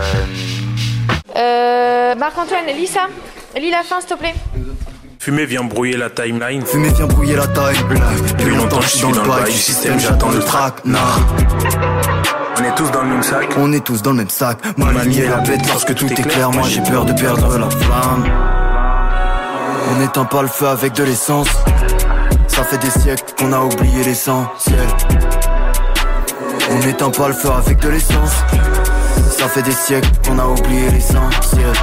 Euh, 1.37 2.15
Marc-Antoine, 2.15 2.65
lis 2.75 2.87
ça. 2.87 3.07
Lis 3.57 3.71
la 3.71 3.83
fin, 3.83 3.99
s'il 3.99 4.09
te 4.09 4.13
plaît. 4.13 4.35
Fumée 5.19 5.45
vient 5.45 5.63
brouiller 5.63 5.97
la 5.97 6.09
timeline. 6.09 6.65
Fumée 6.65 6.89
vient 6.89 7.07
brouiller 7.07 7.35
la 7.35 7.47
timeline. 7.47 8.25
Depuis 8.37 8.55
longtemps, 8.55 8.81
je 8.81 8.87
suis 8.87 9.01
dans 9.01 9.11
le 9.11 9.27
bail 9.27 9.51
du 9.51 9.57
système, 9.57 9.99
j'attends 9.99 10.29
le 10.29 10.39
track. 10.39 10.85
Nah. 10.85 10.99
On 12.57 12.63
est 12.63 12.75
tous 12.75 12.91
dans 12.91 13.01
le 13.01 13.09
même 13.09 13.23
sac. 13.23 13.49
On 13.57 13.73
est 13.73 13.83
tous 13.83 14.01
dans 14.01 14.11
le 14.11 14.17
même 14.17 14.29
sac. 14.29 14.59
Moi, 14.77 14.91
manier 14.91 15.27
la 15.27 15.37
bête 15.37 15.67
lorsque 15.67 15.95
tout 15.95 16.07
est 16.07 16.27
clair. 16.27 16.51
Moi, 16.51 16.63
j'ai 16.67 16.81
peur 16.81 17.05
de 17.05 17.13
perdre 17.13 17.57
la 17.57 17.69
flamme. 17.69 18.25
On 19.91 19.99
n'éteint 19.99 20.25
pas 20.25 20.41
le 20.41 20.47
feu 20.47 20.67
avec 20.67 20.93
de 20.93 21.03
l'essence. 21.03 21.49
Ça 22.47 22.63
fait 22.63 22.77
des 22.77 22.91
siècles 22.91 23.33
qu'on 23.37 23.51
a 23.51 23.59
oublié 23.59 24.03
l'essentiel. 24.03 24.87
On 26.71 26.85
n'éteint 26.85 27.09
pas 27.09 27.27
le 27.29 27.33
feu 27.33 27.49
avec 27.49 27.79
de 27.79 27.89
l'essence. 27.89 28.35
Ça 29.31 29.47
fait 29.47 29.63
des 29.63 29.71
siècles 29.71 30.09
qu'on 30.25 30.37
a 30.37 30.45
oublié 30.45 30.89
l'essentiel. 30.91 31.73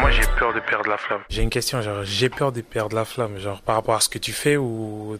Moi 0.00 0.10
j'ai 0.10 0.26
peur 0.38 0.54
de 0.54 0.60
perdre 0.60 0.88
la 0.88 0.96
flamme. 0.96 1.20
J'ai 1.28 1.42
une 1.42 1.50
question, 1.50 1.80
genre 1.82 2.04
j'ai 2.04 2.28
peur 2.28 2.52
de 2.52 2.60
perdre 2.60 2.96
la 2.96 3.04
flamme, 3.04 3.38
genre 3.38 3.60
par 3.60 3.76
rapport 3.76 3.94
à 3.94 4.00
ce 4.00 4.08
que 4.08 4.18
tu 4.18 4.32
fais 4.32 4.56
ou 4.56 5.18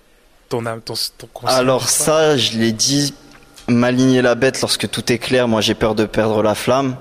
ton 0.49 0.67
âme, 0.67 0.81
ton, 0.81 0.95
ton 1.19 1.29
conscience, 1.33 1.59
Alors 1.59 1.89
ça, 1.89 2.37
je 2.37 2.59
l'ai 2.59 2.73
dit, 2.73 3.15
m'aligner 3.69 4.23
la 4.23 4.35
bête 4.35 4.61
lorsque 4.61 4.91
tout 4.91 5.13
est 5.13 5.19
clair, 5.19 5.49
moi 5.49 5.61
j'ai 5.61 5.75
peur 5.75 5.95
de 5.95 6.05
perdre 6.05 6.43
la 6.43 6.55
flamme. 6.55 6.97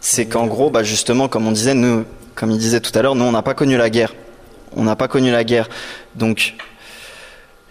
C'est 0.00 0.26
qu'en 0.26 0.46
gros, 0.46 0.70
bah 0.70 0.82
justement, 0.82 1.28
comme 1.28 1.46
on 1.46 1.52
disait, 1.52 1.74
nous, 1.74 2.04
comme 2.34 2.50
il 2.50 2.58
disait 2.58 2.80
tout 2.80 2.96
à 2.98 3.02
l'heure, 3.02 3.14
nous 3.14 3.24
on 3.24 3.32
n'a 3.32 3.42
pas 3.42 3.54
connu 3.54 3.76
la 3.76 3.90
guerre. 3.90 4.14
On 4.76 4.84
n'a 4.84 4.96
pas 4.96 5.08
connu 5.08 5.30
la 5.30 5.44
guerre. 5.44 5.68
Donc, 6.16 6.54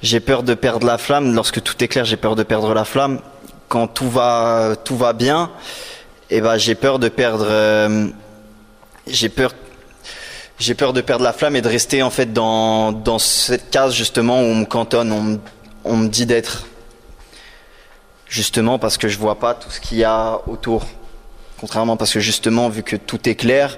j'ai 0.01 0.19
peur 0.19 0.43
de 0.43 0.53
perdre 0.53 0.87
la 0.87 0.97
flamme. 0.97 1.35
Lorsque 1.35 1.61
tout 1.61 1.83
est 1.83 1.87
clair, 1.87 2.05
j'ai 2.05 2.17
peur 2.17 2.35
de 2.35 2.43
perdre 2.43 2.73
la 2.73 2.85
flamme. 2.85 3.19
Quand 3.67 3.87
tout 3.87 4.09
va, 4.09 4.75
tout 4.83 4.95
va 4.95 5.13
bien, 5.13 5.51
et 6.29 6.41
ben 6.41 6.57
j'ai 6.57 6.75
peur 6.75 6.99
de 6.99 7.09
perdre, 7.09 7.45
euh, 7.47 8.07
j'ai 9.07 9.29
peur, 9.29 9.53
j'ai 10.59 10.73
peur 10.75 10.93
de 10.93 11.01
perdre 11.01 11.23
la 11.23 11.33
flamme 11.33 11.55
et 11.55 11.61
de 11.61 11.67
rester 11.69 12.03
en 12.03 12.09
fait 12.09 12.31
dans, 12.33 12.91
dans 12.91 13.19
cette 13.19 13.69
case 13.69 13.93
justement 13.93 14.39
où 14.41 14.45
on 14.45 14.55
me 14.55 14.65
cantonne, 14.65 15.11
on, 15.11 15.21
me- 15.21 15.39
on 15.83 15.97
me 15.97 16.07
dit 16.07 16.25
d'être. 16.25 16.65
Justement 18.27 18.79
parce 18.79 18.97
que 18.97 19.07
je 19.07 19.17
vois 19.19 19.37
pas 19.37 19.53
tout 19.53 19.69
ce 19.69 19.79
qu'il 19.79 19.99
y 19.99 20.03
a 20.03 20.39
autour. 20.47 20.85
Contrairement 21.59 21.97
parce 21.97 22.11
que 22.11 22.19
justement 22.19 22.67
vu 22.69 22.81
que 22.83 22.95
tout 22.95 23.29
est 23.29 23.35
clair, 23.35 23.77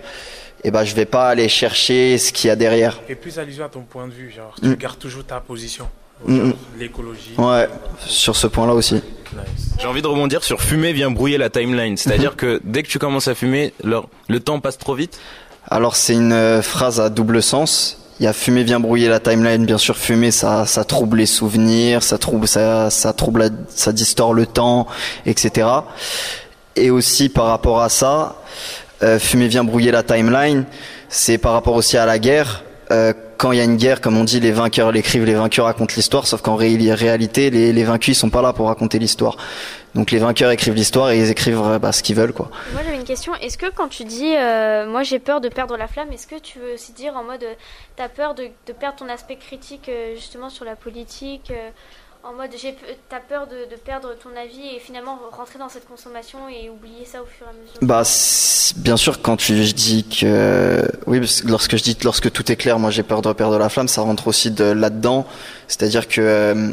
et 0.63 0.71
ben 0.71 0.83
je 0.85 0.95
vais 0.95 1.05
pas 1.05 1.27
aller 1.29 1.49
chercher 1.49 2.17
ce 2.17 2.31
qu'il 2.31 2.47
y 2.47 2.51
a 2.51 2.55
derrière. 2.55 2.99
Fais 3.05 3.15
plus 3.15 3.37
allusion 3.37 3.65
à 3.65 3.69
ton 3.69 3.81
point 3.81 4.07
de 4.07 4.13
vue, 4.13 4.31
genre 4.31 4.55
Mm. 4.61 4.71
tu 4.71 4.77
gardes 4.77 4.97
toujours 4.99 5.25
ta 5.25 5.39
position. 5.41 5.87
Mm, 6.25 6.35
mm. 6.49 6.53
L'écologie. 6.79 7.33
Ouais, 7.37 7.67
sur 7.99 8.35
ce 8.35 8.47
point-là 8.47 8.73
aussi. 8.73 9.01
J'ai 9.79 9.87
envie 9.87 10.01
de 10.01 10.07
rebondir 10.07 10.43
sur 10.43 10.61
fumer 10.61 10.93
vient 10.93 11.11
brouiller 11.11 11.37
la 11.37 11.49
timeline. 11.49 11.97
C'est-à-dire 11.97 12.31
Mhm. 12.31 12.35
que 12.37 12.61
dès 12.63 12.83
que 12.83 12.87
tu 12.87 12.99
commences 12.99 13.27
à 13.27 13.35
fumer, 13.35 13.73
le, 13.83 13.99
le 14.29 14.39
temps 14.39 14.59
passe 14.61 14.77
trop 14.77 14.95
vite. 14.95 15.19
Alors 15.69 15.95
c'est 15.95 16.13
une 16.13 16.31
euh, 16.31 16.61
phrase 16.61 17.01
à 17.01 17.09
double 17.09 17.41
sens. 17.43 17.99
Il 18.19 18.23
y 18.23 18.27
a 18.27 18.33
fumer 18.33 18.63
vient 18.63 18.79
brouiller 18.79 19.09
la 19.09 19.19
timeline. 19.19 19.65
Bien 19.65 19.77
sûr, 19.77 19.97
fumer 19.97 20.31
ça, 20.31 20.65
ça 20.65 20.85
trouble 20.85 21.17
les 21.17 21.25
souvenirs, 21.25 22.01
ça 22.01 22.17
trouble, 22.17 22.47
ça, 22.47 22.89
ça 22.89 23.11
trouble, 23.11 23.41
la- 23.41 23.49
ça 23.67 23.91
distord 23.91 24.33
le 24.33 24.45
temps, 24.45 24.87
etc. 25.25 25.67
Et 26.77 26.89
aussi 26.91 27.27
par 27.27 27.47
rapport 27.47 27.81
à 27.81 27.89
ça, 27.89 28.37
euh, 29.03 29.19
fumer 29.19 29.49
vient 29.49 29.65
brouiller 29.65 29.91
la 29.91 30.03
timeline. 30.03 30.63
C'est 31.09 31.37
par 31.37 31.51
rapport 31.51 31.75
aussi 31.75 31.97
à 31.97 32.05
la 32.05 32.19
guerre. 32.19 32.63
Euh, 32.91 33.11
quand 33.37 33.51
il 33.51 33.57
y 33.57 33.61
a 33.61 33.63
une 33.63 33.77
guerre, 33.77 34.01
comme 34.01 34.17
on 34.17 34.23
dit, 34.23 34.39
les 34.39 34.51
vainqueurs 34.51 34.91
l'écrivent, 34.91 35.25
les 35.25 35.35
vainqueurs 35.35 35.65
racontent 35.65 35.93
l'histoire. 35.95 36.27
Sauf 36.27 36.41
qu'en 36.41 36.55
ré- 36.55 36.77
réalité, 36.93 37.49
les, 37.49 37.73
les 37.73 37.83
vaincus 37.83 38.17
ils 38.17 38.19
sont 38.19 38.29
pas 38.29 38.41
là 38.41 38.53
pour 38.53 38.67
raconter 38.67 38.99
l'histoire. 38.99 39.37
Donc 39.93 40.11
les 40.11 40.19
vainqueurs 40.19 40.51
écrivent 40.51 40.73
l'histoire 40.73 41.11
et 41.11 41.19
ils 41.19 41.29
écrivent 41.31 41.61
euh, 41.63 41.79
bah, 41.79 41.91
ce 41.91 42.03
qu'ils 42.03 42.15
veulent, 42.15 42.33
quoi. 42.33 42.49
Moi 42.73 42.81
j'avais 42.83 42.97
une 42.97 43.03
question. 43.05 43.33
Est-ce 43.35 43.57
que 43.57 43.69
quand 43.73 43.87
tu 43.87 44.03
dis 44.03 44.35
euh, 44.35 44.87
moi 44.87 45.03
j'ai 45.03 45.19
peur 45.19 45.39
de 45.41 45.49
perdre 45.49 45.77
la 45.77 45.87
flamme, 45.87 46.11
est-ce 46.11 46.27
que 46.27 46.39
tu 46.39 46.59
veux 46.59 46.73
aussi 46.73 46.91
dire 46.91 47.15
en 47.15 47.23
mode 47.23 47.43
euh, 47.43 47.53
t'as 47.95 48.09
peur 48.09 48.35
de, 48.35 48.49
perdre 48.79 48.97
ton 48.97 49.09
aspect 49.09 49.37
critique 49.37 49.89
justement 50.15 50.49
sur 50.49 50.65
la 50.65 50.75
politique 50.75 51.51
en 52.25 52.33
mode 52.33 52.49
j'ai 52.59 52.75
t'as 53.09 53.19
peur 53.19 53.47
de, 53.47 53.75
perdre 53.85 54.09
ton 54.21 54.29
avis 54.35 54.75
et 54.75 54.79
finalement 54.79 55.19
rentrer 55.31 55.59
dans 55.59 55.69
cette 55.69 55.87
consommation 55.87 56.39
et 56.49 56.69
oublier 56.69 57.05
ça 57.05 57.21
au 57.21 57.25
fur 57.25 57.45
et 57.45 57.49
à 57.49 57.53
mesure 57.53 57.77
Bah, 57.81 58.03
bien 58.77 58.97
sûr, 58.97 59.21
quand 59.21 59.37
tu 59.37 59.53
dis 59.73 60.05
que 60.05 60.81
oui, 61.05 61.19
parce 61.19 61.41
que 61.41 61.47
lorsque 61.47 61.77
je 61.77 61.83
dis 61.83 61.97
lorsque 62.03 62.31
tout 62.31 62.51
est 62.51 62.55
clair, 62.55 62.79
moi 62.79 62.89
j'ai 62.89 63.03
peur 63.03 63.21
de 63.21 63.31
perdre 63.31 63.59
la 63.59 63.69
flamme, 63.69 63.87
ça 63.87 64.01
rentre 64.01 64.27
aussi 64.27 64.49
de 64.49 64.65
là-dedans. 64.65 65.27
C'est-à-dire 65.67 66.07
que 66.07 66.21
euh, 66.21 66.71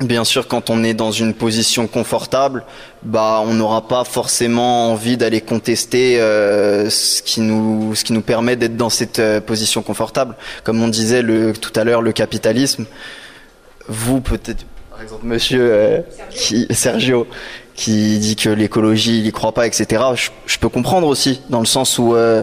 bien 0.00 0.24
sûr, 0.24 0.46
quand 0.46 0.68
on 0.68 0.84
est 0.84 0.94
dans 0.94 1.10
une 1.10 1.32
position 1.32 1.86
confortable, 1.86 2.64
bah 3.02 3.42
on 3.46 3.54
n'aura 3.54 3.88
pas 3.88 4.04
forcément 4.04 4.92
envie 4.92 5.16
d'aller 5.16 5.40
contester 5.40 6.20
euh, 6.20 6.90
ce 6.90 7.22
qui 7.22 7.40
nous 7.40 7.94
ce 7.94 8.04
qui 8.04 8.12
nous 8.12 8.20
permet 8.20 8.56
d'être 8.56 8.76
dans 8.76 8.90
cette 8.90 9.20
euh, 9.20 9.40
position 9.40 9.80
confortable. 9.82 10.36
Comme 10.64 10.82
on 10.82 10.88
disait 10.88 11.22
tout 11.54 11.72
à 11.74 11.84
l'heure, 11.84 12.02
le 12.02 12.12
capitalisme. 12.12 12.84
Vous 13.88 14.20
peut-être, 14.20 14.64
par 14.90 15.02
exemple, 15.02 15.26
Monsieur 15.26 15.68
euh, 15.72 16.00
qui, 16.30 16.66
Sergio, 16.70 17.26
qui 17.74 18.18
dit 18.18 18.36
que 18.36 18.48
l'écologie, 18.48 19.18
il 19.18 19.26
y 19.26 19.32
croit 19.32 19.52
pas, 19.52 19.66
etc. 19.66 20.02
Je, 20.14 20.30
je 20.46 20.58
peux 20.58 20.68
comprendre 20.68 21.06
aussi, 21.06 21.42
dans 21.50 21.60
le 21.60 21.66
sens 21.66 21.98
où 21.98 22.14
euh, 22.14 22.42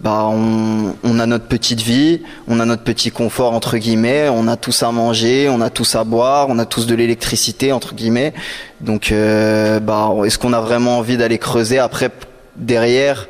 bah 0.00 0.26
on, 0.30 0.94
on 1.02 1.18
a 1.18 1.26
notre 1.26 1.46
petite 1.46 1.80
vie, 1.80 2.22
on 2.46 2.60
a 2.60 2.64
notre 2.64 2.84
petit 2.84 3.10
confort 3.10 3.52
entre 3.52 3.78
guillemets, 3.78 4.28
on 4.28 4.46
a 4.46 4.56
tous 4.56 4.82
à 4.82 4.92
manger, 4.92 5.48
on 5.48 5.60
a 5.60 5.70
tous 5.70 5.96
à 5.96 6.04
boire, 6.04 6.46
on 6.48 6.58
a 6.58 6.66
tous 6.66 6.86
de 6.86 6.94
l'électricité 6.94 7.72
entre 7.72 7.94
guillemets. 7.94 8.32
Donc 8.80 9.10
euh, 9.10 9.80
bah 9.80 10.10
est-ce 10.24 10.38
qu'on 10.38 10.52
a 10.52 10.60
vraiment 10.60 10.98
envie 10.98 11.16
d'aller 11.16 11.38
creuser 11.38 11.78
après 11.78 12.10
derrière 12.56 13.28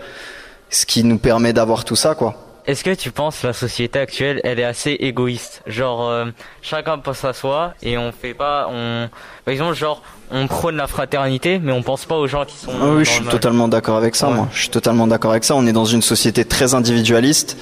ce 0.71 0.85
qui 0.85 1.05
nous 1.05 1.19
permet 1.19 1.55
d'avoir 1.55 1.85
tout 1.85 1.97
ça 1.97 2.15
quoi? 2.15 2.48
Est-ce 2.69 2.85
que 2.85 2.93
tu 2.93 3.11
penses 3.13 3.41
que 3.41 3.47
la 3.47 3.55
société 3.55 3.99
actuelle, 3.99 4.43
elle 4.45 4.61
est 4.61 4.65
assez 4.65 4.91
égoïste? 4.91 5.63
Genre, 5.67 6.07
euh, 6.07 6.27
chacun 6.61 6.99
pense 6.99 7.25
à 7.25 7.33
soi 7.33 7.73
et 7.83 7.97
on 7.97 8.13
fait 8.13 8.35
pas, 8.35 8.69
on, 8.71 9.09
par 9.47 9.53
exemple, 9.53 9.75
genre, 9.75 10.03
on 10.31 10.47
prône 10.49 10.77
la 10.77 10.87
fraternité, 10.87 11.59
mais 11.59 11.73
on 11.73 11.83
pense 11.83 12.05
pas 12.05 12.17
aux 12.17 12.27
gens 12.27 12.45
qui 12.45 12.59
sont. 12.59 12.73
Ah 12.79 12.89
oui, 12.91 13.07
je 13.07 13.11
suis 13.11 13.25
mal. 13.25 13.33
totalement 13.33 13.69
d'accord 13.69 13.97
avec 13.97 14.15
ça, 14.15 14.29
moi. 14.29 14.49
Je 14.53 14.61
suis 14.61 14.69
totalement 14.69 15.07
d'accord 15.07 15.31
avec 15.31 15.45
ça. 15.45 15.57
On 15.57 15.67
est 15.67 15.73
dans 15.73 15.87
une 15.87 16.03
société 16.03 16.45
très 16.45 16.75
individualiste. 16.75 17.57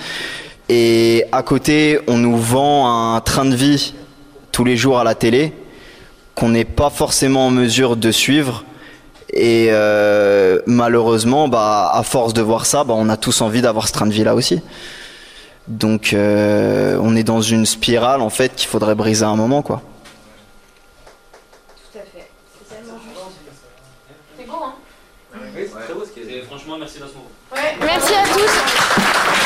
Et 0.69 1.25
à 1.31 1.45
côté, 1.45 2.01
on 2.09 2.17
nous 2.17 2.37
vend 2.37 3.15
un 3.15 3.21
train 3.21 3.45
de 3.45 3.55
vie 3.55 3.95
tous 4.51 4.65
les 4.65 4.77
jours 4.77 4.99
à 4.99 5.05
la 5.05 5.15
télé 5.15 5.53
qu'on 6.35 6.49
n'est 6.49 6.65
pas 6.65 6.91
forcément 6.91 7.47
en 7.47 7.51
mesure 7.51 7.97
de 7.97 8.11
suivre. 8.11 8.65
Et 9.39 9.69
euh, 9.71 10.61
malheureusement, 10.65 11.47
bah, 11.47 11.91
à 11.93 12.03
force 12.03 12.33
de 12.33 12.41
voir 12.41 12.65
ça, 12.65 12.85
bah, 12.85 12.95
on 12.97 13.11
a 13.11 13.19
tous 13.19 13.43
envie 13.43 13.61
d'avoir 13.61 13.87
ce 13.87 13.93
train 13.93 14.07
de 14.07 14.13
vie-là 14.13 14.35
aussi. 14.35 14.63
Donc, 15.69 16.15
euh, 16.15 16.99
on 17.03 17.15
est 17.15 17.23
dans 17.23 17.43
une 17.43 17.67
spirale 17.67 18.23
en 18.23 18.31
fait 18.31 18.55
qu'il 18.55 18.67
faudrait 18.67 18.95
briser 18.95 19.27
à 19.27 19.29
un 19.29 19.37
moment, 19.37 19.61
quoi. 19.61 19.83
Tout 21.93 21.99
à 21.99 22.03
fait. 22.03 22.31
C'est 22.67 22.77
tellement 22.77 22.99
juste. 23.05 23.21
C'est 24.39 24.47
beau, 24.47 24.57
hein 24.65 24.75
Merci 27.85 28.15
à 28.15 28.23
tous. 28.23 28.53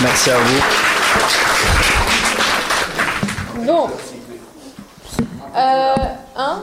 Merci 0.02 0.30
à 0.30 0.38
vous. 0.38 0.60
Bon. 3.66 3.90
Euh, 5.56 5.94
hein? 6.36 6.62